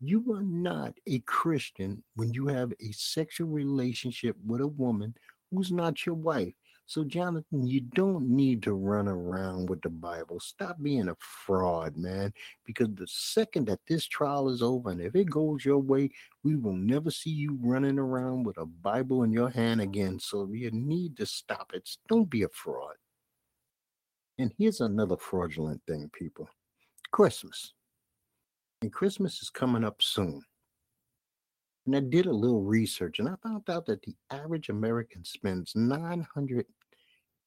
You 0.00 0.24
are 0.34 0.42
not 0.42 0.94
a 1.06 1.18
Christian 1.20 2.02
when 2.14 2.32
you 2.32 2.46
have 2.46 2.72
a 2.80 2.92
sexual 2.92 3.48
relationship 3.48 4.36
with 4.46 4.62
a 4.62 4.66
woman 4.66 5.14
who's 5.50 5.70
not 5.70 6.06
your 6.06 6.14
wife. 6.14 6.54
So, 6.88 7.02
Jonathan, 7.02 7.66
you 7.66 7.80
don't 7.80 8.28
need 8.28 8.62
to 8.62 8.72
run 8.72 9.08
around 9.08 9.68
with 9.68 9.82
the 9.82 9.90
Bible. 9.90 10.38
Stop 10.38 10.76
being 10.80 11.08
a 11.08 11.16
fraud, 11.18 11.96
man. 11.96 12.32
Because 12.64 12.88
the 12.94 13.08
second 13.08 13.66
that 13.66 13.80
this 13.88 14.06
trial 14.06 14.48
is 14.48 14.62
over, 14.62 14.90
and 14.90 15.00
if 15.00 15.16
it 15.16 15.28
goes 15.28 15.64
your 15.64 15.78
way, 15.78 16.10
we 16.44 16.54
will 16.54 16.76
never 16.76 17.10
see 17.10 17.30
you 17.30 17.58
running 17.60 17.98
around 17.98 18.44
with 18.44 18.56
a 18.58 18.66
Bible 18.66 19.24
in 19.24 19.32
your 19.32 19.50
hand 19.50 19.80
again. 19.80 20.20
So, 20.20 20.48
you 20.52 20.70
need 20.70 21.16
to 21.16 21.26
stop 21.26 21.72
it. 21.74 21.88
Don't 22.08 22.30
be 22.30 22.44
a 22.44 22.48
fraud. 22.48 22.94
And 24.38 24.52
here's 24.56 24.80
another 24.80 25.16
fraudulent 25.16 25.82
thing, 25.88 26.08
people 26.12 26.48
Christmas. 27.10 27.72
And 28.82 28.92
Christmas 28.92 29.42
is 29.42 29.50
coming 29.50 29.82
up 29.82 30.02
soon. 30.02 30.42
And 31.86 31.96
I 31.96 32.00
did 32.00 32.26
a 32.26 32.32
little 32.32 32.62
research 32.62 33.20
and 33.20 33.28
I 33.28 33.34
found 33.42 33.70
out 33.70 33.86
that 33.86 34.02
the 34.02 34.14
average 34.30 34.68
American 34.68 35.24
spends 35.24 35.72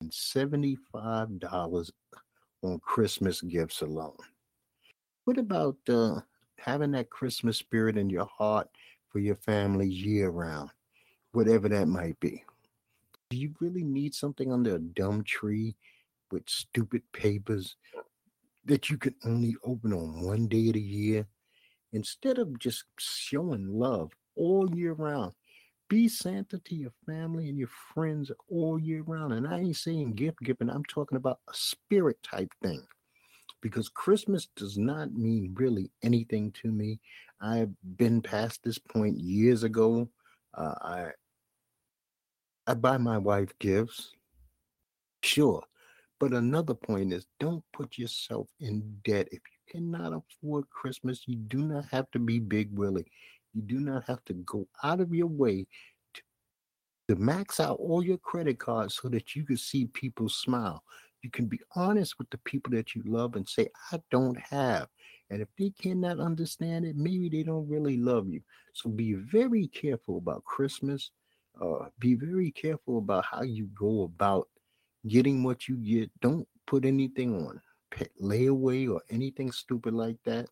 $975 0.04 1.92
on 2.62 2.80
Christmas 2.80 3.42
gifts 3.42 3.82
alone. 3.82 4.16
What 5.26 5.38
about 5.38 5.78
uh, 5.88 6.22
having 6.58 6.92
that 6.92 7.10
Christmas 7.10 7.58
spirit 7.58 7.98
in 7.98 8.10
your 8.10 8.26
heart 8.26 8.70
for 9.10 9.20
your 9.20 9.36
family 9.36 9.88
year 9.88 10.30
round, 10.30 10.70
whatever 11.34 11.68
that 11.70 11.88
might 11.88 12.20
be? 12.20 12.44
Do 13.30 13.38
you 13.38 13.54
really 13.60 13.84
need 13.84 14.16
something 14.16 14.52
under 14.52 14.76
a 14.76 14.80
dumb 14.80 15.24
tree 15.24 15.76
with 16.32 16.44
stupid 16.48 17.04
papers 17.12 17.76
that 18.66 18.90
you 18.90 18.98
can 18.98 19.16
only 19.26 19.56
open 19.64 19.94
on 19.94 20.22
one 20.22 20.48
day 20.48 20.68
of 20.68 20.74
the 20.74 20.82
year? 20.82 21.28
Instead 21.92 22.38
of 22.38 22.58
just 22.60 22.86
showing 22.98 23.68
love 23.68 24.12
all 24.36 24.74
year 24.76 24.94
round. 24.94 25.34
Be 25.90 26.08
Santa 26.08 26.60
to 26.60 26.76
your 26.76 26.92
family 27.06 27.50
and 27.50 27.58
your 27.58 27.70
friends 27.94 28.32
all 28.50 28.80
year 28.80 29.02
round. 29.02 29.34
And 29.34 29.48
I 29.48 29.60
ain't 29.60 29.76
saying 29.76 30.14
gift 30.14 30.40
giving, 30.42 30.70
I'm 30.70 30.86
talking 30.86 31.18
about 31.18 31.40
a 31.50 31.54
spirit 31.54 32.18
type 32.24 32.54
thing. 32.62 32.86
Because 33.62 33.90
Christmas 33.90 34.48
does 34.56 34.78
not 34.78 35.14
mean 35.14 35.54
really 35.58 35.92
anything 36.02 36.52
to 36.62 36.72
me. 36.72 37.00
I've 37.42 37.72
been 37.98 38.22
past 38.22 38.62
this 38.64 38.78
point 38.78 39.20
years 39.20 39.64
ago. 39.64 40.08
Uh, 40.54 40.76
I 40.82 41.08
I 42.68 42.76
buy 42.76 42.98
my 42.98 43.18
wife 43.18 43.52
gifts, 43.60 44.12
sure, 45.24 45.64
but 46.20 46.34
another 46.34 46.76
point 46.76 47.12
is 47.12 47.26
don't 47.40 47.64
put 47.74 47.98
yourself 47.98 48.48
in 48.60 49.00
debt. 49.04 49.28
If 49.32 49.42
you 49.42 49.74
cannot 49.74 50.14
afford 50.14 50.70
Christmas, 50.70 51.24
you 51.26 51.36
do 51.36 51.64
not 51.64 51.86
have 51.92 52.12
to 52.12 52.20
be 52.20 52.40
Big 52.40 52.78
Willie. 52.78 53.12
You 53.54 53.62
do 53.62 53.80
not 53.80 54.04
have 54.06 54.24
to 54.26 54.34
go 54.34 54.68
out 54.84 55.02
of 55.02 55.14
your 55.14 55.28
way 55.28 55.66
to, 56.14 56.22
to 57.10 57.16
max 57.16 57.60
out 57.60 57.80
all 57.80 58.04
your 58.04 58.18
credit 58.18 58.60
cards 58.60 59.00
so 59.02 59.10
that 59.10 59.36
you 59.36 59.46
can 59.46 59.58
see 59.58 59.86
people 59.86 60.30
smile. 60.30 60.84
You 61.22 61.30
can 61.30 61.48
be 61.48 61.60
honest 61.76 62.18
with 62.18 62.30
the 62.30 62.38
people 62.40 62.72
that 62.72 62.96
you 62.96 63.04
love 63.06 63.36
and 63.36 63.48
say, 63.48 63.68
I 63.92 64.00
don't 64.10 64.40
have. 64.40 64.88
And 65.30 65.42
if 65.42 65.48
they 65.58 65.72
cannot 65.72 66.20
understand 66.20 66.86
it, 66.86 66.96
maybe 66.96 67.30
they 67.30 67.44
don't 67.44 67.68
really 67.68 67.98
love 67.98 68.28
you. 68.30 68.42
So 68.74 68.90
be 68.90 69.14
very 69.14 69.68
careful 69.68 70.18
about 70.18 70.46
Christmas. 70.46 71.12
Uh, 71.62 71.90
be 72.00 72.16
very 72.16 72.52
careful 72.52 73.00
about 73.00 73.26
how 73.26 73.44
you 73.44 73.68
go 73.78 74.04
about 74.04 74.48
getting 75.08 75.44
what 75.44 75.68
you 75.68 75.76
get. 75.76 76.10
Don't 76.22 76.48
put 76.66 76.86
anything 76.86 77.36
on 77.36 77.62
layaway 78.22 78.92
or 78.92 79.02
anything 79.10 79.52
stupid 79.52 79.94
like 79.94 80.18
that. 80.26 80.48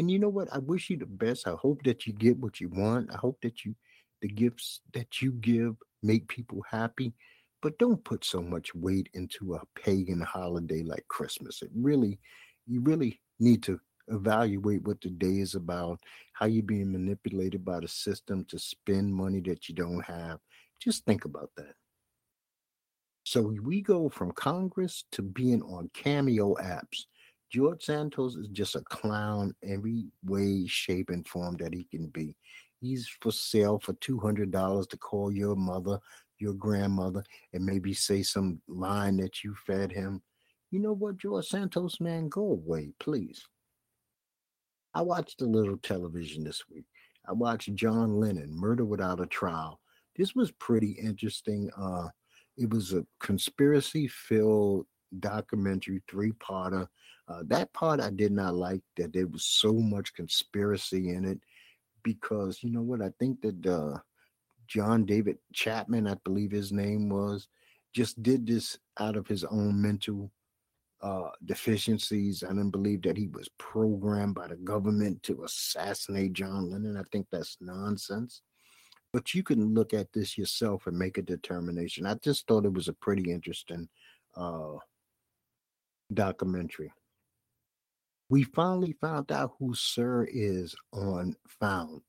And 0.00 0.10
you 0.10 0.18
know 0.18 0.30
what? 0.30 0.48
I 0.50 0.56
wish 0.60 0.88
you 0.88 0.96
the 0.96 1.04
best. 1.04 1.46
I 1.46 1.50
hope 1.50 1.82
that 1.82 2.06
you 2.06 2.14
get 2.14 2.38
what 2.38 2.58
you 2.58 2.70
want. 2.70 3.12
I 3.12 3.18
hope 3.18 3.38
that 3.42 3.66
you, 3.66 3.74
the 4.22 4.28
gifts 4.28 4.80
that 4.94 5.20
you 5.20 5.32
give, 5.32 5.76
make 6.02 6.26
people 6.26 6.64
happy. 6.70 7.12
But 7.60 7.78
don't 7.78 8.02
put 8.02 8.24
so 8.24 8.40
much 8.40 8.74
weight 8.74 9.10
into 9.12 9.56
a 9.56 9.60
pagan 9.78 10.22
holiday 10.22 10.82
like 10.82 11.06
Christmas. 11.08 11.60
It 11.60 11.68
really, 11.74 12.18
you 12.66 12.80
really 12.80 13.20
need 13.40 13.62
to 13.64 13.78
evaluate 14.08 14.84
what 14.84 15.02
the 15.02 15.10
day 15.10 15.38
is 15.40 15.54
about, 15.54 15.98
how 16.32 16.46
you're 16.46 16.62
being 16.62 16.92
manipulated 16.92 17.62
by 17.62 17.80
the 17.80 17.88
system 17.88 18.46
to 18.46 18.58
spend 18.58 19.14
money 19.14 19.40
that 19.40 19.68
you 19.68 19.74
don't 19.74 20.02
have. 20.06 20.38
Just 20.82 21.04
think 21.04 21.26
about 21.26 21.50
that. 21.58 21.74
So 23.24 23.54
we 23.62 23.82
go 23.82 24.08
from 24.08 24.32
Congress 24.32 25.04
to 25.12 25.20
being 25.20 25.60
on 25.60 25.90
Cameo 25.92 26.54
apps. 26.54 27.04
George 27.50 27.82
Santos 27.84 28.36
is 28.36 28.48
just 28.48 28.76
a 28.76 28.80
clown 28.82 29.54
every 29.62 30.06
way, 30.24 30.66
shape, 30.66 31.10
and 31.10 31.26
form 31.26 31.56
that 31.56 31.74
he 31.74 31.84
can 31.84 32.06
be. 32.06 32.36
He's 32.80 33.08
for 33.20 33.32
sale 33.32 33.78
for 33.78 33.92
$200 33.94 34.88
to 34.88 34.96
call 34.96 35.32
your 35.32 35.56
mother, 35.56 35.98
your 36.38 36.54
grandmother, 36.54 37.24
and 37.52 37.64
maybe 37.64 37.92
say 37.92 38.22
some 38.22 38.60
line 38.68 39.16
that 39.18 39.42
you 39.42 39.54
fed 39.66 39.90
him. 39.90 40.22
You 40.70 40.78
know 40.78 40.92
what, 40.92 41.18
George 41.18 41.46
Santos, 41.46 42.00
man, 42.00 42.28
go 42.28 42.42
away, 42.42 42.92
please. 43.00 43.44
I 44.94 45.02
watched 45.02 45.42
a 45.42 45.46
little 45.46 45.78
television 45.78 46.44
this 46.44 46.62
week. 46.72 46.84
I 47.28 47.32
watched 47.32 47.74
John 47.74 48.18
Lennon, 48.18 48.56
Murder 48.56 48.84
Without 48.84 49.20
a 49.20 49.26
Trial. 49.26 49.80
This 50.16 50.34
was 50.34 50.52
pretty 50.52 50.92
interesting. 50.92 51.70
Uh, 51.76 52.08
it 52.56 52.70
was 52.70 52.92
a 52.92 53.04
conspiracy 53.20 54.08
filled 54.08 54.86
documentary, 55.18 56.02
three 56.08 56.32
parter 56.32 56.86
uh, 57.30 57.42
that 57.46 57.72
part 57.72 58.00
I 58.00 58.10
did 58.10 58.32
not 58.32 58.54
like 58.54 58.82
that 58.96 59.12
there 59.12 59.28
was 59.28 59.44
so 59.44 59.72
much 59.72 60.14
conspiracy 60.14 61.10
in 61.10 61.24
it 61.24 61.38
because 62.02 62.62
you 62.62 62.70
know 62.70 62.82
what 62.82 63.00
I 63.00 63.10
think 63.20 63.40
that 63.42 63.66
uh, 63.66 63.98
John 64.66 65.04
David 65.04 65.38
Chapman, 65.52 66.08
I 66.08 66.16
believe 66.24 66.50
his 66.50 66.72
name 66.72 67.08
was, 67.08 67.46
just 67.94 68.20
did 68.22 68.46
this 68.46 68.78
out 68.98 69.16
of 69.16 69.28
his 69.28 69.44
own 69.44 69.80
mental 69.80 70.32
uh, 71.02 71.30
deficiencies. 71.44 72.42
I 72.42 72.48
didn't 72.48 72.70
believe 72.70 73.02
that 73.02 73.16
he 73.16 73.28
was 73.28 73.48
programmed 73.58 74.34
by 74.34 74.48
the 74.48 74.56
government 74.56 75.22
to 75.24 75.44
assassinate 75.44 76.32
John 76.32 76.70
Lennon. 76.70 76.96
I 76.96 77.04
think 77.12 77.26
that's 77.30 77.58
nonsense. 77.60 78.42
But 79.12 79.34
you 79.34 79.42
can 79.42 79.74
look 79.74 79.94
at 79.94 80.12
this 80.12 80.36
yourself 80.36 80.86
and 80.86 80.98
make 80.98 81.18
a 81.18 81.22
determination. 81.22 82.06
I 82.06 82.14
just 82.14 82.46
thought 82.46 82.64
it 82.64 82.72
was 82.72 82.88
a 82.88 82.92
pretty 82.92 83.30
interesting 83.30 83.88
uh, 84.36 84.74
documentary. 86.12 86.92
We 88.28 88.44
finally 88.44 88.92
found 89.00 89.32
out 89.32 89.54
who 89.58 89.74
Sir 89.74 90.26
is 90.30 90.74
on 90.92 91.34
Found. 91.60 92.02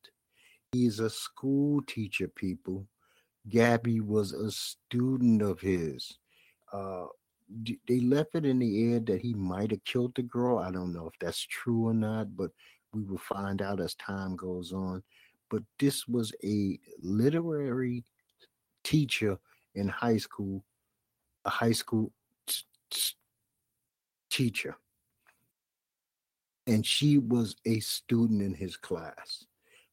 He's 0.72 1.00
a 1.00 1.10
school 1.10 1.82
teacher, 1.88 2.28
people. 2.28 2.88
Gabby 3.50 4.00
was 4.00 4.32
a 4.34 4.52
student 4.52 5.42
of 5.42 5.60
his. 5.60 6.18
Uh, 6.72 7.08
they 7.88 8.00
left 8.00 8.36
it 8.36 8.46
in 8.46 8.60
the 8.60 8.94
air 8.94 9.00
that 9.00 9.20
he 9.20 9.34
might 9.34 9.72
have 9.72 9.84
killed 9.84 10.16
the 10.16 10.22
girl. 10.22 10.60
I 10.60 10.72
don't 10.72 10.94
know 10.94 11.08
if 11.08 11.20
that's 11.20 11.42
true 11.48 11.88
or 11.88 11.94
not, 11.94 12.36
but 12.38 12.52
we 12.94 13.04
will 13.04 13.18
find 13.18 13.62
out 13.62 13.82
as 13.82 13.96
time 13.96 14.36
goes 14.36 14.72
on. 14.72 15.04
But 15.50 15.64
this 15.80 16.08
was 16.08 16.32
a 16.44 16.80
literary 17.02 18.06
teacher 18.84 19.38
in 19.76 19.88
high 19.88 20.18
school, 20.18 20.64
a 21.46 21.50
high 21.50 21.74
school 21.74 22.12
t- 22.48 22.64
t- 22.90 23.16
teacher 24.32 24.76
and 26.68 26.86
she 26.86 27.18
was 27.18 27.56
a 27.66 27.80
student 27.80 28.42
in 28.42 28.54
his 28.54 28.78
class. 28.78 29.46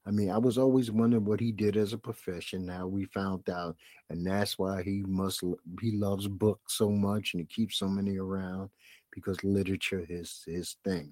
I 0.05 0.11
mean, 0.11 0.31
I 0.31 0.37
was 0.37 0.57
always 0.57 0.89
wondering 0.89 1.25
what 1.25 1.39
he 1.39 1.51
did 1.51 1.77
as 1.77 1.93
a 1.93 1.97
profession. 1.97 2.65
Now 2.65 2.87
we 2.87 3.05
found 3.05 3.49
out, 3.49 3.75
and 4.09 4.25
that's 4.25 4.57
why 4.57 4.81
he 4.81 5.03
must 5.05 5.43
he 5.81 5.91
loves 5.91 6.27
books 6.27 6.75
so 6.75 6.89
much 6.89 7.33
and 7.33 7.41
he 7.41 7.45
keeps 7.45 7.77
so 7.77 7.87
many 7.87 8.17
around 8.17 8.69
because 9.11 9.43
literature 9.43 10.05
is 10.09 10.43
his 10.45 10.77
thing. 10.83 11.11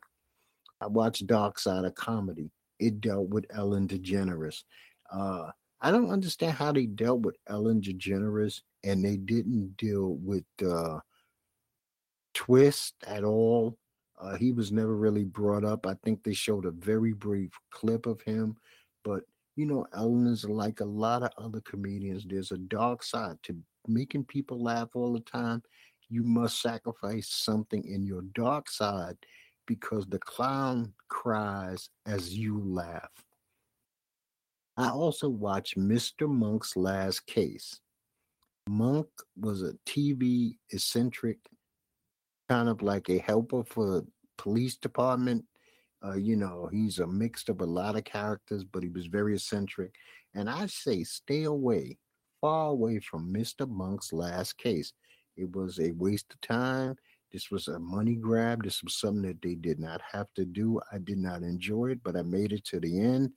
I 0.82 0.88
watched 0.88 1.28
Dark 1.28 1.60
Side 1.60 1.86
of 1.86 1.96
Comedy. 1.96 2.50
It 2.80 3.02
dealt 3.02 3.30
with 3.30 3.46
Ellen 3.52 3.88
DeGeneres. 3.88 4.64
Uh, 5.12 5.52
I 5.82 5.92
don't 5.92 6.10
understand 6.10 6.54
how 6.54 6.72
they 6.72 6.86
dealt 6.86 7.22
with 7.22 7.36
Ellen 7.48 7.82
DeGeneres 7.82 8.62
and 8.84 9.04
they 9.04 9.18
didn't 9.18 9.76
deal 9.78 10.16
with 10.22 10.46
uh, 10.66 11.00
tWitch 12.38 12.92
at 13.06 13.24
all 13.24 13.78
uh, 14.20 14.36
he 14.36 14.52
was 14.52 14.72
never 14.72 14.96
really 14.96 15.24
brought 15.24 15.64
up. 15.64 15.86
I 15.86 15.96
think 16.04 16.24
they 16.24 16.34
showed 16.34 16.66
a 16.66 16.72
very 16.72 17.14
brief 17.14 17.52
clip 17.72 18.06
of 18.06 18.22
him, 18.22 18.58
but 19.04 19.22
you 19.56 19.66
know, 19.66 19.86
Ellen 19.96 20.28
is 20.28 20.46
like 20.46 20.82
a 20.82 20.86
lot 20.86 21.24
of 21.24 21.32
other 21.38 21.62
comedians. 21.62 22.26
There's 22.26 22.52
a 22.52 22.58
dark 22.58 23.04
side 23.04 23.38
to 23.44 23.56
making 23.88 24.26
people 24.26 24.62
laugh 24.62 24.90
all 24.94 25.14
the 25.14 25.20
time. 25.22 25.64
You 26.10 26.24
must 26.24 26.62
sacrifice 26.62 27.28
something 27.28 27.84
in 27.84 28.06
your 28.06 28.22
dark 28.34 28.70
side 28.70 29.18
because 29.66 30.06
the 30.06 30.20
clown 30.20 30.94
cries 31.10 31.90
as 32.06 32.38
you 32.38 32.60
laugh. 32.64 33.12
I 34.78 34.90
also 34.90 35.28
watched 35.28 35.78
Mr. 35.78 36.30
Monk's 36.30 36.78
Last 36.78 37.26
Case. 37.26 37.80
Monk 38.70 39.08
was 39.36 39.64
a 39.64 39.74
TV 39.88 40.58
eccentric, 40.70 41.40
kind 42.50 42.70
of 42.70 42.82
like 42.82 43.10
a 43.10 43.20
helper 43.20 43.64
for 43.64 44.04
police 44.38 44.76
department. 44.76 45.46
Uh, 46.06 46.16
you 46.16 46.36
know, 46.36 46.70
he's 46.72 47.00
a 47.00 47.08
mixed 47.08 47.50
of 47.50 47.62
a 47.62 47.66
lot 47.66 47.96
of 47.96 48.04
characters, 48.04 48.64
but 48.64 48.84
he 48.84 48.90
was 48.90 49.08
very 49.08 49.36
eccentric. 49.36 49.94
And 50.36 50.50
I 50.50 50.68
say, 50.68 51.04
stay 51.04 51.44
away, 51.44 51.98
far 52.40 52.70
away 52.70 53.00
from 53.00 53.34
Mr. 53.34 53.68
Monk's 53.68 54.14
last 54.14 54.58
case. 54.58 54.94
It 55.36 55.56
was 55.56 55.80
a 55.80 55.92
waste 55.92 56.34
of 56.34 56.42
time. 56.42 56.96
This 57.32 57.52
was 57.52 57.68
a 57.68 57.80
money 57.80 58.16
grab. 58.16 58.64
This 58.64 58.84
was 58.84 58.96
something 58.96 59.24
that 59.24 59.42
they 59.42 59.56
did 59.56 59.80
not 59.80 60.02
have 60.12 60.28
to 60.36 60.46
do. 60.46 60.80
I 60.92 61.00
did 61.00 61.18
not 61.18 61.42
enjoy 61.42 61.92
it, 61.92 62.00
but 62.04 62.16
I 62.16 62.22
made 62.22 62.54
it 62.54 62.64
to 62.66 62.80
the 62.80 63.00
end. 63.00 63.32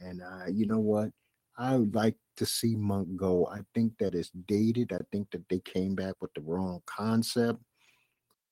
And 0.00 0.22
uh, 0.22 0.46
you 0.50 0.66
know 0.66 0.78
what? 0.78 1.10
I 1.56 1.76
would 1.76 1.94
like 1.94 2.16
to 2.36 2.46
see 2.46 2.74
Monk 2.74 3.14
go. 3.16 3.46
I 3.46 3.60
think 3.74 3.92
that 3.98 4.14
it's 4.14 4.30
dated. 4.46 4.92
I 4.92 4.98
think 5.12 5.30
that 5.30 5.48
they 5.48 5.60
came 5.60 5.94
back 5.94 6.14
with 6.20 6.32
the 6.34 6.40
wrong 6.40 6.82
concept. 6.86 7.60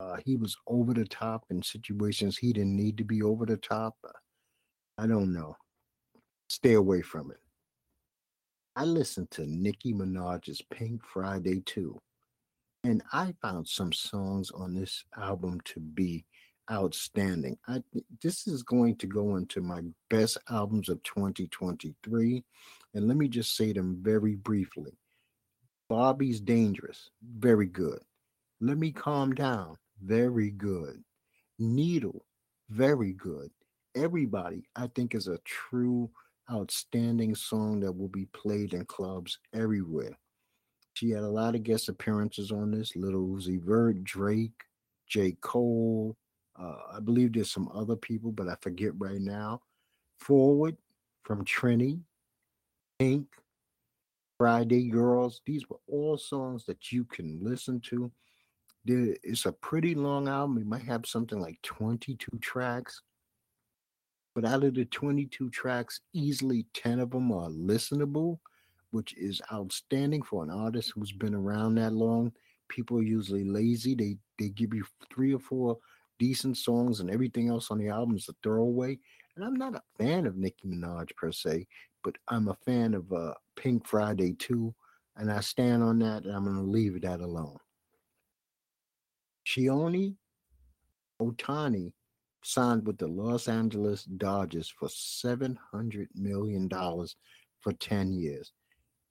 Uh, 0.02 0.16
he 0.24 0.36
was 0.36 0.56
over 0.66 0.92
the 0.92 1.04
top 1.04 1.44
in 1.50 1.62
situations 1.62 2.36
he 2.36 2.52
didn't 2.52 2.76
need 2.76 2.98
to 2.98 3.04
be 3.04 3.22
over 3.22 3.46
the 3.46 3.56
top. 3.56 3.94
I 4.98 5.06
don't 5.06 5.32
know. 5.32 5.56
Stay 6.48 6.74
away 6.74 7.02
from 7.02 7.30
it. 7.30 7.38
I 8.74 8.84
listened 8.84 9.30
to 9.32 9.46
Nicki 9.46 9.92
Minaj's 9.92 10.60
Pink 10.70 11.02
Friday 11.04 11.60
too, 11.60 12.00
and 12.82 13.02
I 13.12 13.34
found 13.42 13.68
some 13.68 13.92
songs 13.92 14.50
on 14.50 14.74
this 14.74 15.04
album 15.16 15.60
to 15.66 15.80
be 15.80 16.24
outstanding. 16.70 17.58
I 17.68 17.82
this 18.22 18.46
is 18.48 18.62
going 18.62 18.96
to 18.96 19.06
go 19.06 19.36
into 19.36 19.60
my 19.60 19.82
best 20.10 20.38
albums 20.50 20.88
of 20.88 21.02
2023, 21.04 22.42
and 22.94 23.06
let 23.06 23.16
me 23.16 23.28
just 23.28 23.56
say 23.56 23.72
them 23.72 23.98
very 24.00 24.34
briefly. 24.34 24.98
Barbie 25.88 26.38
Dangerous, 26.40 27.10
very 27.22 27.66
good. 27.66 28.00
Let 28.60 28.78
Me 28.78 28.92
Calm 28.92 29.34
Down, 29.34 29.76
very 30.04 30.50
good. 30.50 31.02
Needle, 31.58 32.24
very 32.70 33.12
good. 33.12 33.50
Everybody, 33.94 34.64
I 34.76 34.88
think, 34.94 35.14
is 35.14 35.28
a 35.28 35.38
true 35.44 36.10
outstanding 36.50 37.34
song 37.34 37.80
that 37.80 37.92
will 37.92 38.08
be 38.08 38.26
played 38.26 38.74
in 38.74 38.84
clubs 38.86 39.38
everywhere. 39.54 40.16
She 40.94 41.10
had 41.10 41.22
a 41.22 41.28
lot 41.28 41.54
of 41.54 41.62
guest 41.62 41.88
appearances 41.88 42.52
on 42.52 42.70
this. 42.70 42.94
Lil 42.96 43.12
Uzi 43.12 43.62
Vert, 43.62 44.02
Drake, 44.04 44.64
J. 45.06 45.36
Cole. 45.40 46.16
Uh, 46.58 46.76
I 46.96 47.00
believe 47.00 47.32
there's 47.32 47.50
some 47.50 47.70
other 47.74 47.96
people, 47.96 48.30
but 48.30 48.48
I 48.48 48.56
forget 48.60 48.92
right 48.98 49.20
now. 49.20 49.62
Forward 50.18 50.76
from 51.24 51.44
Trini, 51.44 52.00
Pink, 52.98 53.26
Friday 54.38 54.88
Girls. 54.88 55.40
These 55.46 55.68
were 55.68 55.80
all 55.86 56.18
songs 56.18 56.64
that 56.66 56.92
you 56.92 57.04
can 57.04 57.38
listen 57.42 57.80
to. 57.88 58.10
It's 58.84 59.46
a 59.46 59.52
pretty 59.52 59.94
long 59.94 60.28
album. 60.28 60.58
It 60.58 60.66
might 60.66 60.82
have 60.82 61.06
something 61.06 61.40
like 61.40 61.60
22 61.62 62.38
tracks. 62.40 63.00
But 64.34 64.44
out 64.44 64.64
of 64.64 64.74
the 64.74 64.86
22 64.86 65.50
tracks, 65.50 66.00
easily 66.12 66.66
10 66.74 67.00
of 67.00 67.10
them 67.10 67.30
are 67.32 67.50
listenable, 67.50 68.38
which 68.90 69.14
is 69.16 69.42
outstanding 69.52 70.22
for 70.22 70.42
an 70.42 70.50
artist 70.50 70.92
who's 70.94 71.12
been 71.12 71.34
around 71.34 71.74
that 71.76 71.92
long. 71.92 72.32
People 72.68 72.98
are 72.98 73.02
usually 73.02 73.44
lazy. 73.44 73.94
They 73.94 74.16
they 74.38 74.48
give 74.48 74.72
you 74.72 74.84
three 75.14 75.34
or 75.34 75.38
four 75.38 75.78
decent 76.18 76.56
songs 76.56 77.00
and 77.00 77.10
everything 77.10 77.48
else 77.48 77.70
on 77.70 77.78
the 77.78 77.88
album 77.88 78.16
is 78.16 78.28
a 78.28 78.34
throwaway. 78.42 78.98
And 79.36 79.44
I'm 79.44 79.56
not 79.56 79.74
a 79.74 79.82
fan 79.98 80.26
of 80.26 80.36
Nicki 80.36 80.66
Minaj 80.66 81.14
per 81.16 81.32
se, 81.32 81.66
but 82.02 82.16
I'm 82.28 82.48
a 82.48 82.56
fan 82.64 82.94
of 82.94 83.12
uh, 83.12 83.34
Pink 83.56 83.86
Friday 83.86 84.34
too. 84.34 84.74
And 85.16 85.30
I 85.30 85.40
stand 85.40 85.82
on 85.82 85.98
that 85.98 86.24
and 86.24 86.34
I'm 86.34 86.44
going 86.44 86.56
to 86.56 86.62
leave 86.62 87.00
that 87.02 87.20
alone. 87.20 87.58
Shohei 89.52 90.16
Ohtani 91.20 91.92
signed 92.42 92.86
with 92.86 92.98
the 92.98 93.06
Los 93.06 93.48
Angeles 93.48 94.04
Dodgers 94.04 94.68
for 94.68 94.88
$700 94.88 96.06
million 96.14 96.68
for 96.68 97.72
10 97.78 98.12
years. 98.12 98.52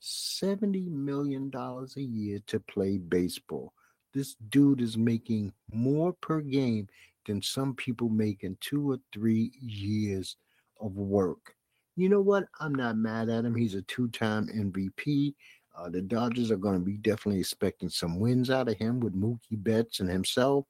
$70 0.01 0.87
million 0.87 1.51
a 1.53 2.01
year 2.01 2.39
to 2.47 2.59
play 2.59 2.97
baseball. 2.97 3.73
This 4.13 4.35
dude 4.49 4.81
is 4.81 4.97
making 4.97 5.53
more 5.71 6.13
per 6.13 6.41
game 6.41 6.87
than 7.27 7.41
some 7.41 7.75
people 7.75 8.09
make 8.09 8.43
in 8.43 8.57
two 8.59 8.91
or 8.91 8.97
three 9.13 9.51
years 9.61 10.37
of 10.81 10.95
work. 10.95 11.55
You 11.95 12.09
know 12.09 12.21
what? 12.21 12.45
I'm 12.59 12.73
not 12.73 12.97
mad 12.97 13.29
at 13.29 13.45
him. 13.45 13.53
He's 13.53 13.75
a 13.75 13.83
two 13.83 14.07
time 14.09 14.47
MVP. 14.47 15.35
Uh, 15.75 15.89
the 15.89 16.01
Dodgers 16.01 16.51
are 16.51 16.57
going 16.57 16.79
to 16.79 16.85
be 16.85 16.97
definitely 16.97 17.39
expecting 17.39 17.89
some 17.89 18.19
wins 18.19 18.49
out 18.49 18.67
of 18.67 18.77
him 18.77 18.99
with 18.99 19.15
Mookie 19.15 19.39
Betts 19.51 19.99
and 19.99 20.09
himself. 20.09 20.65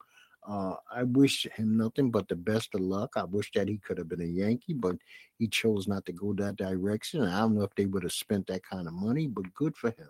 Uh, 0.47 0.75
I 0.91 1.03
wish 1.03 1.45
him 1.55 1.77
nothing 1.77 2.09
but 2.09 2.27
the 2.27 2.35
best 2.35 2.73
of 2.73 2.81
luck. 2.81 3.11
I 3.15 3.23
wish 3.23 3.51
that 3.53 3.67
he 3.67 3.77
could 3.77 3.97
have 3.97 4.09
been 4.09 4.21
a 4.21 4.25
Yankee, 4.25 4.73
but 4.73 4.95
he 5.37 5.47
chose 5.47 5.87
not 5.87 6.05
to 6.05 6.11
go 6.11 6.33
that 6.33 6.55
direction. 6.55 7.23
I 7.23 7.41
don't 7.41 7.55
know 7.55 7.63
if 7.63 7.75
they 7.75 7.85
would 7.85 8.03
have 8.03 8.11
spent 8.11 8.47
that 8.47 8.63
kind 8.63 8.87
of 8.87 8.93
money, 8.93 9.27
but 9.27 9.53
good 9.53 9.75
for 9.75 9.89
him. 9.89 10.09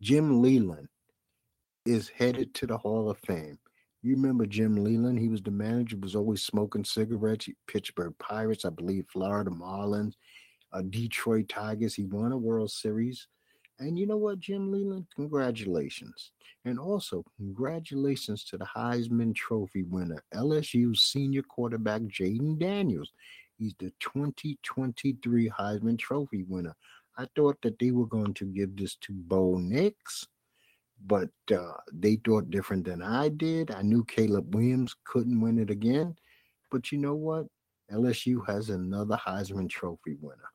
Jim 0.00 0.42
Leyland 0.42 0.88
is 1.86 2.08
headed 2.08 2.54
to 2.54 2.66
the 2.66 2.78
Hall 2.78 3.10
of 3.10 3.18
Fame. 3.18 3.58
You 4.02 4.16
remember 4.16 4.46
Jim 4.46 4.76
Leyland? 4.76 5.18
He 5.18 5.28
was 5.28 5.42
the 5.42 5.50
manager, 5.50 5.96
was 5.96 6.14
always 6.14 6.42
smoking 6.42 6.84
cigarettes. 6.84 7.48
Pittsburgh 7.66 8.14
Pirates, 8.18 8.64
I 8.64 8.70
believe, 8.70 9.06
Florida 9.08 9.50
Marlins, 9.50 10.14
uh, 10.72 10.82
Detroit 10.82 11.48
Tigers. 11.48 11.94
He 11.94 12.04
won 12.04 12.32
a 12.32 12.36
World 12.36 12.70
Series. 12.70 13.28
And 13.80 13.98
you 13.98 14.06
know 14.06 14.16
what, 14.16 14.38
Jim 14.38 14.70
Leyland? 14.70 15.06
Congratulations. 15.16 16.30
And 16.64 16.78
also, 16.78 17.24
congratulations 17.36 18.44
to 18.44 18.56
the 18.56 18.64
Heisman 18.64 19.34
Trophy 19.34 19.82
winner, 19.82 20.22
LSU 20.32 20.96
senior 20.96 21.42
quarterback 21.42 22.02
Jayden 22.02 22.58
Daniels. 22.58 23.12
He's 23.58 23.74
the 23.78 23.92
2023 24.00 25.50
Heisman 25.50 25.98
Trophy 25.98 26.44
winner. 26.44 26.74
I 27.16 27.26
thought 27.36 27.60
that 27.62 27.78
they 27.78 27.90
were 27.90 28.06
going 28.06 28.34
to 28.34 28.44
give 28.44 28.76
this 28.76 28.96
to 29.02 29.12
Bo 29.12 29.56
Nix, 29.58 30.26
but 31.06 31.30
uh, 31.52 31.72
they 31.92 32.16
thought 32.24 32.50
different 32.50 32.84
than 32.84 33.02
I 33.02 33.28
did. 33.28 33.70
I 33.70 33.82
knew 33.82 34.04
Caleb 34.04 34.54
Williams 34.54 34.96
couldn't 35.04 35.40
win 35.40 35.58
it 35.58 35.70
again. 35.70 36.16
But 36.70 36.90
you 36.90 36.98
know 36.98 37.14
what? 37.14 37.46
LSU 37.92 38.44
has 38.46 38.70
another 38.70 39.16
Heisman 39.16 39.68
Trophy 39.68 40.16
winner. 40.20 40.50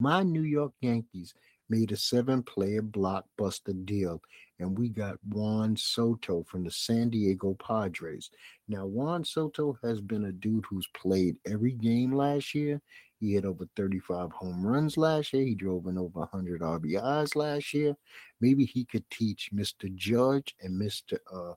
My 0.00 0.22
New 0.22 0.42
York 0.42 0.72
Yankees 0.80 1.34
made 1.70 1.92
a 1.92 1.96
seven 1.96 2.42
player 2.42 2.82
blockbuster 2.82 3.86
deal, 3.86 4.20
and 4.58 4.76
we 4.76 4.88
got 4.88 5.18
Juan 5.28 5.76
Soto 5.76 6.44
from 6.48 6.64
the 6.64 6.70
San 6.70 7.08
Diego 7.08 7.56
Padres. 7.64 8.30
Now, 8.68 8.86
Juan 8.86 9.24
Soto 9.24 9.78
has 9.82 10.00
been 10.00 10.26
a 10.26 10.32
dude 10.32 10.64
who's 10.68 10.88
played 10.94 11.36
every 11.46 11.72
game 11.72 12.12
last 12.12 12.54
year. 12.54 12.80
He 13.20 13.34
hit 13.34 13.44
over 13.44 13.66
35 13.76 14.32
home 14.32 14.66
runs 14.66 14.96
last 14.96 15.32
year. 15.32 15.44
He 15.44 15.54
drove 15.54 15.86
in 15.86 15.98
over 15.98 16.20
100 16.20 16.60
RBIs 16.60 17.36
last 17.36 17.72
year. 17.72 17.94
Maybe 18.40 18.64
he 18.64 18.84
could 18.84 19.08
teach 19.10 19.50
Mr. 19.54 19.94
Judge 19.94 20.54
and 20.62 20.80
Mr. 20.80 21.18
Uh, 21.32 21.54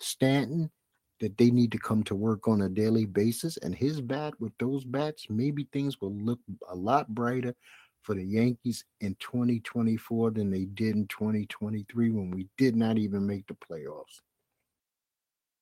Stanton 0.00 0.70
that 1.20 1.38
they 1.38 1.50
need 1.50 1.70
to 1.70 1.78
come 1.78 2.02
to 2.02 2.16
work 2.16 2.48
on 2.48 2.62
a 2.62 2.68
daily 2.68 3.04
basis. 3.04 3.56
And 3.58 3.74
his 3.74 4.00
bat, 4.00 4.34
with 4.40 4.52
those 4.58 4.84
bats, 4.84 5.26
maybe 5.30 5.68
things 5.72 6.00
will 6.00 6.14
look 6.14 6.40
a 6.68 6.74
lot 6.74 7.14
brighter 7.14 7.54
for 8.02 8.14
the 8.14 8.24
Yankees 8.24 8.84
in 9.00 9.16
2024 9.20 10.32
than 10.32 10.50
they 10.50 10.64
did 10.64 10.96
in 10.96 11.06
2023 11.06 12.10
when 12.10 12.30
we 12.30 12.48
did 12.58 12.76
not 12.76 12.98
even 12.98 13.26
make 13.26 13.46
the 13.46 13.54
playoffs. 13.54 14.20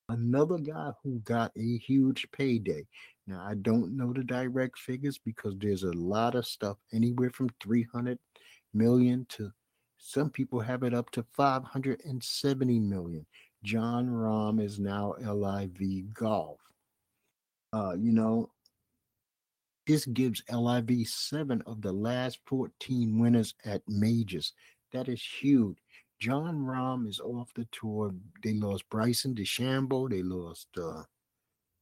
Another 0.09 0.57
guy 0.57 0.91
who 1.03 1.19
got 1.19 1.51
a 1.55 1.77
huge 1.77 2.27
payday. 2.31 2.85
Now, 3.27 3.45
I 3.47 3.53
don't 3.53 3.95
know 3.95 4.11
the 4.11 4.23
direct 4.23 4.77
figures 4.77 5.19
because 5.23 5.55
there's 5.57 5.83
a 5.83 5.93
lot 5.93 6.35
of 6.35 6.45
stuff 6.45 6.77
anywhere 6.91 7.29
from 7.29 7.49
300 7.61 8.17
million 8.73 9.25
to 9.29 9.51
some 10.03 10.29
people 10.31 10.59
have 10.59 10.83
it 10.83 10.93
up 10.93 11.11
to 11.11 11.23
570 11.33 12.79
million. 12.79 13.25
Jon 13.63 14.07
Rahm 14.07 14.59
is 14.59 14.79
now 14.79 15.13
LIV 15.21 16.13
Golf. 16.13 16.59
Uh, 17.71 17.93
you 17.97 18.11
know, 18.11 18.49
this 19.91 20.05
gives 20.05 20.41
LIV 20.49 21.05
seven 21.05 21.61
of 21.65 21.81
the 21.81 21.91
last 21.91 22.39
14 22.45 23.19
winners 23.19 23.53
at 23.65 23.81
majors. 23.89 24.53
That 24.93 25.09
is 25.09 25.21
huge. 25.21 25.75
Jon 26.17 26.59
Rahm 26.59 27.09
is 27.09 27.19
off 27.19 27.51
the 27.57 27.67
tour. 27.73 28.15
They 28.41 28.53
lost 28.53 28.87
Bryson 28.89 29.35
DeChambeau. 29.35 30.09
They 30.09 30.23
lost 30.23 30.69
uh, 30.81 31.03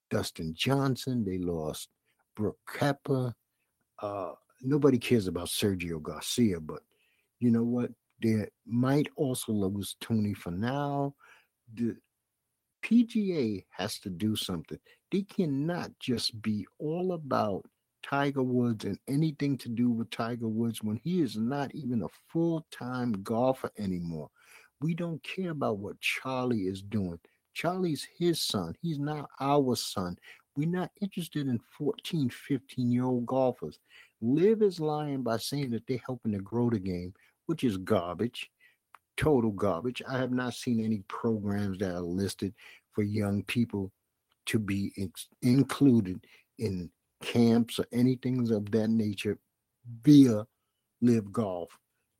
Dustin 0.10 0.56
Johnson. 0.58 1.24
They 1.24 1.38
lost 1.38 1.90
Brooks 2.36 2.58
Koepka. 2.68 3.32
Uh, 4.02 4.32
nobody 4.64 4.98
cares 4.98 5.28
about 5.28 5.50
Sergio 5.50 6.02
Garcia, 6.02 6.60
but 6.60 6.82
you 7.40 7.52
know 7.52 7.64
what? 7.64 7.92
They 8.24 8.48
might 8.66 9.08
also 9.18 9.52
lose 9.52 9.98
Tony 10.02 10.34
Finau. 10.34 11.14
The, 11.76 11.96
PGA 12.82 13.66
has 13.70 14.00
to 14.00 14.10
do 14.10 14.36
something. 14.36 14.80
They 15.12 15.22
cannot 15.22 15.92
just 16.00 16.42
be 16.42 16.66
all 16.80 17.12
about 17.12 17.66
Tiger 18.04 18.44
Woods 18.44 18.86
and 18.86 18.98
anything 19.08 19.58
to 19.60 19.70
do 19.70 19.90
with 19.90 20.10
Tiger 20.10 20.48
Woods 20.48 20.82
when 20.84 20.98
he 20.98 21.22
is 21.22 21.36
not 21.36 21.74
even 21.74 22.04
a 22.04 22.08
full 22.30 22.66
time 22.72 23.14
golfer 23.24 23.72
anymore. 23.78 24.30
We 24.82 24.94
don't 24.94 25.22
care 25.24 25.52
about 25.52 25.80
what 25.80 26.00
Charlie 26.00 26.68
is 26.68 26.82
doing. 26.82 27.20
Charlie's 27.54 28.08
his 28.18 28.42
son. 28.42 28.76
He's 28.82 29.00
not 29.00 29.30
our 29.40 29.76
son. 29.76 30.18
We're 30.56 30.70
not 30.70 30.92
interested 31.02 31.48
in 31.48 31.60
14, 31.78 32.30
15 32.30 32.92
year 32.92 33.06
old 33.06 33.26
golfers. 33.26 33.80
LIV 34.22 34.62
is 34.64 34.80
lying 34.80 35.24
by 35.24 35.38
saying 35.38 35.72
that 35.72 35.86
they're 35.88 36.02
helping 36.06 36.34
to 36.34 36.40
grow 36.40 36.70
the 36.70 36.80
game, 36.80 37.14
which 37.46 37.64
is 37.64 37.78
garbage, 37.78 38.50
total 39.18 39.52
garbage. 39.52 40.02
I 40.08 40.18
have 40.18 40.32
not 40.32 40.54
seen 40.54 40.84
any 40.84 41.04
programs 41.08 41.78
that 41.80 41.96
are 41.96 42.02
listed 42.02 42.54
for 42.92 43.04
young 43.04 43.44
people 43.44 43.92
to 44.48 44.60
be 44.60 44.92
ex- 44.98 45.28
included 45.42 46.26
in 46.58 46.90
camps 47.22 47.80
or 47.80 47.86
anything 47.92 48.52
of 48.52 48.72
that 48.72 48.90
nature 48.90 49.38
via 50.04 50.46
LIV 51.02 51.32
golf. 51.32 51.78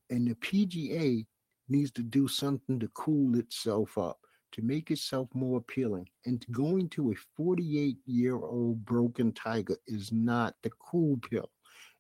And 0.10 0.28
the 0.28 0.36
PGA 0.36 1.26
needs 1.68 1.92
to 1.92 2.02
do 2.02 2.28
something 2.28 2.80
to 2.80 2.88
cool 2.90 3.38
itself 3.38 3.98
up, 3.98 4.20
to 4.54 4.62
make 4.62 4.92
itself 4.92 5.30
more 5.34 5.60
appealing. 5.60 6.08
And 6.26 6.46
going 6.52 6.90
to 6.90 7.12
a 7.12 7.16
48 7.38 7.98
year 8.06 8.36
old 8.36 8.84
broken 8.86 9.32
tiger 9.32 9.78
is 9.88 10.12
not 10.12 10.56
the 10.64 10.72
cool 10.80 11.18
pill. 11.30 11.50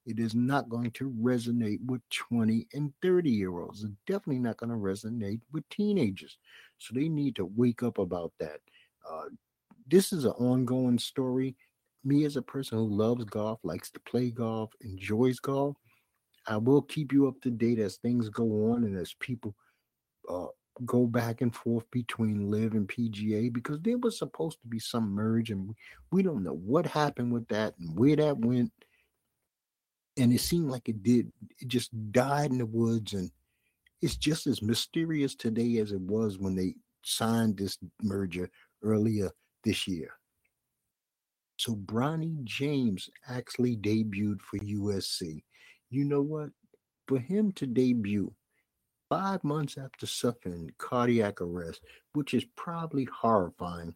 It 0.05 0.17
is 0.19 0.33
not 0.33 0.69
going 0.69 0.91
to 0.91 1.11
resonate 1.11 1.85
with 1.85 2.01
20 2.09 2.67
and 2.73 2.91
30 3.01 3.29
year 3.29 3.59
olds. 3.59 3.83
It's 3.83 3.93
definitely 4.07 4.39
not 4.39 4.57
going 4.57 4.71
to 4.71 4.75
resonate 4.75 5.41
with 5.51 5.67
teenagers. 5.69 6.37
So 6.79 6.95
they 6.95 7.09
need 7.09 7.35
to 7.35 7.45
wake 7.45 7.83
up 7.83 7.99
about 7.99 8.31
that. 8.39 8.59
Uh, 9.07 9.25
this 9.87 10.11
is 10.11 10.25
an 10.25 10.31
ongoing 10.31 10.97
story. 10.97 11.55
Me, 12.03 12.23
as 12.25 12.37
a 12.37 12.41
person 12.41 12.77
who 12.77 12.87
loves 12.87 13.25
golf, 13.25 13.59
likes 13.63 13.91
to 13.91 13.99
play 14.01 14.31
golf, 14.31 14.71
enjoys 14.81 15.39
golf, 15.39 15.75
I 16.47 16.57
will 16.57 16.81
keep 16.81 17.13
you 17.13 17.27
up 17.27 17.39
to 17.41 17.51
date 17.51 17.79
as 17.79 17.97
things 17.97 18.29
go 18.29 18.71
on 18.71 18.83
and 18.83 18.97
as 18.97 19.13
people 19.19 19.55
uh, 20.29 20.47
go 20.85 21.05
back 21.05 21.41
and 21.41 21.53
forth 21.53 21.89
between 21.91 22.49
LIV 22.49 22.73
and 22.73 22.87
PGA 22.87 23.51
because 23.51 23.79
there 23.81 23.97
was 23.97 24.17
supposed 24.17 24.59
to 24.61 24.67
be 24.67 24.79
some 24.79 25.11
merge 25.11 25.51
and 25.51 25.75
we 26.11 26.23
don't 26.23 26.43
know 26.43 26.55
what 26.55 26.85
happened 26.85 27.31
with 27.31 27.47
that 27.49 27.75
and 27.79 27.97
where 27.97 28.15
that 28.15 28.37
went. 28.37 28.71
And 30.17 30.33
it 30.33 30.41
seemed 30.41 30.69
like 30.69 30.89
it 30.89 31.03
did, 31.03 31.31
it 31.59 31.67
just 31.67 31.91
died 32.11 32.51
in 32.51 32.57
the 32.57 32.65
woods. 32.65 33.13
And 33.13 33.29
it's 34.01 34.15
just 34.15 34.47
as 34.47 34.61
mysterious 34.61 35.35
today 35.35 35.77
as 35.77 35.91
it 35.91 36.01
was 36.01 36.37
when 36.37 36.55
they 36.55 36.75
signed 37.03 37.57
this 37.57 37.77
merger 38.01 38.49
earlier 38.83 39.29
this 39.63 39.87
year. 39.87 40.18
So 41.59 41.75
Bronny 41.75 42.41
James 42.45 43.09
actually 43.27 43.75
debuted 43.75 44.41
for 44.41 44.59
USC. 44.59 45.43
You 45.89 46.05
know 46.05 46.21
what? 46.21 46.51
For 47.09 47.19
him 47.19 47.51
to 47.53 47.67
debut 47.67 48.33
five 49.09 49.43
months 49.43 49.77
after 49.77 50.05
suffering 50.05 50.71
cardiac 50.77 51.41
arrest, 51.41 51.81
which 52.13 52.33
is 52.33 52.45
probably 52.55 53.05
horrifying. 53.05 53.93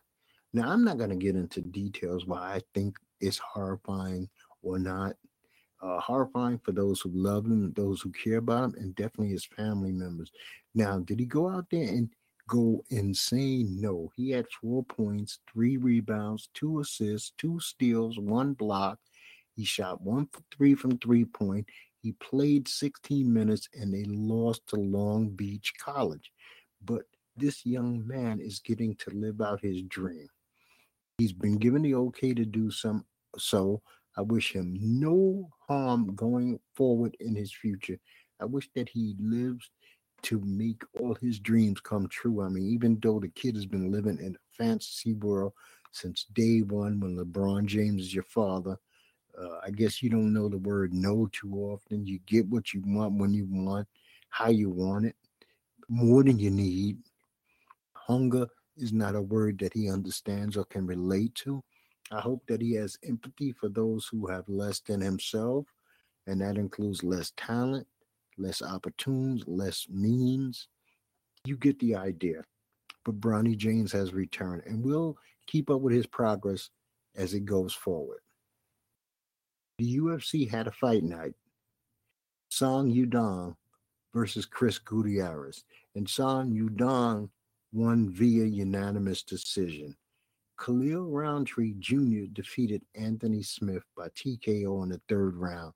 Now, 0.52 0.69
I'm 0.71 0.84
not 0.84 0.97
going 0.97 1.12
to 1.12 1.15
get 1.15 1.38
into 1.38 1.62
details 1.62 2.26
why 2.28 2.56
I 2.56 2.62
think 2.73 2.97
it's 3.21 3.38
horrifying 3.39 4.30
or 4.62 4.78
not. 4.78 5.15
Uh, 5.82 6.02
horrifying 6.02 6.60
for 6.60 6.73
those 6.73 7.02
who 7.02 7.12
love 7.13 7.45
him, 7.45 7.71
those 7.73 8.02
who 8.02 8.12
care 8.12 8.38
about 8.38 8.65
him, 8.65 8.76
and 8.78 8.95
definitely 8.95 9.30
his 9.30 9.45
family 9.45 9.93
members. 9.93 10.32
Now, 10.76 10.99
did 10.99 11.19
he 11.19 11.26
go 11.26 11.49
out 11.49 11.67
there 11.71 11.88
and 11.88 12.10
go 12.47 12.84
insane? 12.89 13.79
No. 13.79 14.12
He 14.15 14.32
had 14.32 14.45
four 14.62 14.84
points, 14.84 15.39
three 15.51 15.77
rebounds, 15.77 16.49
two 16.53 16.79
assists, 16.79 17.34
two 17.38 17.60
steals, 17.60 18.19
one 18.19 18.53
block. 18.53 18.99
He 19.56 19.65
shot 19.65 20.01
one 20.01 20.27
for 20.32 20.41
three 20.56 20.75
from 20.75 20.97
three 20.97 21.25
point. 21.25 21.67
He 22.01 22.13
played 22.13 22.67
16 22.67 23.32
minutes 23.32 23.69
and 23.73 23.93
they 23.93 24.03
lost 24.03 24.67
to 24.67 24.75
Long 24.75 25.29
Beach 25.29 25.73
College. 25.79 26.32
But 26.84 27.03
this 27.38 27.65
young 27.65 28.06
man 28.06 28.39
is 28.39 28.60
getting 28.60 28.95
to 28.97 29.10
live 29.12 29.41
out 29.41 29.62
his 29.62 29.82
dream. 29.84 30.27
He's 31.17 31.34
been 31.34 31.58
given 31.58 31.82
the 31.82 31.95
okay 31.95 32.34
to 32.34 32.45
do 32.45 32.71
some 32.71 33.06
so. 33.38 33.82
I 34.15 34.21
wish 34.21 34.53
him 34.53 34.77
no 34.79 35.49
harm 35.67 36.13
going 36.15 36.60
forward 36.75 37.17
in 37.19 37.36
his 37.36 37.51
future. 37.51 37.97
I 38.39 38.45
wish 38.45 38.69
that 38.75 38.89
he 38.89 39.15
lives 39.19 39.71
to 40.24 40.42
make 40.46 40.82
all 41.00 41.16
his 41.16 41.40
dreams 41.40 41.80
come 41.82 42.08
true. 42.08 42.42
I 42.42 42.50
mean, 42.50 42.66
even 42.66 43.00
though 43.02 43.20
the 43.20 43.30
kid 43.30 43.56
has 43.56 43.66
been 43.66 43.92
living 43.92 44.20
in 44.20 44.36
a 44.36 44.56
fantasy 44.64 45.14
world 45.14 45.54
since 45.92 46.26
day 46.34 46.62
one 46.62 47.00
when 47.00 47.18
LeBron 47.18 47.66
James 47.66 48.04
is 48.04 48.14
your 48.14 48.24
father, 48.24 48.78
uh, 49.40 49.60
I 49.64 49.72
guess 49.72 50.02
you 50.02 50.10
don't 50.10 50.34
know 50.34 50.50
the 50.50 50.58
word 50.58 50.94
no 50.94 51.30
too 51.32 51.54
often. 51.56 52.06
You 52.06 52.20
get 52.26 52.48
what 52.48 52.74
you 52.74 52.82
want 52.86 53.16
when 53.16 53.34
you 53.34 53.48
want, 53.50 53.88
how 54.30 54.50
you 54.50 54.70
want 54.70 55.06
it, 55.06 55.16
more 55.90 56.24
than 56.24 56.40
you 56.40 56.52
need. 56.52 56.98
Hunger 57.94 58.48
is 58.78 58.94
not 58.94 59.16
a 59.16 59.22
word 59.22 59.60
that 59.60 59.74
he 59.74 59.90
understands 59.90 60.58
or 60.58 60.66
can 60.66 60.86
relate 60.86 61.36
to. 61.36 61.64
I 62.12 62.20
hope 62.20 62.44
that 62.48 62.62
he 62.62 62.74
has 62.74 62.98
empathy 63.08 63.52
for 63.52 63.70
those 63.70 64.08
who 64.08 64.28
have 64.28 64.48
less 64.48 64.80
than 64.80 65.02
himself, 65.02 65.66
and 66.28 66.42
that 66.42 66.58
includes 66.58 67.04
less 67.04 67.32
talent, 67.38 67.88
less 68.38 68.62
opportunities, 68.62 69.48
less 69.48 69.88
means. 69.89 70.67
You 71.46 71.58
get 71.58 71.80
the 71.80 71.96
idea. 71.96 72.43
But 73.06 73.19
Bronny 73.19 73.58
James 73.58 73.91
has 73.91 74.13
returned, 74.13 74.63
and 74.65 74.84
we'll 74.84 75.17
keep 75.48 75.69
up 75.69 75.82
with 75.82 75.93
his 75.93 76.08
progress 76.08 76.69
as 77.15 77.34
it 77.34 77.46
goes 77.46 77.74
forward. 77.74 78.19
The 79.80 79.98
UFC 79.98 80.50
had 80.50 80.67
a 80.67 80.72
fight 80.72 81.04
night. 81.04 81.34
Song 82.50 82.93
Yadong 82.93 83.56
versus 84.13 84.46
Chris 84.46 84.78
Gutierrez, 84.78 85.63
and 85.96 86.08
Song 86.08 86.52
Yadong 86.52 87.30
won 87.74 88.12
via 88.12 88.46
unanimous 88.46 89.24
decision. 89.24 89.96
Khalil 90.60 91.10
Rountree 91.10 91.74
Jr. 91.80 92.32
defeated 92.32 92.84
Anthony 92.96 93.41
Smith 93.41 93.84
by 93.98 94.08
TKO 94.10 94.84
in 94.84 94.89
the 94.89 95.02
third 95.10 95.36
round. 95.36 95.74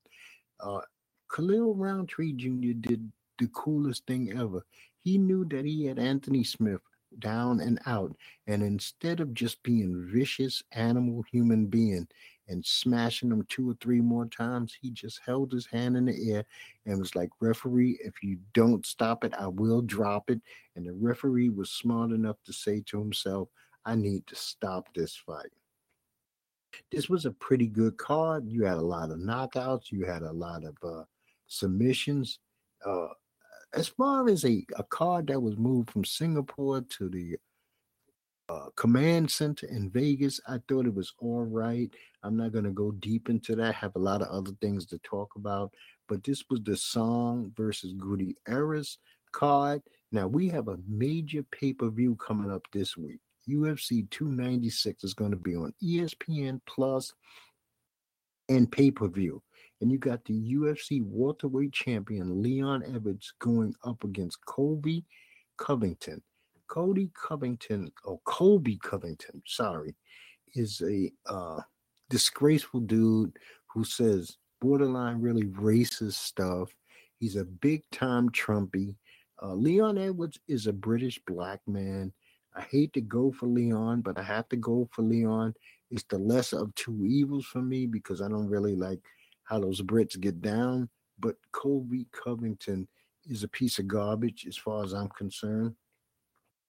Uh, 0.60 0.82
Khalil 1.30 1.76
Rountree 1.76 2.34
Jr. 2.34 2.74
did 2.80 3.12
the 3.38 3.48
coolest 3.50 4.06
thing 4.08 4.32
ever. 4.38 4.66
He 5.00 5.18
knew 5.18 5.46
that 5.46 5.66
he 5.66 5.86
had 5.86 6.00
Anthony 6.00 6.44
Smith 6.44 6.82
down 7.20 7.62
and 7.62 7.80
out, 7.86 8.16
and 8.48 8.62
instead 8.64 9.20
of 9.20 9.34
just 9.34 9.62
being 9.64 10.10
vicious 10.12 10.64
animal 10.74 11.24
human 11.24 11.68
being 11.68 12.08
and 12.48 12.66
smashing 12.66 13.32
him 13.32 13.46
two 13.50 13.70
or 13.70 13.76
three 13.76 14.02
more 14.02 14.26
times, 14.26 14.78
he 14.82 14.90
just 14.92 15.20
held 15.26 15.52
his 15.52 15.66
hand 15.66 15.98
in 15.98 16.06
the 16.06 16.32
air 16.32 16.46
and 16.86 17.00
was 17.00 17.16
like, 17.16 17.30
"Referee, 17.40 18.00
if 18.04 18.22
you 18.24 18.40
don't 18.54 18.86
stop 18.86 19.24
it, 19.24 19.34
I 19.34 19.48
will 19.48 19.82
drop 19.82 20.30
it." 20.30 20.42
And 20.76 20.86
the 20.86 20.94
referee 20.94 21.50
was 21.50 21.72
smart 21.72 22.12
enough 22.12 22.38
to 22.46 22.54
say 22.54 22.82
to 22.88 23.00
himself, 23.00 23.50
"I 23.86 23.96
need 23.96 24.28
to 24.28 24.36
stop 24.36 24.94
this 24.94 25.16
fight." 25.16 25.52
This 26.92 27.10
was 27.10 27.26
a 27.26 27.32
pretty 27.32 27.68
good 27.68 27.98
card. 27.98 28.48
You 28.48 28.64
had 28.66 28.78
a 28.78 28.82
lot 28.82 29.12
of 29.12 29.20
knockouts. 29.20 29.92
You 29.92 30.06
had 30.06 30.24
a 30.24 30.32
lot 30.32 30.64
of 30.64 30.78
uh, 30.84 31.04
submissions. 31.48 32.40
Uh, 32.86 33.08
as 33.74 33.88
far 33.88 34.30
as 34.30 34.46
a, 34.46 34.66
a 34.78 34.84
card 34.84 35.28
that 35.28 35.42
was 35.42 35.58
moved 35.58 35.92
from 35.92 36.06
Singapore 36.06 36.82
to 36.82 37.10
the 37.10 37.38
uh, 38.50 38.70
command 38.76 39.30
center 39.30 39.68
in 39.68 39.90
Vegas, 39.90 40.40
I 40.48 40.60
thought 40.68 40.86
it 40.86 40.94
was 40.94 41.14
all 41.20 41.44
right. 41.44 41.90
I'm 42.24 42.38
not 42.38 42.54
going 42.54 42.64
to 42.64 42.72
go 42.72 42.92
deep 42.92 43.30
into 43.30 43.56
that. 43.56 43.76
I 43.76 43.78
have 43.78 43.96
a 43.96 44.00
lot 44.00 44.22
of 44.22 44.30
other 44.30 44.52
things 44.62 44.86
to 44.88 44.98
talk 45.00 45.32
about, 45.36 45.72
but 46.08 46.24
this 46.24 46.44
was 46.50 46.62
the 46.64 46.78
Song 46.78 47.52
versus 47.56 47.94
Gutierrez 47.94 48.98
card. 49.32 49.82
Now 50.12 50.28
we 50.28 50.48
have 50.50 50.70
a 50.70 50.78
major 50.88 51.44
pay 51.52 51.74
per 51.74 51.90
view 51.90 52.16
coming 52.16 52.52
up 52.52 52.66
this 52.72 52.96
week. 52.96 53.20
UFC 53.50 54.10
296 54.10 55.04
is 55.04 55.14
going 55.14 55.32
to 55.32 55.38
be 55.38 55.56
on 55.56 55.74
ESPN 55.84 56.60
Plus 56.68 57.14
and 58.50 58.72
pay 58.72 58.92
per 58.92 59.08
view 59.08 59.42
and 59.82 59.92
you 59.92 59.98
got 59.98 60.24
the 60.26 60.54
UFC 60.56 61.02
welterweight 61.04 61.74
champion 61.74 62.42
Leon 62.42 62.84
Edwards 62.88 63.34
going 63.40 63.74
up 63.84 64.04
against 64.04 64.44
Colby 64.46 65.06
Covington. 65.58 66.22
Cody 66.68 67.10
Covington, 67.14 67.92
or 68.04 68.20
Colby 68.26 68.78
Covington, 68.84 69.42
sorry, 69.46 69.96
is 70.54 70.82
a 70.82 71.12
uh, 71.32 71.62
disgraceful 72.10 72.82
dude 72.82 73.38
who 73.68 73.84
says 73.84 74.38
borderline 74.60 75.22
really 75.22 75.46
racist 75.46 76.14
stuff. 76.14 76.74
He's 77.20 77.36
a 77.36 77.46
big 77.46 77.84
time 77.92 78.30
Trumpy. 78.32 78.96
Uh, 79.42 79.54
Leon 79.54 79.98
Edwards 79.98 80.40
is 80.48 80.68
a 80.68 80.74
British 80.74 81.20
black 81.26 81.62
man. 81.68 82.12
I 82.56 82.62
hate 82.62 82.94
to 82.94 83.02
go 83.02 83.32
for 83.32 83.46
Leon, 83.46 84.02
but 84.02 84.18
I 84.18 84.24
have 84.24 84.50
to 84.50 84.56
go 84.56 84.90
for 84.92 85.04
Leon. 85.04 85.54
It's 85.92 86.04
the 86.04 86.18
lesser 86.18 86.60
of 86.60 86.74
two 86.76 87.06
evils 87.06 87.46
for 87.46 87.62
me 87.62 87.86
because 87.86 88.22
I 88.22 88.28
don't 88.28 88.50
really 88.50 88.76
like 88.76 89.00
how 89.48 89.60
those 89.60 89.82
Brits 89.82 90.20
get 90.20 90.42
down. 90.42 90.90
But 91.20 91.36
Colby 91.52 92.08
Covington 92.12 92.88
is 93.26 93.44
a 93.44 93.48
piece 93.48 93.80
of 93.80 93.88
garbage 93.88 94.46
as 94.48 94.58
far 94.58 94.84
as 94.84 94.94
I'm 94.94 95.10
concerned. 95.10 95.76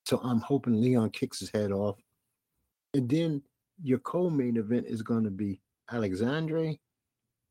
So 0.04 0.18
I'm 0.22 0.40
hoping 0.40 0.80
Leon 0.80 1.10
kicks 1.10 1.40
his 1.40 1.50
head 1.50 1.70
off 1.70 1.96
And 2.94 3.08
then 3.08 3.42
your 3.82 3.98
co-main 3.98 4.56
event 4.56 4.86
is 4.88 5.02
going 5.02 5.24
to 5.24 5.30
be 5.30 5.60
Alexandre 5.92 6.72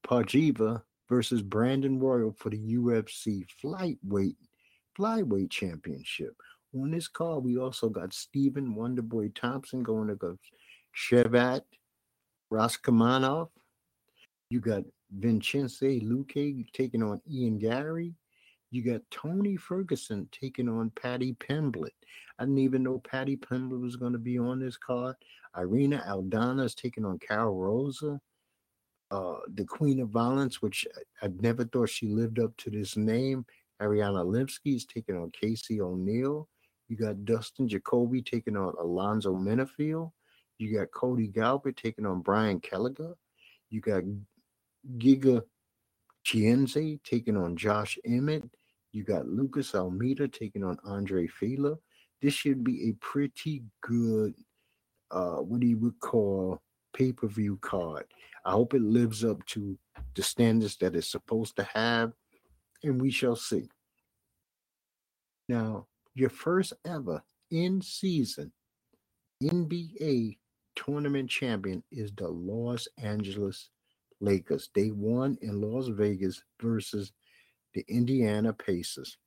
Pantoja 0.05 0.82
versus 1.09 1.41
Brandon 1.41 1.99
Royval 1.99 2.38
for 2.38 2.49
the 2.49 2.57
UFC 2.57 3.45
flyweight 3.63 4.36
flyweight 4.97 5.51
championship. 5.51 6.36
On 6.75 6.91
this 6.91 7.07
card, 7.07 7.43
we 7.43 7.57
also 7.57 7.89
got 7.89 8.13
Stephen 8.13 8.75
Wonderboy 8.75 9.36
Thompson 9.36 9.84
going 9.84 10.09
against 10.09 10.43
Shavkat 10.95 11.61
Rakhmonov. 12.51 13.49
You 14.49 14.61
got 14.61 14.83
Vincenzo 15.11 15.85
Luque 15.85 16.65
taking 16.71 17.03
on 17.03 17.21
Ian 17.29 17.57
Garry. 17.57 18.13
You 18.71 18.81
got 18.81 19.01
Tony 19.11 19.55
Ferguson 19.57 20.27
taking 20.31 20.69
on 20.69 20.91
Paddy 20.91 21.33
Pimblett. 21.33 21.95
I 22.39 22.43
didn't 22.43 22.59
even 22.59 22.83
know 22.83 22.99
Paddy 22.99 23.35
Pimblett 23.37 23.81
was 23.81 23.95
going 23.95 24.13
to 24.13 24.19
be 24.19 24.37
on 24.37 24.59
this 24.59 24.77
card. 24.77 25.15
Irene 25.57 25.99
Aldana 26.07 26.63
is 26.63 26.75
taking 26.75 27.05
on 27.05 27.19
Karol 27.19 27.55
Rosa. 27.55 28.19
Uh, 29.09 29.37
the 29.53 29.63
Queen 29.63 30.01
of 30.01 30.09
Violence, 30.09 30.61
which 30.61 30.85
I, 31.21 31.25
I 31.25 31.29
never 31.39 31.63
thought 31.63 31.89
she 31.89 32.07
lived 32.07 32.39
up 32.39 32.55
to 32.57 32.69
this 32.69 32.97
name. 32.97 33.45
Ariane 33.81 34.13
Lipski 34.13 34.75
is 34.75 34.85
taking 34.85 35.15
on 35.15 35.31
Casey 35.31 35.81
O'Neill. 35.81 36.47
You 36.89 36.95
got 36.95 37.25
Dustin 37.25 37.67
Jacoby 37.67 38.21
taking 38.21 38.57
on 38.57 38.73
Alonzo 38.79 39.33
Menifield. 39.33 40.11
You 40.57 40.77
got 40.77 40.91
Cody 40.91 41.29
Garbrandt 41.29 41.77
taking 41.77 42.05
on 42.05 42.21
Brian 42.21 42.59
Kelleher. 42.59 43.13
You 43.69 43.81
got 43.81 44.03
Giga 44.97 45.41
Chikadze 46.25 46.99
taking 47.03 47.38
on 47.38 47.55
Josh 47.55 47.97
Emmett. 48.05 48.43
You 48.91 49.03
got 49.03 49.27
Lucas 49.27 49.75
Almeida 49.75 50.27
taking 50.27 50.63
on 50.63 50.77
Andre 50.85 51.27
Fili. 51.27 51.75
This 52.21 52.33
should 52.33 52.63
be 52.63 52.89
a 52.89 52.93
pretty 53.05 53.63
good, 53.81 54.33
uh, 55.11 55.38
what 55.38 55.59
do 55.59 55.67
you 55.67 55.77
would 55.77 55.99
call 55.99 56.61
pay 56.93 57.11
per 57.11 57.27
view 57.27 57.57
card. 57.61 58.05
I 58.45 58.51
hope 58.51 58.73
it 58.73 58.81
lives 58.81 59.23
up 59.23 59.45
to 59.47 59.77
the 60.15 60.23
standards 60.23 60.77
that 60.77 60.95
it's 60.95 61.11
supposed 61.11 61.55
to 61.57 61.63
have, 61.73 62.13
and 62.83 62.99
we 63.01 63.11
shall 63.11 63.35
see. 63.35 63.69
Now, 65.47 65.88
your 66.15 66.29
first 66.29 66.73
ever 66.85 67.23
in 67.51 67.81
season 67.81 68.51
NBA 69.43 70.38
tournament 70.75 71.29
champion 71.29 71.83
is 71.91 72.11
the 72.15 72.27
Los 72.27 72.88
Angeles 72.97 73.69
Lakers. 74.20 74.70
They 74.74 74.91
won 74.91 75.38
in 75.41 75.61
Las 75.61 75.88
Vegas 75.88 76.43
versus 76.61 77.11
the 77.74 77.86
Indiana 77.88 78.53
Pacers. 78.53 79.18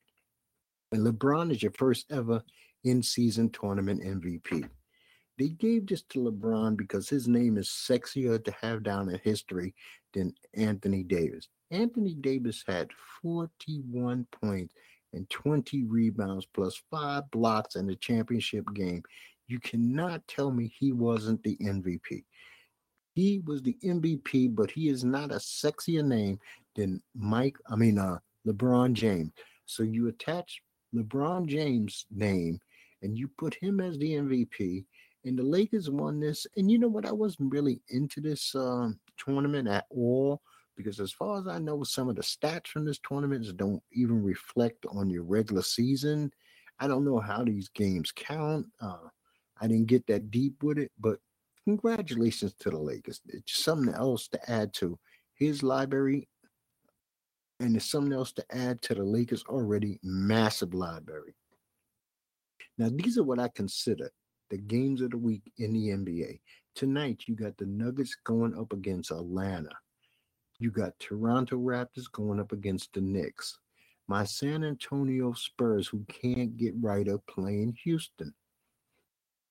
And 0.93 1.07
LeBron 1.07 1.53
is 1.53 1.63
your 1.63 1.73
first 1.73 2.11
ever 2.11 2.43
in 2.85 3.03
season 3.03 3.51
tournament 3.51 4.03
MVP. 4.03 4.69
They 5.39 5.49
gave 5.49 5.87
this 5.87 6.03
to 6.11 6.19
LeBron 6.19 6.77
because 6.77 7.09
his 7.09 7.27
name 7.29 7.57
is 7.57 7.69
sexier 7.69 8.45
to 8.45 8.55
have 8.61 8.83
down 8.83 9.09
in 9.09 9.19
history 9.23 9.75
than 10.13 10.35
Anthony 10.55 11.03
Davis. 11.03 11.49
Anthony 11.71 12.15
Davis 12.15 12.65
had 12.67 12.91
41 13.23 14.27
points 14.43 14.75
and 15.13 15.29
20 15.31 15.85
rebounds 15.85 16.47
plus 16.47 16.83
five 16.91 17.31
blocks 17.31 17.77
in 17.77 17.87
the 17.87 17.97
championship 17.97 18.65
game. 18.75 19.03
You 19.49 19.61
cannot 19.61 20.27
tell 20.29 20.51
me 20.51 20.73
he 20.79 20.93
wasn't 20.93 21.43
the 21.43 21.57
MVP. 21.57 22.25
He 23.15 23.41
was 23.45 23.63
the 23.63 23.77
MVP, 23.85 24.55
but 24.55 24.71
he 24.71 24.89
is 24.89 25.05
not 25.05 25.33
a 25.33 25.37
sexier 25.37 26.05
name 26.05 26.39
than 26.77 27.03
Mike, 27.15 27.57
I 27.69 27.77
mean, 27.77 27.99
uh, 27.99 28.19
LeBron 28.47 28.93
James. 28.93 29.33
So 29.67 29.83
you 29.83 30.09
attach 30.09 30.63
LeBron 30.95 31.47
James' 31.47 32.07
name 32.11 32.61
and 33.03 33.17
you 33.19 33.29
put 33.39 33.55
him 33.55 33.81
as 33.81 33.99
the 33.99 34.13
MVP, 34.13 34.85
and 35.25 35.39
the 35.39 35.43
Lakers 35.43 35.91
won 35.91 36.21
this. 36.21 36.47
And 36.57 36.71
you 36.71 36.79
know 36.79 36.89
what? 36.89 37.07
I 37.07 37.13
wasn't 37.13 37.53
really 37.53 37.81
into 37.89 38.21
this 38.21 38.55
uh, 38.55 38.91
tournament 39.17 39.69
at 39.69 39.87
all 39.91 40.43
because, 40.77 41.01
as 41.01 41.13
far 41.13 41.39
as 41.39 41.47
I 41.47 41.59
know, 41.59 41.83
some 41.83 42.09
of 42.09 42.17
the 42.17 42.23
stats 42.23 42.69
from 42.69 42.85
this 42.85 43.01
tournament 43.07 43.47
don't 43.57 43.83
even 43.93 44.23
reflect 44.23 44.87
on 44.91 45.11
your 45.11 45.23
regular 45.23 45.63
season. 45.63 46.33
I 46.79 46.89
don't 46.89 47.05
know 47.05 47.21
how 47.21 47.45
these 47.45 47.69
games 47.69 48.13
count. 48.15 48.67
Uh, 48.81 49.09
I 49.61 49.67
didn't 49.67 49.87
get 49.87 50.07
that 50.07 50.31
deep 50.31 50.63
with 50.63 50.79
it, 50.79 50.91
but 50.99 51.19
congratulations 51.65 52.55
to 52.61 52.71
the 52.71 52.79
Lakers. 52.79 53.21
It's 53.29 53.63
something 53.63 53.95
else 53.95 54.29
to 54.29 54.51
add 54.51 54.73
to 54.75 54.99
his 55.35 55.63
library, 55.63 56.29
and 57.61 57.77
it's 57.77 57.91
something 57.91 58.13
else 58.13 58.33
to 58.33 58.45
add 58.51 58.83
to 58.83 58.95
the 58.95 59.05
Lakers' 59.05 59.45
already 59.49 59.99
massive 60.03 60.75
library. 60.75 61.35
Now, 62.79 62.89
these 62.91 63.19
are 63.19 63.25
what 63.25 63.39
I 63.39 63.49
consider 63.49 64.11
the 64.49 64.59
games 64.59 65.01
of 65.01 65.11
the 65.11 65.19
week 65.19 65.43
in 65.59 65.73
the 65.73 65.89
NBA. 65.89 66.41
Tonight, 66.75 67.25
you 67.27 67.35
got 67.35 67.57
the 67.57 67.67
Nuggets 67.67 68.17
going 68.25 68.57
up 68.59 68.73
against 68.73 69.11
Atlanta. 69.11 69.73
You 70.59 70.71
got 70.71 70.99
Toronto 70.99 71.57
Raptors 71.57 72.11
going 72.11 72.41
up 72.41 72.53
against 72.53 72.93
the 72.93 73.01
Knicks. 73.01 73.59
My 74.09 74.25
San 74.25 74.65
Antonio 74.65 75.33
Spurs, 75.33 75.87
who 75.87 76.05
can't 76.09 76.57
get 76.57 76.75
right 76.81 77.09
up 77.09 77.23
playing 77.27 77.77
Houston. 77.85 78.35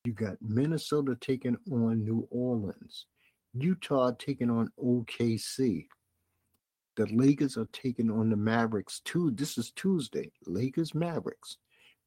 You 0.06 0.14
got 0.14 0.38
Minnesota 0.42 1.18
taking 1.20 1.58
on 1.72 2.04
New 2.04 2.28
Orleans. 2.32 3.06
Utah 3.54 4.12
taking 4.18 4.50
on 4.50 4.70
OKC. 4.82 5.88
The 6.96 7.06
Lakers 7.08 7.58
are 7.58 7.68
taking 7.74 8.10
on 8.10 8.30
the 8.30 8.38
Mavericks 8.38 9.02
too. 9.04 9.32
This 9.32 9.58
is 9.58 9.72
Tuesday. 9.72 10.32
Lakers 10.46 10.96
Mavericks. 10.96 11.58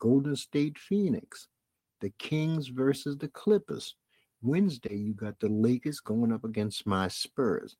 Golden 0.00 0.36
State 0.36 0.78
Phoenix 0.78 1.48
the 2.02 2.10
Kings 2.18 2.66
versus 2.66 3.16
the 3.16 3.28
Clippers. 3.28 3.94
Wednesday, 4.42 4.96
you 4.96 5.14
got 5.14 5.38
the 5.38 5.48
Lakers 5.48 6.00
going 6.00 6.32
up 6.32 6.42
against 6.44 6.84
my 6.84 7.06
Spurs. 7.06 7.76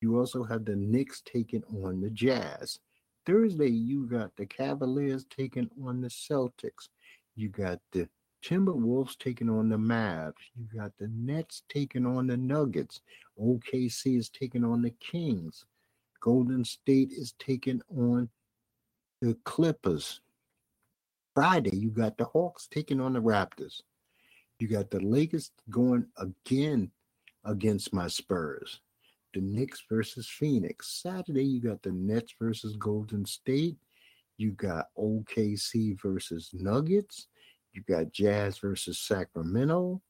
You 0.00 0.18
also 0.18 0.42
have 0.42 0.64
the 0.64 0.74
Knicks 0.74 1.22
taking 1.24 1.62
on 1.84 2.00
the 2.00 2.10
Jazz. 2.10 2.80
Thursday, 3.24 3.70
you 3.70 4.06
got 4.06 4.34
the 4.36 4.44
Cavaliers 4.44 5.24
taking 5.30 5.70
on 5.86 6.00
the 6.00 6.08
Celtics. 6.08 6.88
You 7.36 7.48
got 7.48 7.78
the 7.92 8.08
Timberwolves 8.44 9.16
taking 9.18 9.48
on 9.48 9.68
the 9.68 9.76
Mavs. 9.76 10.34
You 10.54 10.66
got 10.78 10.92
the 10.98 11.08
Nets 11.08 11.62
taking 11.68 12.04
on 12.04 12.26
the 12.26 12.36
Nuggets. 12.36 13.00
OKC 13.40 14.18
is 14.18 14.28
taking 14.28 14.64
on 14.64 14.82
the 14.82 14.90
Kings. 15.00 15.64
Golden 16.20 16.64
State 16.64 17.10
is 17.12 17.34
taking 17.38 17.80
on 17.96 18.28
the 19.20 19.34
Clippers. 19.44 20.20
Friday, 21.34 21.76
you 21.76 21.90
got 21.90 22.18
the 22.18 22.24
Hawks 22.24 22.68
taking 22.70 23.00
on 23.00 23.14
the 23.14 23.22
Raptors. 23.22 23.80
You 24.58 24.68
got 24.68 24.90
the 24.90 25.00
Lakers 25.00 25.50
going 25.70 26.06
again 26.18 26.90
against 27.44 27.92
my 27.92 28.08
Spurs. 28.08 28.80
The 29.32 29.40
Knicks 29.40 29.82
versus 29.88 30.28
Phoenix. 30.28 31.02
Saturday, 31.02 31.44
you 31.44 31.60
got 31.60 31.82
the 31.82 31.90
Nets 31.90 32.34
versus 32.40 32.76
Golden 32.76 33.24
State. 33.24 33.76
You 34.36 34.52
got 34.52 34.86
OKC 34.96 36.00
versus 36.00 36.50
Nuggets. 36.52 37.26
You 37.74 37.82
got 37.82 38.12
Jazz 38.12 38.58
versus 38.58 39.00
Sacramento. 39.00 40.00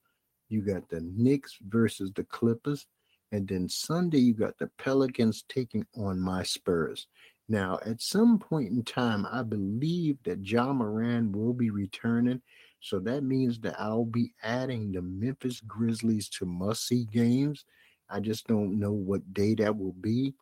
You 0.50 0.60
got 0.60 0.88
the 0.90 1.00
Knicks 1.00 1.56
versus 1.66 2.12
the 2.14 2.24
Clippers. 2.24 2.86
And 3.32 3.48
then 3.48 3.68
Sunday, 3.68 4.18
you 4.18 4.34
got 4.34 4.58
the 4.58 4.70
Pelicans 4.78 5.44
taking 5.48 5.86
on 5.96 6.20
my 6.20 6.42
Spurs. 6.42 7.08
Now, 7.48 7.78
at 7.84 8.00
some 8.00 8.38
point 8.38 8.70
in 8.70 8.84
time, 8.84 9.26
I 9.30 9.42
believe 9.42 10.18
that 10.24 10.46
Ja 10.46 10.72
Morant 10.72 11.34
will 11.34 11.54
be 11.54 11.70
returning. 11.70 12.40
So 12.80 12.98
that 13.00 13.24
means 13.24 13.58
that 13.60 13.80
I'll 13.80 14.04
be 14.04 14.34
adding 14.42 14.92
the 14.92 15.02
Memphis 15.02 15.60
Grizzlies 15.66 16.28
to 16.30 16.44
must 16.44 16.86
see 16.86 17.06
games. 17.06 17.64
I 18.10 18.20
just 18.20 18.46
don't 18.46 18.78
know 18.78 18.92
what 18.92 19.32
day 19.32 19.54
that 19.54 19.76
will 19.76 19.94
be. 19.94 20.34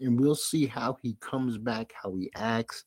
And 0.00 0.18
we'll 0.18 0.34
see 0.34 0.66
how 0.66 0.98
he 1.00 1.16
comes 1.20 1.58
back, 1.58 1.92
how 2.02 2.14
he 2.16 2.30
acts. 2.34 2.84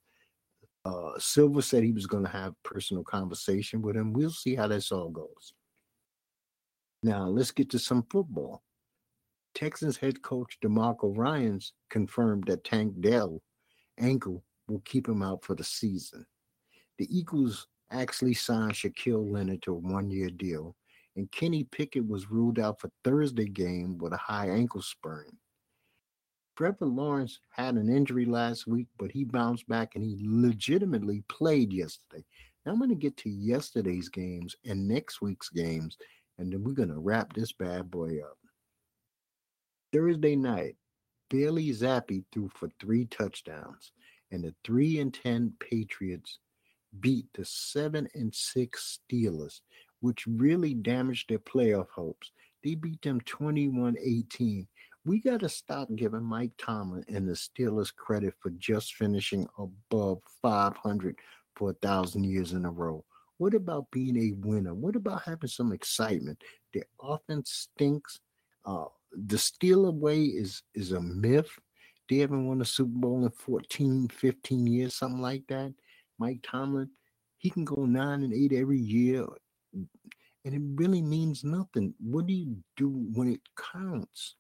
Uh, 0.86 1.12
Silver 1.18 1.62
said 1.62 1.84
he 1.84 1.92
was 1.92 2.08
going 2.08 2.24
to 2.24 2.30
have 2.30 2.54
personal 2.64 3.04
conversation 3.04 3.82
with 3.82 3.96
him. 3.96 4.14
We'll 4.14 4.30
see 4.32 4.56
how 4.56 4.68
this 4.68 4.92
all 4.92 5.10
goes. 5.10 5.54
Now, 7.04 7.28
let's 7.28 7.52
get 7.52 7.70
to 7.72 7.80
some 7.80 8.06
football. 8.10 8.64
Texans 9.56 9.98
head 9.98 10.22
coach 10.22 10.58
DeMeco 10.64 11.18
Ryans 11.18 11.74
confirmed 11.90 12.46
that 12.48 12.64
Tank 12.64 13.02
Dell 13.02 13.42
ankle 13.98 14.44
will 14.68 14.82
keep 14.86 15.08
him 15.08 15.22
out 15.22 15.44
for 15.44 15.56
the 15.56 15.64
season. 15.64 16.26
The 16.98 17.08
Eagles 17.16 17.68
actually 17.92 18.36
signed 18.36 18.74
Shaquille 18.74 19.32
Leonard 19.32 19.62
to 19.64 19.74
a 19.74 19.78
one 19.78 20.10
year 20.10 20.30
deal, 20.30 20.76
and 21.16 21.32
Kenny 21.32 21.64
Pickett 21.64 22.08
was 22.08 22.30
ruled 22.30 22.60
out 22.60 22.80
for 22.80 22.92
Thursday 23.04 23.48
game 23.48 23.98
with 23.98 24.14
a 24.14 24.18
high 24.18 24.50
ankle 24.50 24.82
sprain. 24.82 25.38
Trevor 26.60 26.88
Lawrence 26.88 27.40
had 27.52 27.76
an 27.76 27.88
injury 27.88 28.26
last 28.26 28.68
week, 28.68 28.88
but 28.98 29.14
he 29.14 29.24
bounced 29.24 29.66
back 29.70 29.96
and 29.96 30.04
he 30.04 30.18
legitimately 30.20 31.24
played 31.30 31.72
yesterday. 31.72 32.22
Now 32.66 32.74
I'm 32.74 32.80
going 32.80 32.90
to 32.90 32.96
get 32.96 33.16
to 33.20 33.30
yesterday's 33.30 34.10
games 34.10 34.58
and 34.66 34.86
next 34.86 35.22
week's 35.22 35.48
games, 35.48 35.96
and 36.38 36.52
then 36.52 36.62
we're 36.62 36.74
going 36.74 36.90
to 36.90 37.00
wrap 37.00 37.32
this 37.32 37.54
bad 37.54 37.90
boy 37.90 38.20
up. 38.20 38.38
Thursday 39.94 40.36
night, 40.36 40.76
Bailey 41.30 41.70
Zappe 41.70 42.26
threw 42.34 42.50
for 42.50 42.70
three 42.82 43.06
touchdowns, 43.06 43.94
and 44.30 44.44
the 44.44 44.54
three 44.66 45.00
and 45.00 45.14
ten 45.14 45.54
Patriots 45.62 46.40
beat 47.00 47.28
the 47.36 47.46
seven 47.46 48.06
and 48.16 48.36
six 48.36 49.00
Steelers 49.10 49.62
which 50.02 50.26
really 50.28 50.74
damaged 50.74 51.30
their 51.30 51.40
playoff 51.40 51.90
hopes. 51.90 52.32
They 52.64 52.76
beat 52.76 53.02
them 53.02 53.22
21 53.22 53.96
18. 54.02 54.68
We 55.06 55.22
got 55.22 55.40
to 55.42 55.50
stop 55.50 55.88
giving 55.96 56.24
Mike 56.24 56.52
Tomlin 56.58 57.06
and 57.08 57.28
the 57.28 57.34
Steelers 57.34 57.94
credit 57.94 58.34
for 58.42 58.50
just 58.52 58.96
finishing 58.96 59.48
above 59.58 60.20
500 60.42 61.16
for 61.56 61.72
a 61.72 61.74
thousand 61.74 62.26
years 62.26 62.52
in 62.52 62.66
a 62.66 62.72
row. 62.72 63.06
What 63.38 63.54
about 63.54 63.90
being 63.92 64.18
a 64.18 64.34
winner? 64.46 64.74
What 64.74 64.98
about 64.98 65.24
having 65.24 65.50
some 65.50 65.72
excitement? 65.72 66.44
The 66.74 66.84
offense 67.02 67.70
stinks. 67.74 68.20
Uh, 68.66 68.86
the 69.14 69.38
Steeler 69.38 69.94
way 69.94 70.24
is 70.24 70.62
is 70.76 70.92
a 70.92 71.00
myth. 71.00 71.50
They 72.10 72.18
haven't 72.18 72.48
won 72.48 72.62
a 72.62 72.66
Super 72.66 73.00
Bowl 73.00 73.24
in 73.24 73.32
14, 73.32 74.10
15 74.10 74.68
years, 74.68 74.96
something 74.96 75.22
like 75.22 75.44
that. 75.48 75.74
Mike 76.18 76.40
Tomlin, 76.44 76.90
he 77.38 77.50
can 77.50 77.64
go 77.64 77.86
nine 77.86 78.24
and 78.24 78.34
eight 78.34 78.52
every 78.52 78.80
year, 78.80 79.26
and 79.74 80.54
it 80.54 80.62
really 80.76 81.02
means 81.02 81.44
nothing. 81.44 81.94
What 82.00 82.28
do 82.28 82.34
you 82.34 82.58
do 82.76 82.90
when 83.14 83.32
it 83.32 83.42
counts? 83.74 84.36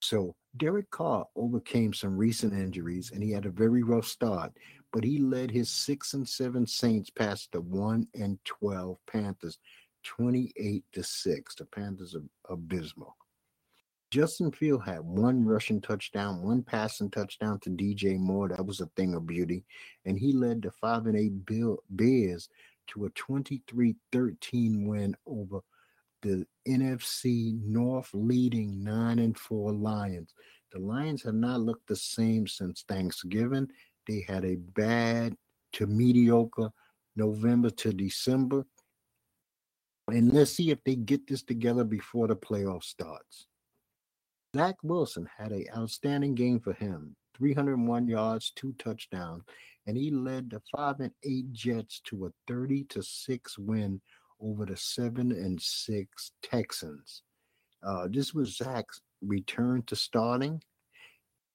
So 0.00 0.34
Derek 0.56 0.90
Carr 0.90 1.26
overcame 1.36 1.92
some 1.92 2.16
recent 2.16 2.52
injuries 2.52 3.10
and 3.12 3.22
he 3.22 3.30
had 3.32 3.46
a 3.46 3.50
very 3.50 3.82
rough 3.82 4.06
start, 4.06 4.52
but 4.92 5.04
he 5.04 5.18
led 5.18 5.50
his 5.50 5.70
six 5.70 6.14
and 6.14 6.28
seven 6.28 6.66
Saints 6.66 7.10
past 7.10 7.50
the 7.52 7.60
one 7.60 8.06
and 8.14 8.38
twelve 8.44 8.98
Panthers, 9.06 9.58
28 10.04 10.84
to 10.92 11.02
6. 11.02 11.54
The 11.54 11.64
Panthers 11.66 12.14
are 12.14 12.52
abysmal. 12.52 13.16
Justin 14.10 14.50
Field 14.50 14.82
had 14.84 15.00
one 15.00 15.44
rushing 15.44 15.82
touchdown, 15.82 16.42
one 16.42 16.62
passing 16.62 17.10
touchdown 17.10 17.60
to 17.60 17.70
DJ 17.70 18.18
Moore. 18.18 18.48
That 18.48 18.64
was 18.64 18.80
a 18.80 18.86
thing 18.96 19.14
of 19.14 19.26
beauty. 19.26 19.64
And 20.06 20.18
he 20.18 20.32
led 20.32 20.62
the 20.62 20.70
5 20.70 21.06
and 21.06 21.16
8 21.16 21.44
Bill 21.44 21.78
Bears 21.90 22.48
to 22.88 23.04
a 23.04 23.10
23 23.10 23.96
13 24.10 24.86
win 24.86 25.14
over 25.26 25.60
the 26.22 26.46
NFC 26.66 27.60
North 27.62 28.10
leading 28.12 28.82
9 28.82 29.18
and 29.18 29.38
4 29.38 29.72
Lions. 29.72 30.34
The 30.72 30.80
Lions 30.80 31.22
have 31.22 31.34
not 31.34 31.60
looked 31.60 31.88
the 31.88 31.96
same 31.96 32.46
since 32.46 32.84
Thanksgiving. 32.86 33.68
They 34.06 34.24
had 34.28 34.44
a 34.44 34.56
bad 34.56 35.34
to 35.74 35.86
mediocre 35.86 36.70
November 37.16 37.70
to 37.70 37.92
December. 37.92 38.64
And 40.08 40.32
let's 40.32 40.52
see 40.52 40.70
if 40.70 40.82
they 40.84 40.96
get 40.96 41.26
this 41.26 41.42
together 41.42 41.84
before 41.84 42.28
the 42.28 42.36
playoff 42.36 42.84
starts. 42.84 43.46
Zach 44.56 44.76
Wilson 44.82 45.28
had 45.36 45.52
an 45.52 45.66
outstanding 45.76 46.34
game 46.34 46.60
for 46.60 46.72
him 46.72 47.14
301 47.36 48.08
yards, 48.08 48.52
two 48.56 48.74
touchdowns, 48.78 49.44
and 49.86 49.96
he 49.96 50.10
led 50.10 50.50
the 50.50 50.62
5 50.74 51.00
and 51.00 51.12
8 51.22 51.52
Jets 51.52 52.00
to 52.04 52.26
a 52.26 52.30
30 52.46 52.84
to 52.84 53.02
6 53.02 53.58
win 53.58 54.00
over 54.40 54.66
the 54.66 54.76
7 54.76 55.32
and 55.32 55.60
6 55.60 56.32
Texans. 56.42 57.22
Uh, 57.82 58.08
this 58.10 58.34
was 58.34 58.56
Zach's 58.56 59.00
return 59.22 59.82
to 59.86 59.96
starting. 59.96 60.60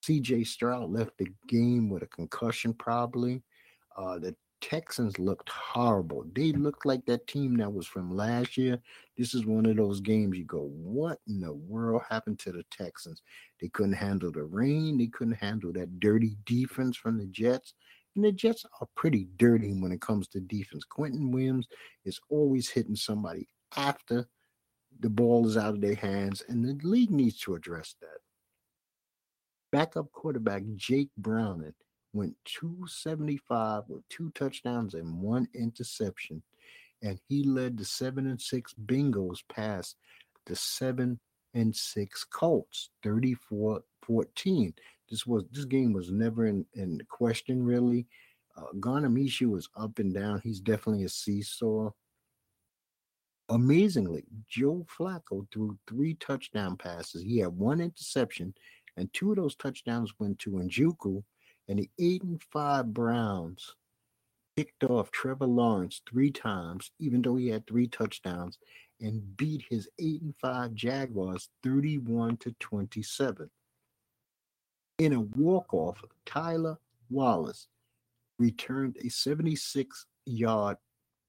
CJ 0.05 0.47
Stroud 0.47 0.89
left 0.89 1.17
the 1.17 1.27
game 1.47 1.89
with 1.89 2.03
a 2.03 2.07
concussion, 2.07 2.73
probably. 2.73 3.41
Uh, 3.97 4.19
the 4.19 4.35
Texans 4.63 5.19
looked 5.19 5.49
horrible. 5.49 6.25
They 6.33 6.53
looked 6.53 6.85
like 6.85 7.05
that 7.05 7.27
team 7.27 7.57
that 7.57 7.73
was 7.73 7.85
from 7.85 8.15
last 8.15 8.57
year. 8.57 8.79
This 9.17 9.33
is 9.33 9.45
one 9.45 9.65
of 9.65 9.75
those 9.75 9.99
games 9.99 10.37
you 10.37 10.45
go, 10.45 10.69
what 10.73 11.19
in 11.27 11.41
the 11.41 11.53
world 11.53 12.01
happened 12.09 12.39
to 12.39 12.53
the 12.53 12.63
Texans? 12.71 13.21
They 13.59 13.67
couldn't 13.67 13.93
handle 13.93 14.31
the 14.31 14.43
rain. 14.43 14.97
They 14.97 15.07
couldn't 15.07 15.33
handle 15.33 15.73
that 15.73 15.99
dirty 15.99 16.37
defense 16.45 16.95
from 16.95 17.17
the 17.17 17.25
Jets. 17.25 17.73
And 18.15 18.23
the 18.23 18.31
Jets 18.31 18.65
are 18.79 18.87
pretty 18.95 19.27
dirty 19.37 19.73
when 19.73 19.91
it 19.91 20.01
comes 20.01 20.27
to 20.29 20.39
defense. 20.39 20.83
Quinnen 20.85 21.31
Williams 21.31 21.67
is 22.05 22.19
always 22.29 22.69
hitting 22.69 22.95
somebody 22.95 23.47
after 23.75 24.27
the 24.99 25.09
ball 25.09 25.47
is 25.47 25.57
out 25.57 25.73
of 25.73 25.81
their 25.81 25.95
hands, 25.95 26.43
and 26.47 26.63
the 26.63 26.87
league 26.87 27.11
needs 27.11 27.39
to 27.39 27.55
address 27.55 27.95
that. 28.01 28.19
Backup 29.71 30.11
quarterback 30.11 30.61
Jake 30.75 31.09
Browning 31.17 31.73
went 32.13 32.35
275 32.45 33.83
with 33.87 34.07
two 34.07 34.31
touchdowns 34.35 34.93
and 34.93 35.19
one 35.19 35.47
interception. 35.55 36.43
And 37.01 37.19
he 37.27 37.43
led 37.43 37.77
the 37.77 37.85
seven 37.85 38.27
and 38.27 38.39
six 38.39 38.73
Bengals 38.85 39.39
past 39.49 39.97
the 40.45 40.55
seven 40.55 41.19
and 41.53 41.75
six 41.75 42.23
Colts, 42.23 42.89
34 43.03 43.81
14. 44.05 44.73
This 45.09 45.25
was 45.25 45.43
this 45.51 45.65
game 45.65 45.93
was 45.93 46.11
never 46.11 46.47
in, 46.47 46.65
in 46.73 47.01
question 47.09 47.63
really. 47.63 48.07
Uh, 48.55 48.65
Gardner 48.79 49.09
Minshew 49.09 49.49
was 49.49 49.69
up 49.75 49.99
and 49.99 50.13
down. 50.13 50.41
He's 50.43 50.59
definitely 50.59 51.03
a 51.03 51.09
seesaw. 51.09 51.89
Amazingly, 53.49 54.23
Joe 54.47 54.85
Flacco 54.89 55.45
threw 55.51 55.77
three 55.87 56.13
touchdown 56.15 56.77
passes. 56.77 57.21
He 57.21 57.39
had 57.39 57.49
one 57.49 57.81
interception, 57.81 58.53
and 58.95 59.11
two 59.11 59.31
of 59.31 59.37
those 59.37 59.55
touchdowns 59.55 60.13
went 60.19 60.39
to 60.39 60.51
Njoku 60.51 61.23
and 61.67 61.79
the 61.79 61.89
8 61.99 62.23
and 62.23 62.43
5 62.51 62.93
Browns 62.93 63.75
picked 64.55 64.83
off 64.83 65.11
Trevor 65.11 65.47
Lawrence 65.47 66.01
three 66.09 66.31
times, 66.31 66.91
even 66.99 67.21
though 67.21 67.35
he 67.35 67.47
had 67.47 67.65
three 67.65 67.87
touchdowns, 67.87 68.59
and 69.01 69.35
beat 69.37 69.63
his 69.69 69.89
8 69.99 70.21
and 70.21 70.35
5 70.35 70.73
Jaguars 70.73 71.49
31 71.63 72.37
to 72.37 72.51
27. 72.59 73.49
In 74.99 75.13
a 75.13 75.21
walk-off, 75.21 76.03
Tylan 76.25 76.77
Wallace 77.09 77.67
returned 78.39 78.97
a 79.03 79.09
76 79.09 80.05
yard 80.25 80.77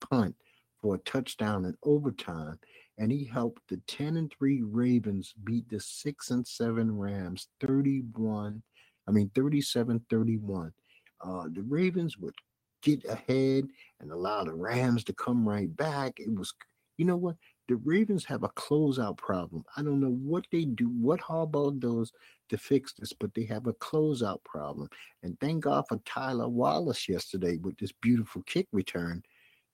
punt 0.01 0.37
for 0.81 0.97
a 0.97 0.99
touchdown 0.99 1.65
in 1.65 1.77
overtime, 1.83 2.59
and 2.99 3.11
he 3.11 3.25
helped 3.25 3.62
the 3.69 3.79
10 3.87 4.17
and 4.17 4.33
3 4.39 4.62
Ravens 4.62 5.35
beat 5.45 5.69
the 5.69 5.81
6 5.81 6.31
and 6.31 6.47
7 6.47 6.97
Rams 6.97 7.49
31 7.61 8.62
I 9.07 9.11
mean, 9.11 9.31
37 9.35 10.05
31. 10.11 10.73
Uh, 11.21 11.45
the 11.53 11.62
Ravens 11.62 12.19
would 12.19 12.35
get 12.83 13.05
ahead 13.05 13.67
and 14.01 14.11
allow 14.11 14.45
the 14.45 14.55
Rams 14.55 15.05
to 15.05 15.12
come 15.15 15.49
right 15.49 15.75
back. 15.77 16.19
It 16.19 16.35
was, 16.35 16.53
you 16.97 17.05
know 17.05 17.17
what? 17.17 17.37
The 17.69 17.77
Ravens 17.77 18.25
have 18.27 18.43
a 18.43 18.51
closeout 18.51 19.17
problem. 19.17 19.65
I 19.77 19.83
don't 19.83 20.01
know 20.01 20.19
what 20.23 20.47
they 20.53 20.65
do, 20.65 20.89
what 20.89 21.21
Harbaugh 21.21 21.79
does 21.79 22.12
to 22.51 22.59
fix 22.59 22.93
this, 22.93 23.12
but 23.12 23.33
they 23.35 23.45
have 23.45 23.67
a 23.67 23.73
closeout 23.75 24.45
problem. 24.45 24.89
And 25.23 25.39
thank 25.41 25.65
God 25.65 25.85
for 25.89 25.97
Tylan 25.99 26.51
Wallace 26.51 27.09
yesterday 27.09 27.57
with 27.57 27.79
this 27.79 27.93
beautiful 27.93 28.43
kick 28.43 28.67
return 28.73 29.23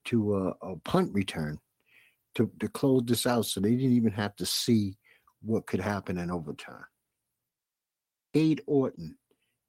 to 0.06 0.36
a, 0.36 0.48
a 0.62 0.76
punt 0.84 1.12
return 1.12 1.58
to, 2.36 2.50
to 2.60 2.68
close 2.68 3.02
this 3.06 3.26
out 3.26 3.46
so 3.46 3.60
they 3.60 3.74
didn't 3.74 3.96
even 3.96 4.12
have 4.12 4.36
to 4.36 4.46
see 4.46 4.96
what 5.42 5.66
could 5.66 5.80
happen 5.80 6.18
in 6.18 6.30
overtime. 6.30 6.84
Cade 8.32 8.62
Otton, 8.68 9.14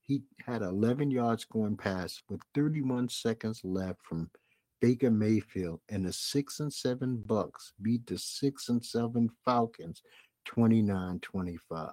he 0.02 0.22
had 0.46 0.62
11 0.62 1.10
yards 1.10 1.46
going 1.46 1.76
past 1.76 2.22
with 2.30 2.42
31 2.54 3.10
seconds 3.10 3.62
left 3.64 4.00
from 4.04 4.30
Baker 4.82 5.12
Mayfield, 5.12 5.80
and 5.90 6.06
the 6.06 6.12
six 6.12 6.60
and 6.60 6.74
seven 6.74 7.24
Bucks 7.26 7.74
beat 7.82 8.06
the 8.08 8.18
six 8.18 8.70
and 8.70 8.84
seven 8.84 9.30
Falcons 9.46 10.02
29-25. 10.50 11.92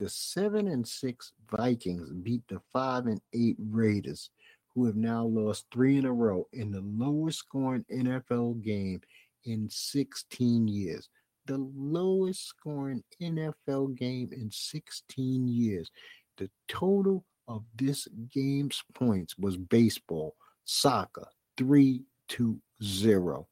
The 0.00 0.08
seven 0.08 0.68
and 0.68 0.86
six 0.86 1.32
Vikings 1.50 2.10
beat 2.22 2.42
the 2.48 2.60
five 2.72 3.06
and 3.06 3.20
eight 3.34 3.56
Raiders, 3.58 4.30
who 4.74 4.86
have 4.86 4.96
now 4.96 5.24
lost 5.24 5.66
three 5.72 5.96
in 5.96 6.06
a 6.06 6.12
row 6.12 6.46
in 6.52 6.70
the 6.70 6.82
lowest 6.82 7.38
scoring 7.38 7.84
NFL 7.90 8.62
game 8.62 9.00
in 9.44 9.68
16 9.70 10.68
years. 10.68 11.08
The 11.46 11.58
lowest 11.74 12.46
scoring 12.46 13.02
NFL 13.22 13.96
game 13.96 14.30
in 14.32 14.50
16 14.50 15.48
years. 15.48 15.90
The 16.36 16.50
total 16.68 17.24
of 17.48 17.64
this 17.76 18.08
game's 18.32 18.82
points 18.94 19.38
was 19.38 19.56
baseball, 19.56 20.34
soccer, 20.64 21.28
three 21.56 22.04
to 22.28 22.60
zero. 22.82 23.48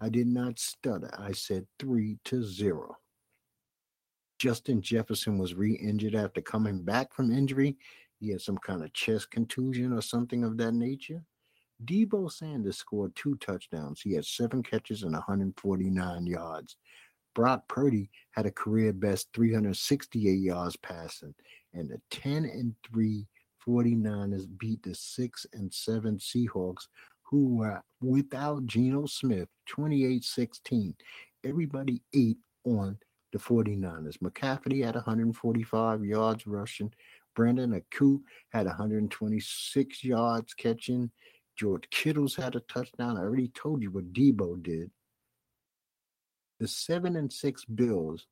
I 0.00 0.08
did 0.08 0.26
not 0.26 0.58
stutter. 0.58 1.10
I 1.18 1.32
said 1.32 1.66
three 1.78 2.18
to 2.24 2.42
zero. 2.42 2.96
Justin 4.38 4.82
Jefferson 4.82 5.38
was 5.38 5.54
re 5.54 5.74
injured 5.74 6.14
after 6.14 6.40
coming 6.40 6.82
back 6.82 7.14
from 7.14 7.32
injury. 7.32 7.76
He 8.20 8.30
had 8.30 8.40
some 8.40 8.58
kind 8.58 8.82
of 8.82 8.92
chest 8.92 9.30
contusion 9.30 9.92
or 9.92 10.02
something 10.02 10.44
of 10.44 10.56
that 10.58 10.72
nature. 10.72 11.22
Deebo 11.84 12.30
Sanders 12.30 12.78
scored 12.78 13.14
two 13.14 13.36
touchdowns. 13.36 14.00
He 14.00 14.14
had 14.14 14.24
seven 14.24 14.62
catches 14.62 15.02
and 15.02 15.12
149 15.12 16.26
yards. 16.26 16.76
Brock 17.34 17.66
Purdy 17.68 18.10
had 18.30 18.46
a 18.46 18.50
career 18.50 18.92
best 18.92 19.28
368 19.34 20.30
yards 20.30 20.76
passing 20.76 21.34
and 21.74 21.90
the 21.90 22.00
10 22.10 22.44
and 22.44 22.74
3 22.90 23.26
49ers 23.66 24.46
beat 24.58 24.82
the 24.82 24.94
6 24.94 25.46
and 25.52 25.72
7 25.72 26.18
Seahawks, 26.18 26.86
who 27.24 27.64
uh, 27.64 27.66
were 27.66 27.82
without 28.00 28.66
Geno 28.66 29.06
Smith 29.06 29.48
28 29.66 30.24
16. 30.24 30.94
Everybody 31.44 32.02
ate 32.14 32.38
on 32.64 32.98
the 33.32 33.38
49ers. 33.38 34.18
McCaffrey 34.18 34.84
had 34.84 34.94
145 34.94 36.04
yards 36.04 36.46
rushing. 36.46 36.92
Brandon 37.34 37.72
Aiyuk 37.72 38.20
had 38.52 38.66
126 38.66 40.04
yards 40.04 40.54
catching. 40.54 41.10
George 41.56 41.84
Kittle's 41.90 42.36
had 42.36 42.54
a 42.56 42.60
touchdown. 42.60 43.16
I 43.16 43.20
already 43.20 43.48
told 43.48 43.82
you 43.82 43.90
what 43.90 44.12
Deebo 44.12 44.62
did. 44.62 44.90
The 46.60 46.68
seven 46.68 47.16
and 47.16 47.32
six 47.32 47.64
Bills 47.64 48.26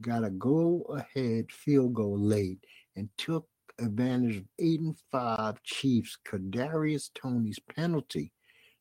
got 0.00 0.24
a 0.24 0.30
go 0.30 0.82
ahead 0.88 1.50
field 1.50 1.94
goal 1.94 2.18
late 2.18 2.64
and 2.96 3.08
took 3.18 3.46
advantage 3.78 4.36
of 4.38 4.44
eight 4.58 4.80
and 4.80 4.96
five 5.10 5.62
Chiefs 5.62 6.18
Kadarius 6.26 7.10
Toney's 7.14 7.58
penalty 7.74 8.32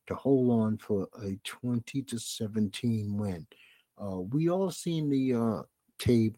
to 0.08 0.16
hold 0.16 0.52
on 0.52 0.78
for 0.78 1.08
a 1.24 1.38
20 1.44 2.02
to 2.04 2.20
17 2.20 3.18
win. 3.18 3.48
Uh, 3.98 4.20
we 4.20 4.50
all 4.50 4.72
seen 4.72 5.10
the 5.10 5.34
uh, 5.34 5.62
tape 6.00 6.38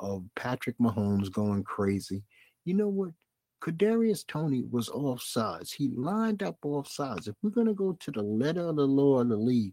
of 0.00 0.24
Patrick 0.34 0.76
Mahomes 0.78 1.32
going 1.32 1.62
crazy. 1.64 2.22
You 2.64 2.74
know 2.74 2.88
what? 2.88 3.10
Kadarius 3.62 4.26
Tony 4.26 4.64
was 4.70 4.88
off 4.90 5.22
sides. 5.22 5.72
He 5.72 5.88
lined 5.96 6.42
up 6.42 6.58
off 6.62 6.88
sides. 6.88 7.26
If 7.26 7.34
we're 7.42 7.50
going 7.50 7.66
to 7.66 7.74
go 7.74 7.96
to 7.98 8.10
the 8.10 8.22
letter 8.22 8.68
of 8.68 8.76
the 8.76 8.86
law 8.86 9.20
of 9.20 9.28
the 9.28 9.36
league, 9.36 9.72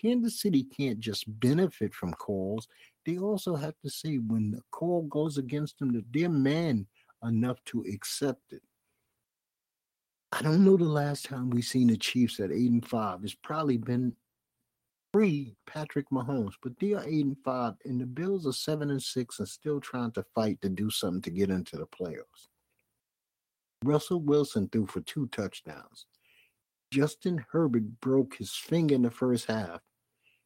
Kansas 0.00 0.40
City 0.40 0.64
can't 0.64 1.00
just 1.00 1.24
benefit 1.40 1.94
from 1.94 2.12
calls. 2.12 2.68
They 3.06 3.18
also 3.18 3.56
have 3.56 3.74
to 3.82 3.90
say 3.90 4.16
when 4.16 4.50
the 4.50 4.60
call 4.70 5.02
goes 5.02 5.38
against 5.38 5.78
them 5.78 5.92
that 5.94 6.04
they're 6.12 6.28
man 6.28 6.86
enough 7.24 7.62
to 7.66 7.84
accept 7.92 8.52
it. 8.52 8.62
I 10.32 10.42
don't 10.42 10.64
know 10.64 10.76
the 10.76 10.84
last 10.84 11.26
time 11.26 11.50
we've 11.50 11.64
seen 11.64 11.88
the 11.88 11.96
Chiefs 11.96 12.40
at 12.40 12.50
eight 12.50 12.70
and 12.70 12.86
five. 12.86 13.20
It's 13.22 13.34
probably 13.34 13.76
been 13.76 14.14
pre 15.12 15.54
Patrick 15.66 16.08
Mahomes, 16.10 16.54
but 16.62 16.72
they 16.80 16.94
are 16.94 17.04
eight 17.06 17.26
and 17.26 17.36
five, 17.44 17.74
and 17.84 18.00
the 18.00 18.06
Bills 18.06 18.46
are 18.46 18.52
seven 18.52 18.90
and 18.90 19.02
six 19.02 19.38
and 19.38 19.48
still 19.48 19.80
trying 19.80 20.12
to 20.12 20.24
fight 20.34 20.60
to 20.62 20.70
do 20.70 20.88
something 20.90 21.20
to 21.22 21.30
get 21.30 21.50
into 21.50 21.76
the 21.76 21.86
playoffs. 21.86 22.48
Russell 23.84 24.20
Wilson 24.20 24.68
threw 24.68 24.86
for 24.86 25.00
two 25.00 25.26
touchdowns. 25.28 26.06
Justin 26.90 27.44
Herbert 27.50 28.00
broke 28.00 28.36
his 28.36 28.54
finger 28.54 28.94
in 28.94 29.02
the 29.02 29.10
first 29.10 29.46
half, 29.46 29.80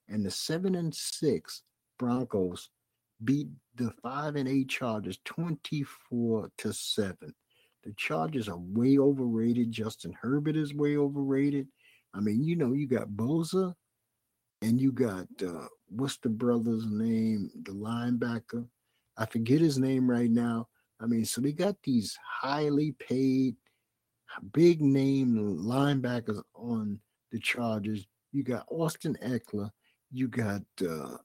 and 0.08 0.24
the 0.24 0.30
seven 0.30 0.74
and 0.74 0.94
six 0.94 1.62
Broncos 1.98 2.70
beat 3.24 3.48
the 3.76 3.92
five 4.02 4.36
and 4.36 4.48
eight 4.48 4.68
Chargers 4.68 5.18
24 5.24 6.50
to 6.58 6.72
7. 6.72 7.16
The 7.84 7.92
Chargers 7.96 8.48
are 8.48 8.58
way 8.58 8.98
overrated. 8.98 9.70
Justin 9.70 10.14
Herbert 10.20 10.56
is 10.56 10.74
way 10.74 10.96
overrated. 10.96 11.68
I 12.14 12.20
mean, 12.20 12.42
you 12.42 12.56
know, 12.56 12.72
you 12.72 12.86
got 12.86 13.08
Bosa 13.08 13.74
and 14.62 14.80
you 14.80 14.92
got 14.92 15.26
uh, 15.46 15.68
what's 15.88 16.16
the 16.18 16.28
brother's 16.28 16.86
name? 16.86 17.50
The 17.62 17.72
linebacker. 17.72 18.66
I 19.16 19.26
forget 19.26 19.60
his 19.60 19.78
name 19.78 20.10
right 20.10 20.30
now. 20.30 20.68
I 21.00 21.06
mean, 21.06 21.24
so 21.24 21.40
they 21.40 21.52
got 21.52 21.76
these 21.82 22.18
highly 22.26 22.92
paid, 22.92 23.56
big 24.52 24.80
name 24.80 25.36
linebackers 25.36 26.42
on 26.54 26.98
the 27.32 27.38
Chargers. 27.38 28.06
You 28.32 28.42
got 28.42 28.66
Austin 28.70 29.16
Ekeler. 29.24 29.70
You 30.10 30.28
got 30.28 30.62
uh, 30.80 31.16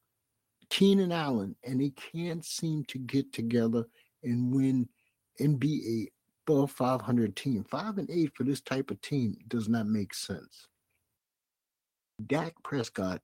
Keenan 0.72 1.12
Allen, 1.12 1.56
and 1.64 1.80
they 1.80 1.92
can't 1.92 2.44
seem 2.44 2.84
to 2.86 2.98
get 2.98 3.32
together 3.34 3.86
and 4.24 4.52
win 4.52 4.90
and 5.40 5.60
be 5.60 6.08
a 6.10 6.22
above 6.48 6.72
500 6.72 7.36
team. 7.36 7.64
Five 7.64 7.98
and 7.98 8.10
eight 8.10 8.32
for 8.36 8.44
this 8.44 8.62
type 8.62 8.90
of 8.90 9.02
team 9.02 9.38
does 9.48 9.70
not 9.70 9.86
make 9.86 10.14
sense. 10.14 10.68
Dak 12.26 12.54
Prescott 12.64 13.22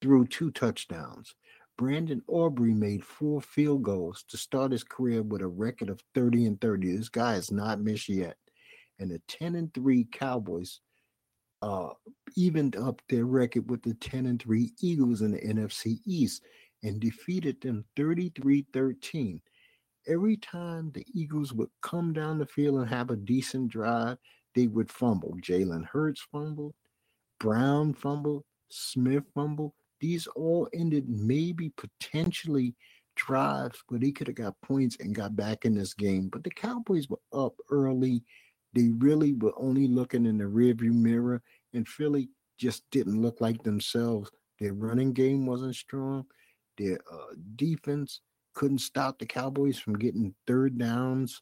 threw 0.00 0.26
two 0.26 0.50
touchdowns. 0.50 1.34
Brandon 1.76 2.22
Aubrey 2.26 2.74
made 2.74 3.04
four 3.04 3.40
field 3.40 3.82
goals 3.82 4.24
to 4.28 4.36
start 4.36 4.72
his 4.72 4.84
career 4.84 5.22
with 5.22 5.42
a 5.42 5.46
record 5.46 5.88
of 5.88 6.02
30 6.14 6.46
and 6.46 6.60
30. 6.60 6.96
This 6.96 7.08
guy 7.08 7.34
has 7.34 7.50
not 7.50 7.80
missed 7.80 8.08
yet. 8.08 8.36
And 8.98 9.10
the 9.10 9.20
10 9.28 9.54
and 9.54 9.72
3 9.74 10.06
Cowboys 10.10 10.80
uh, 11.62 11.90
evened 12.36 12.76
up 12.76 13.02
their 13.08 13.24
record 13.26 13.70
with 13.70 13.82
the 13.82 13.94
10 13.94 14.26
and 14.26 14.40
3 14.40 14.72
Eagles 14.80 15.22
in 15.22 15.32
the 15.32 15.40
NFC 15.40 15.98
East 16.06 16.42
and 16.82 17.00
defeated 17.00 17.60
them 17.60 17.84
33 17.96 18.66
13. 18.72 19.40
Every 20.06 20.36
time 20.36 20.90
the 20.92 21.04
Eagles 21.12 21.52
would 21.52 21.68
come 21.82 22.12
down 22.12 22.38
the 22.38 22.46
field 22.46 22.80
and 22.80 22.88
have 22.88 23.10
a 23.10 23.16
decent 23.16 23.68
drive, 23.68 24.16
they 24.54 24.66
would 24.66 24.90
fumble. 24.90 25.36
Jalen 25.42 25.84
Hurts 25.86 26.26
fumbled, 26.32 26.74
Brown 27.38 27.92
fumbled, 27.92 28.44
Smith 28.70 29.24
fumbled. 29.34 29.72
These 30.00 30.26
all 30.28 30.68
ended 30.72 31.08
maybe 31.08 31.72
potentially 31.76 32.74
drives 33.16 33.82
where 33.88 34.00
they 34.00 34.12
could 34.12 34.28
have 34.28 34.36
got 34.36 34.60
points 34.62 34.96
and 35.00 35.14
got 35.14 35.36
back 35.36 35.64
in 35.64 35.74
this 35.74 35.92
game. 35.92 36.28
But 36.28 36.44
the 36.44 36.50
Cowboys 36.50 37.08
were 37.08 37.20
up 37.32 37.54
early. 37.70 38.22
They 38.74 38.88
really 38.98 39.32
were 39.32 39.54
only 39.56 39.86
looking 39.86 40.26
in 40.26 40.38
the 40.38 40.44
rearview 40.44 40.92
mirror, 40.92 41.42
and 41.72 41.88
Philly 41.88 42.28
just 42.58 42.82
didn't 42.90 43.20
look 43.20 43.40
like 43.40 43.62
themselves. 43.62 44.30
Their 44.60 44.74
running 44.74 45.12
game 45.12 45.46
wasn't 45.46 45.76
strong. 45.76 46.26
Their 46.76 46.98
uh, 47.10 47.34
defense 47.56 48.20
couldn't 48.54 48.80
stop 48.80 49.18
the 49.18 49.26
Cowboys 49.26 49.78
from 49.78 49.98
getting 49.98 50.34
third 50.46 50.78
downs 50.78 51.40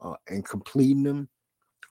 uh, 0.00 0.14
and 0.28 0.44
completing 0.44 1.02
them 1.02 1.28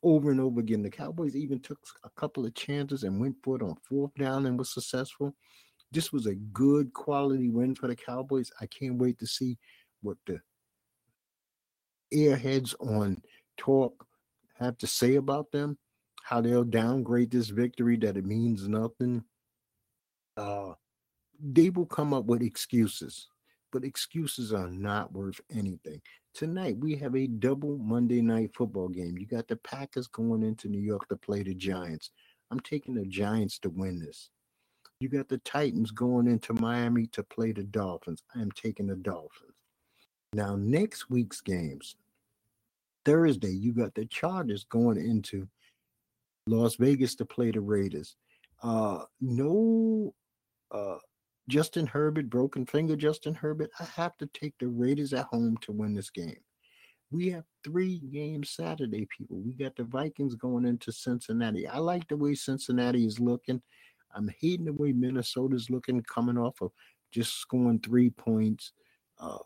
over 0.04 0.32
and 0.32 0.40
over 0.42 0.60
again. 0.60 0.84
The 0.84 0.90
Cowboys 0.90 1.36
even 1.36 1.60
took 1.60 1.80
a 2.04 2.10
couple 2.12 2.46
of 2.46 2.54
chances 2.54 3.04
and 3.04 3.20
went 3.20 3.36
for 3.44 3.56
it 3.56 3.62
on 3.62 3.76
fourth 3.88 4.14
down 4.16 4.46
and 4.46 4.58
was 4.58 4.74
successful. 4.74 5.36
This 5.92 6.12
was 6.12 6.26
a 6.26 6.36
good 6.36 6.94
quality 6.94 7.50
win 7.50 7.76
for 7.76 7.88
the 7.88 7.96
Cowboys. 7.96 8.52
I 8.60 8.66
can't 8.68 8.98
wait 8.98 9.20
to 9.20 9.28
see 9.28 9.58
what 10.02 10.18
the 10.26 10.40
airheads 12.14 12.76
on 12.80 13.22
talk 13.58 14.06
have 14.60 14.78
to 14.80 14.88
say 14.88 15.16
about 15.16 15.52
them, 15.52 15.78
how 16.24 16.42
they'll 16.42 16.64
downgrade 16.64 17.32
this 17.32 17.50
victory 17.50 17.98
that 17.98 18.18
it 18.18 18.26
means 18.26 18.68
nothing. 18.68 19.24
Uh, 20.38 20.74
they 21.40 21.70
will 21.70 21.86
come 21.86 22.14
up 22.14 22.26
with 22.26 22.42
excuses, 22.42 23.28
but 23.72 23.84
excuses 23.84 24.54
are 24.54 24.70
not 24.70 25.14
worth 25.14 25.40
anything. 25.54 26.02
Tonight, 26.34 26.78
we 26.78 26.96
have 26.96 27.16
a 27.16 27.28
double 27.28 27.78
Monday 27.78 28.22
night 28.22 28.52
football 28.56 28.90
game. 28.90 29.18
You 29.18 29.26
got 29.26 29.48
the 29.48 29.56
Packers 29.58 30.08
going 30.08 30.44
into 30.44 30.68
New 30.68 30.82
York 30.82 31.08
to 31.10 31.16
play 31.16 31.44
the 31.44 31.54
Giants. 31.54 32.12
I'm 32.52 32.60
taking 32.60 32.96
the 32.96 33.06
Giants 33.06 33.60
to 33.60 33.70
win 33.70 34.00
this. 34.00 34.30
You 35.00 35.10
got 35.10 35.28
the 35.30 35.40
Titans 35.40 35.92
going 35.92 36.28
into 36.28 36.54
Miami 36.54 37.08
to 37.08 37.24
play 37.24 37.52
the 37.52 37.64
Dolphins. 37.64 38.24
I 38.36 38.42
am 38.42 38.52
taking 38.52 38.88
the 38.88 38.96
Dolphins. 38.96 39.52
Now, 40.34 40.56
next 40.56 41.10
week's 41.10 41.42
games, 41.42 41.96
Thursday, 43.06 43.52
you 43.52 43.74
got 43.74 43.94
the 43.94 44.06
Chargers 44.06 44.66
going 44.66 44.98
into 44.98 45.48
Las 46.48 46.76
Vegas 46.76 47.16
to 47.16 47.26
play 47.26 47.52
the 47.52 47.62
Raiders. 47.62 48.16
Uh, 48.62 49.04
no 49.22 50.14
uh, 50.72 50.98
Justin 51.48 51.86
Herbert, 51.86 52.30
broken 52.30 52.66
finger 52.66 52.96
Justin 52.96 53.36
Herbert. 53.36 53.70
I 53.80 53.86
have 53.96 54.18
to 54.18 54.28
take 54.34 54.54
the 54.60 54.68
Raiders 54.68 55.14
at 55.14 55.26
home 55.26 55.58
to 55.62 55.72
win 55.72 55.94
this 55.94 56.10
game. 56.10 56.38
We 57.12 57.30
have 57.30 57.44
three 57.64 58.00
games 58.12 58.50
Saturday, 58.50 59.08
people. 59.16 59.38
We 59.38 59.54
got 59.54 59.76
the 59.76 59.84
Vikings 59.84 60.36
going 60.36 60.66
into 60.66 60.92
Cincinnati. 60.92 61.68
I 61.68 61.78
like 61.78 62.08
the 62.08 62.18
way 62.18 62.34
Cincinnati 62.34 63.06
is 63.06 63.20
looking. 63.20 63.62
I'm 64.16 64.32
hating 64.40 64.66
the 64.66 64.74
way 64.74 64.92
Minnesota's 64.92 65.70
looking, 65.70 66.02
coming 66.04 66.38
off 66.38 66.62
of 66.62 66.72
just 67.12 67.40
scoring 67.40 67.80
three 67.80 68.10
points. 68.10 68.72
Uh, 69.20 69.38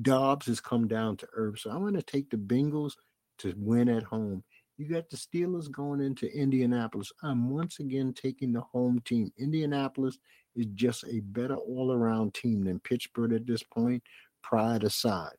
Dobbs 0.00 0.46
has 0.46 0.60
come 0.60 0.88
down 0.88 1.16
to 1.18 1.28
earth. 1.34 1.60
So 1.60 1.70
I'm 1.70 1.80
going 1.80 1.94
to 1.94 2.02
take 2.02 2.30
the 2.30 2.36
Bengals 2.36 2.92
to 3.38 3.54
win 3.56 3.88
at 3.88 4.02
home. 4.04 4.42
You 4.78 4.88
got 4.88 5.10
the 5.10 5.16
Steelers 5.16 5.70
going 5.70 6.00
into 6.00 6.34
Indianapolis. 6.34 7.12
I'm 7.22 7.50
once 7.50 7.78
again 7.78 8.14
taking 8.14 8.52
the 8.52 8.62
home 8.62 9.00
team. 9.04 9.30
Indianapolis 9.38 10.18
is 10.56 10.66
just 10.74 11.04
a 11.04 11.20
better 11.20 11.56
all 11.56 11.92
around 11.92 12.34
team 12.34 12.64
than 12.64 12.80
Pittsburgh 12.80 13.32
at 13.32 13.46
this 13.46 13.62
point, 13.62 14.02
pride 14.42 14.84
aside. 14.84 15.36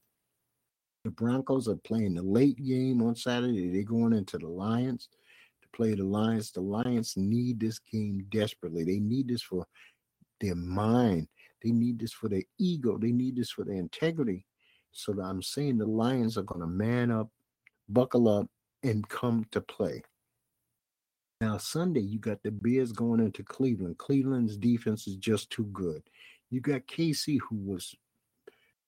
The 1.03 1.11
Broncos 1.11 1.67
are 1.67 1.75
playing 1.75 2.13
the 2.13 2.21
late 2.21 2.63
game 2.63 3.01
on 3.01 3.15
Saturday. 3.15 3.69
They're 3.69 3.83
going 3.83 4.13
into 4.13 4.37
the 4.37 4.47
Lions 4.47 5.09
to 5.61 5.67
play 5.75 5.95
the 5.95 6.05
Lions. 6.05 6.51
The 6.51 6.61
Lions 6.61 7.15
need 7.17 7.59
this 7.59 7.79
game 7.79 8.25
desperately. 8.31 8.85
They 8.85 8.99
need 8.99 9.27
this 9.27 9.41
for 9.41 9.65
their 10.39 10.55
mind. 10.55 11.27
They 11.63 11.71
need 11.71 11.99
this 11.99 12.13
for 12.13 12.29
their 12.29 12.43
ego. 12.59 12.97
They 12.97 13.11
need 13.11 13.35
this 13.35 13.51
for 13.51 13.63
their 13.63 13.75
integrity. 13.75 14.45
So 14.91 15.19
I'm 15.21 15.41
saying 15.41 15.77
the 15.77 15.85
Lions 15.85 16.37
are 16.37 16.43
going 16.43 16.61
to 16.61 16.67
man 16.67 17.11
up, 17.11 17.29
buckle 17.89 18.27
up, 18.27 18.47
and 18.83 19.07
come 19.07 19.45
to 19.51 19.61
play. 19.61 20.03
Now, 21.41 21.57
Sunday, 21.57 22.01
you 22.01 22.19
got 22.19 22.41
the 22.43 22.51
Bears 22.51 22.91
going 22.91 23.19
into 23.19 23.43
Cleveland. 23.43 23.97
Cleveland's 23.97 24.55
defense 24.55 25.07
is 25.07 25.15
just 25.15 25.49
too 25.49 25.65
good. 25.73 26.03
You 26.51 26.61
got 26.61 26.87
KC, 26.87 27.39
who 27.49 27.55
was 27.55 27.95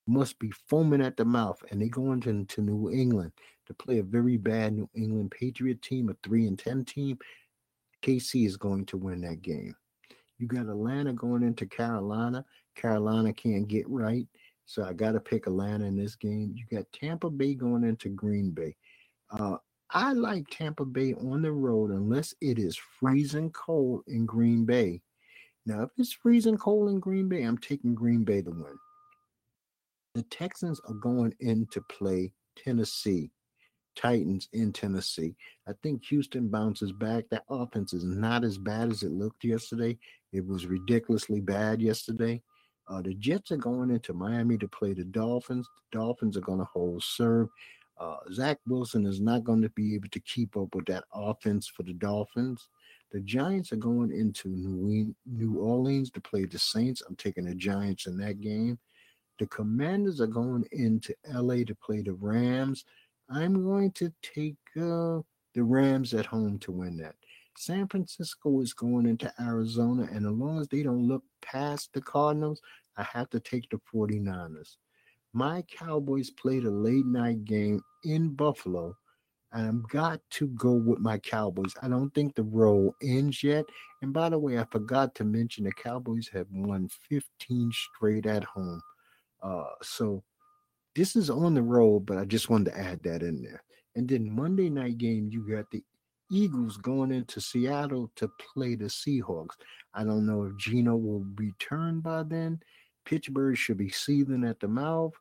must 0.08 0.38
be 0.38 0.52
foaming 0.52 1.02
at 1.02 1.18
the 1.18 1.26
mouth, 1.26 1.62
and 1.72 1.82
they 1.82 1.90
go 1.90 2.12
into, 2.12 2.30
into 2.30 2.62
New 2.62 2.92
England 2.92 3.32
to 3.66 3.74
play 3.74 3.98
a 3.98 4.04
very 4.04 4.38
bad 4.38 4.74
New 4.74 4.90
England 4.94 5.32
Patriot 5.32 5.82
team, 5.82 6.10
a 6.10 6.16
three 6.24 6.48
and 6.48 6.60
ten 6.60 6.86
team. 6.86 7.18
KC 8.04 8.46
is 8.46 8.56
going 8.56 8.86
to 8.86 8.98
win 8.98 9.22
that 9.22 9.42
game. 9.42 9.76
You 10.38 10.48
got 10.48 10.68
Atlanta 10.68 11.14
going 11.14 11.44
into 11.44 11.66
Carolina. 11.66 12.46
Carolina 12.76 13.34
can't 13.34 13.68
get 13.68 13.90
right, 13.90 14.28
so 14.66 14.84
I 14.84 14.94
got 14.94 15.14
to 15.14 15.20
pick 15.20 15.48
Atlanta 15.48 15.86
in 15.86 15.98
this 15.98 16.16
game. 16.16 16.56
You 16.56 16.66
got 16.78 16.92
Tampa 16.94 17.30
Bay 17.30 17.56
going 17.56 17.84
into 17.84 18.10
Green 18.10 18.52
Bay. 18.52 18.76
Uh, 19.32 19.58
I 19.92 20.14
like 20.14 20.46
Tampa 20.52 20.86
Bay 20.86 21.14
on 21.16 21.42
the 21.42 21.52
road 21.52 21.92
unless 21.92 22.34
it 22.42 22.60
is 22.60 22.78
freezing 23.00 23.52
cold 23.52 24.04
in 24.08 24.26
Green 24.26 24.66
Bay. 24.66 25.02
Now, 25.66 25.84
if 25.84 25.92
it's 25.98 26.14
freezing 26.14 26.58
cold 26.58 26.90
in 26.90 27.00
Green 27.00 27.30
Bay, 27.30 27.44
I'm 27.44 27.58
taking 27.58 27.96
Green 27.96 28.24
Bay 28.24 28.42
to 28.42 28.52
win. 28.52 28.78
The 30.16 30.24
Texans 30.24 30.82
are 30.88 30.96
going 30.96 31.36
in 31.40 31.68
to 31.72 31.82
play 31.90 32.34
Tennessee. 32.58 33.32
Titans 33.96 34.48
in 34.54 34.74
Tennessee. 34.74 35.36
I 35.68 35.74
think 35.84 36.04
Houston 36.06 36.50
bounces 36.50 36.92
back. 36.92 37.26
That 37.32 37.44
offense 37.50 37.94
is 37.94 38.06
not 38.06 38.44
as 38.44 38.58
bad 38.58 38.92
as 38.92 39.04
it 39.04 39.12
looked 39.12 39.44
yesterday. 39.44 39.98
It 40.34 40.46
was 40.46 40.66
ridiculously 40.68 41.42
bad 41.42 41.82
yesterday. 41.82 42.42
Uh, 42.88 43.02
the 43.02 43.14
Jets 43.16 43.52
are 43.52 43.58
going 43.58 43.90
into 43.90 44.14
Miami 44.14 44.58
to 44.58 44.68
play 44.68 44.94
the 44.94 45.04
Dolphins. 45.04 45.68
The 45.92 45.98
Dolphins 45.98 46.38
are 46.38 46.42
going 46.42 46.60
to 46.60 46.66
hold 46.66 47.04
serve. 47.04 47.50
Uh, 47.98 48.18
Zach 48.32 48.60
Wilson 48.68 49.06
is 49.06 49.22
not 49.22 49.44
going 49.44 49.62
to 49.62 49.70
be 49.70 49.96
able 49.96 50.10
to 50.10 50.20
keep 50.20 50.58
up 50.58 50.76
with 50.76 50.86
that 50.86 51.06
offense 51.14 51.68
for 51.68 51.84
the 51.84 51.94
Dolphins. 51.94 52.68
The 53.12 53.22
Giants 53.22 53.72
are 53.72 53.78
going 53.78 54.12
into 54.12 54.50
New 54.50 55.58
Orleans 55.58 56.12
to 56.12 56.22
play 56.22 56.46
the 56.46 56.60
Saints. 56.60 57.02
I'm 57.08 57.16
taking 57.16 57.46
the 57.46 57.56
Giants 57.56 58.08
in 58.08 58.18
that 58.18 58.42
game. 58.42 58.78
The 59.40 59.48
Commanders 59.48 60.22
are 60.22 60.28
going 60.28 60.66
into 60.72 61.16
LA 61.34 61.64
to 61.66 61.76
play 61.76 62.02
the 62.02 62.14
Rams. 62.14 62.86
I'm 63.30 63.64
going 63.64 63.92
to 63.94 64.12
take 64.22 64.58
uh, 64.76 65.22
the 65.54 65.64
Rams 65.64 66.14
at 66.14 66.26
home 66.26 66.60
to 66.60 66.72
win 66.72 66.98
that. 66.98 67.16
San 67.58 67.88
Francisco 67.88 68.62
is 68.62 68.74
going 68.74 69.06
into 69.06 69.32
Arizona, 69.40 70.08
and 70.12 70.26
as 70.26 70.32
long 70.32 70.60
as 70.60 70.68
they 70.68 70.84
don't 70.84 71.08
look 71.08 71.24
past 71.42 71.94
the 71.94 72.02
Cardinals, 72.02 72.62
I 72.98 73.04
have 73.04 73.30
to 73.32 73.40
take 73.40 73.70
the 73.70 73.80
49ers. 73.94 74.78
My 75.34 75.64
Cowboys 75.64 76.30
played 76.30 76.66
a 76.66 76.72
late 76.72 77.06
night 77.06 77.44
game 77.46 77.82
in 78.04 78.30
Buffalo, 78.30 78.96
and 79.52 79.68
I've 79.68 79.90
got 79.90 80.22
to 80.32 80.48
go 80.48 80.74
with 80.74 81.00
my 81.00 81.18
Cowboys. 81.18 81.74
I 81.82 81.88
don't 81.88 82.14
think 82.14 82.36
the 82.36 82.44
road 82.44 82.94
ends 83.02 83.44
yet. 83.44 83.66
And 84.02 84.14
by 84.14 84.30
the 84.30 84.40
way, 84.40 84.60
I 84.60 84.66
forgot 84.66 85.16
to 85.16 85.24
mention 85.24 85.64
the 85.64 85.72
Cowboys 85.72 86.30
have 86.34 86.48
won 86.52 86.90
15 87.10 87.72
straight 87.74 88.26
at 88.26 88.44
home. 88.44 88.82
Uh, 89.42 89.64
so 89.82 90.24
this 90.96 91.16
is 91.16 91.30
on 91.30 91.54
the 91.54 91.62
road, 91.62 92.06
but 92.06 92.18
I 92.18 92.26
just 92.26 92.50
wanted 92.50 92.72
to 92.72 92.78
add 92.78 93.02
that 93.04 93.22
in 93.22 93.42
there. 93.42 93.64
And 93.96 94.08
then 94.08 94.34
Monday 94.34 94.70
night 94.70 94.98
game, 94.98 95.30
you 95.32 95.48
got 95.50 95.70
the 95.72 95.84
Eagles 96.32 96.78
going 96.78 97.12
into 97.12 97.40
Seattle 97.40 98.12
to 98.16 98.30
play 98.54 98.76
the 98.76 98.86
Seahawks. 98.86 99.56
I 99.94 100.04
don't 100.04 100.26
know 100.26 100.44
if 100.44 100.58
Geno 100.58 100.96
will 100.96 101.26
return 101.36 102.00
by 102.00 102.24
then. 102.24 102.60
Pittsburgh 103.06 103.56
should 103.56 103.78
be 103.78 103.90
seething 103.90 104.44
at 104.44 104.60
the 104.60 104.68
mouth, 104.68 105.14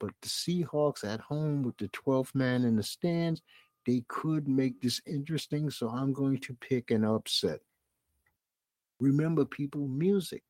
but 0.00 0.10
the 0.20 0.28
Seahawks 0.28 1.04
at 1.04 1.20
home 1.20 1.62
with 1.62 1.76
the 1.78 1.88
12th 1.88 2.34
man 2.34 2.64
in 2.64 2.76
the 2.76 2.82
stands, 2.82 3.42
they 3.86 4.04
could 4.08 4.48
make 4.48 4.80
this 4.80 5.00
interesting. 5.06 5.70
So 5.70 5.88
I'm 5.88 6.12
going 6.12 6.38
to 6.38 6.54
pick 6.54 6.90
an 6.90 7.04
upset. 7.04 7.60
Remember, 9.00 9.44
people, 9.44 9.86
music. 9.86 10.42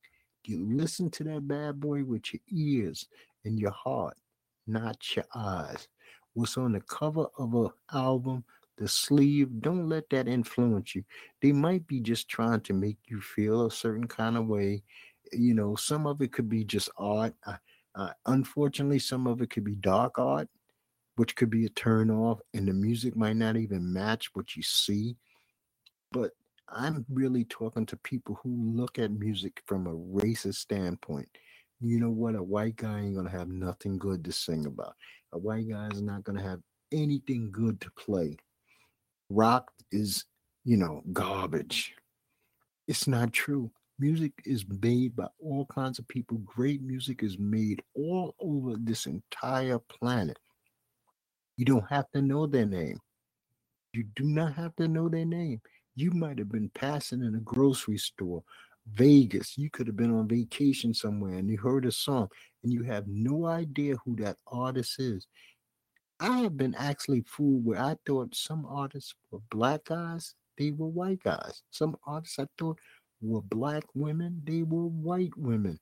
You 0.45 0.67
listen 0.67 1.11
to 1.11 1.25
that 1.25 1.47
bad 1.47 1.79
boy 1.79 2.05
with 2.05 2.33
your 2.33 2.41
ears 2.51 3.07
and 3.45 3.61
your 3.61 3.73
heart, 3.73 4.17
not 4.67 5.15
your 5.15 5.27
eyes. 5.35 5.89
What's 6.33 6.57
on 6.57 6.73
the 6.73 6.81
cover 6.81 7.27
of 7.39 7.55
an 7.55 7.69
album 7.93 8.45
the 8.79 8.89
sleeve 8.89 9.61
don't 9.61 9.89
let 9.89 10.09
that 10.11 10.29
influence 10.29 10.95
you. 10.95 11.05
They 11.43 11.53
might 11.53 11.87
be 11.87 12.01
just 12.01 12.29
trying 12.29 12.61
to 12.63 12.73
make 12.73 12.99
you 13.09 13.21
feel 13.21 13.67
a 13.67 13.71
certain 13.71 14.07
kind 14.07 14.37
of 14.37 14.47
way 14.47 14.83
you 15.33 15.53
know 15.53 15.77
some 15.77 16.07
of 16.07 16.23
it 16.23 16.33
could 16.33 16.49
be 16.49 16.65
just 16.65 16.89
art 16.97 17.35
uh, 17.47 17.57
uh, 17.95 18.11
unfortunately 18.25 18.99
some 18.99 19.27
of 19.27 19.43
it 19.43 19.51
could 19.51 19.65
be 19.65 19.75
dark 19.75 20.19
art 20.19 20.49
which 21.19 21.35
could 21.35 21.51
be 21.51 21.67
a 21.67 21.71
turn 21.71 22.11
off 22.11 22.41
and 22.55 22.69
the 22.69 22.73
music 22.73 23.17
might 23.17 23.37
not 23.37 23.57
even 23.57 23.93
match 23.93 24.31
what 24.35 24.55
you 24.55 24.63
see. 24.63 25.17
But 26.13 26.31
i'm 26.71 27.05
really 27.09 27.45
talking 27.45 27.87
to 27.87 27.97
people 27.97 28.39
who 28.43 28.51
look 28.77 28.99
at 28.99 29.11
music 29.11 29.63
from 29.67 29.87
a 29.87 29.95
racist 29.95 30.57
standpoint. 30.57 31.29
You 31.81 31.99
know 31.99 32.11
what? 32.11 32.35
A 32.35 32.43
white 32.43 32.77
guy 32.77 33.01
ain't 33.01 33.17
gonna 33.17 33.31
have 33.31 33.49
nothing 33.49 33.99
good 33.99 34.25
to 34.25 34.33
sing 34.33 34.67
about. 34.67 34.95
A 35.33 35.39
white 35.39 35.69
guy 35.69 35.89
is 35.89 36.03
not 36.03 36.25
gonna 36.25 36.43
have 36.43 36.61
anything 36.93 37.51
good 37.51 37.81
to 37.81 37.91
play 37.93 38.37
rock 39.31 39.71
is, 39.93 40.25
you 40.65 40.77
know, 40.77 41.03
garbage. 41.13 41.95
It's 42.87 43.07
not 43.07 43.33
true. 43.33 43.71
Music 43.99 44.33
is 44.45 44.65
made 44.83 45.17
by 45.17 45.27
all 45.43 45.67
kinds 45.67 45.99
of 45.99 46.07
people. 46.09 46.39
Great 46.39 46.83
music 46.83 47.23
is 47.23 47.39
made 47.39 47.83
all 47.95 48.35
over 48.41 48.77
this 48.79 49.07
entire 49.07 49.79
planet. 49.79 50.39
You 51.57 51.65
don't 51.65 51.89
have 51.91 52.09
to 52.13 52.23
know 52.23 52.47
their 52.47 52.67
name. 52.67 52.99
You 53.93 54.05
do 54.15 54.25
not 54.25 54.55
have 54.55 54.77
to 54.77 54.87
know 54.87 55.09
their 55.09 55.25
name. 55.25 55.61
You 55.97 56.13
might 56.13 56.39
have 56.39 56.51
been 56.51 56.71
passing 56.75 57.25
in 57.25 57.35
a 57.35 57.41
grocery 57.41 57.99
store, 57.99 58.45
Vegas. 58.95 59.59
You 59.59 59.69
could 59.69 59.89
have 59.89 59.97
been 59.97 60.15
on 60.15 60.29
vacation 60.29 60.95
somewhere 60.95 61.35
and 61.35 61.51
you 61.51 61.59
heard 61.59 61.85
a 61.85 61.91
song 61.91 62.29
and 62.63 62.73
you 62.73 62.85
have 62.85 63.09
no 63.09 63.47
idea 63.47 63.97
who 64.05 64.15
that 64.17 64.37
artist 64.47 65.01
is. 65.01 65.27
I 66.21 66.39
have 66.41 66.57
been 66.57 66.75
actually 66.75 67.23
fooled 67.27 67.65
where 67.65 67.81
I 67.81 67.97
thought 68.07 68.35
some 68.35 68.67
artists 68.67 69.15
were 69.31 69.41
black 69.51 69.85
guys, 69.85 70.35
they 70.57 70.73
were 70.73 70.89
white 70.89 71.23
guys. 71.23 71.63
Some 71.71 71.97
artists 72.07 72.39
I 72.39 72.47
thought 72.59 72.79
were 73.21 73.43
black 73.43 73.85
women, 73.95 74.43
they 74.45 74.63
were 74.63 74.87
white 74.87 75.37
women, 75.37 75.79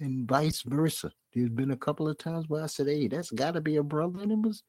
and 0.00 0.28
vice 0.28 0.62
versa. 0.62 1.10
There's 1.32 1.50
been 1.50 1.70
a 1.70 1.76
couple 1.76 2.08
of 2.08 2.18
times 2.18 2.48
where 2.48 2.62
I 2.62 2.66
said, 2.66 2.88
"Hey, 2.88 3.08
that's 3.08 3.30
got 3.30 3.52
to 3.52 3.60
be 3.60 3.76
a 3.76 3.82
brother," 3.82 4.20
and 4.22 4.32
it 4.32 4.38
was, 4.38 4.62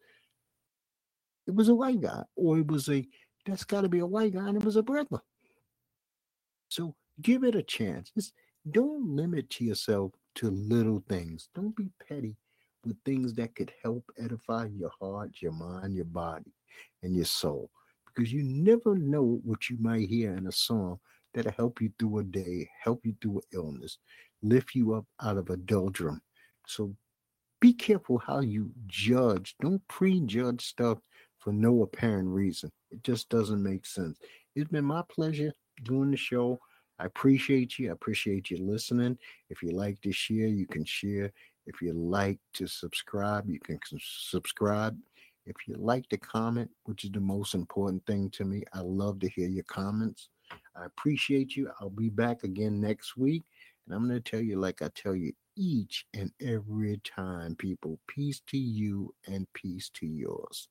it 1.48 1.54
was 1.54 1.70
a 1.70 1.76
white 1.76 2.02
guy, 2.02 2.24
or 2.36 2.60
it 2.60 2.68
was 2.68 2.88
a, 2.90 3.06
that's 3.46 3.66
got 3.66 3.82
to 3.82 3.90
be 3.90 4.00
a 4.00 4.06
white 4.06 4.34
guy, 4.34 4.48
and 4.48 4.58
it 4.58 4.64
was 4.64 4.78
a 4.78 4.84
brother. 4.84 5.22
So 6.70 6.96
give 7.22 7.44
it 7.44 7.56
a 7.56 7.64
chance. 7.64 8.12
Just 8.16 8.34
don't 8.72 9.16
limit 9.16 9.60
yourself 9.60 10.14
to 10.36 10.50
little 10.50 11.04
things. 11.08 11.50
Don't 11.54 11.76
be 11.76 11.90
petty 12.08 12.36
with 12.86 12.98
things 13.06 13.34
that 13.36 13.56
could 13.56 13.72
help 13.84 14.04
edify 14.18 14.68
your 14.68 14.92
heart, 15.00 15.32
your 15.42 15.52
mind, 15.52 15.96
your 15.96 16.06
body, 16.06 16.54
and 17.04 17.16
your 17.16 17.26
soul. 17.26 17.70
Because 18.06 18.32
you 18.32 18.44
never 18.44 18.96
know 18.96 19.40
what 19.44 19.70
you 19.70 19.78
might 19.80 20.08
hear 20.08 20.36
in 20.36 20.48
a 20.48 20.52
song 20.52 21.00
that'll 21.34 21.52
help 21.52 21.82
you 21.82 21.92
through 22.00 22.20
a 22.20 22.24
day, 22.24 22.70
help 22.82 23.06
you 23.06 23.16
through 23.22 23.38
an 23.38 23.60
illness, 23.60 23.98
lift 24.42 24.76
you 24.76 24.94
up 24.94 25.06
out 25.22 25.38
of 25.38 25.50
a 25.50 25.58
doldrum. 25.58 26.22
So 26.68 26.96
be 27.60 27.74
careful 27.74 28.18
how 28.20 28.42
you 28.42 28.72
judge. 28.88 29.56
Don't 29.62 29.86
prejudge 29.88 30.66
stuff 30.66 31.00
for 31.40 31.52
no 31.52 31.84
apparent 31.84 32.30
reason. 32.30 32.72
It 32.92 33.04
just 33.04 33.30
doesn't 33.30 33.62
make 33.62 33.86
sense. 33.86 34.18
It's 34.56 34.70
been 34.70 34.86
my 34.86 35.04
pleasure 35.10 35.52
doing 35.84 36.12
the 36.12 36.18
show. 36.18 36.60
I 37.00 37.06
appreciate 37.06 37.78
you. 37.78 37.90
I 37.90 37.94
appreciate 37.94 38.50
you 38.50 38.58
listening. 38.58 39.18
If 39.50 39.62
you 39.62 39.72
like 39.72 40.00
to 40.02 40.12
share, 40.12 40.48
you 40.48 40.66
can 40.66 40.86
share. 40.86 41.32
If 41.66 41.82
you 41.82 41.94
like 41.94 42.40
to 42.54 42.68
subscribe, 42.68 43.50
you 43.50 43.60
can 43.60 43.80
subscribe. 44.00 44.98
If 45.46 45.56
you 45.68 45.76
like 45.78 46.10
to 46.10 46.18
comment, 46.18 46.70
which 46.86 47.04
is 47.04 47.12
the 47.12 47.20
most 47.20 47.54
important 47.54 48.06
thing 48.06 48.30
to 48.32 48.46
me, 48.46 48.64
I 48.74 48.82
love 48.82 49.20
to 49.20 49.30
hear 49.30 49.48
your 49.48 49.64
comments. 49.66 50.30
I 50.76 50.86
appreciate 50.86 51.56
you. 51.56 51.70
I'll 51.80 51.90
be 51.90 52.10
back 52.10 52.44
again 52.44 52.82
next 52.82 53.18
week. 53.18 53.44
And 53.86 53.96
I'm 53.96 54.08
going 54.08 54.22
to 54.22 54.32
tell 54.32 54.42
you, 54.42 54.60
like 54.60 54.82
I 54.82 54.90
tell 54.96 55.16
you 55.16 55.34
each 55.56 56.06
and 56.14 56.32
every 56.42 57.00
time, 57.04 57.56
people, 57.56 58.00
peace 58.08 58.42
to 58.48 58.58
you 58.58 59.14
and 59.28 59.48
peace 59.54 59.90
to 59.96 60.08
yours. 60.08 60.68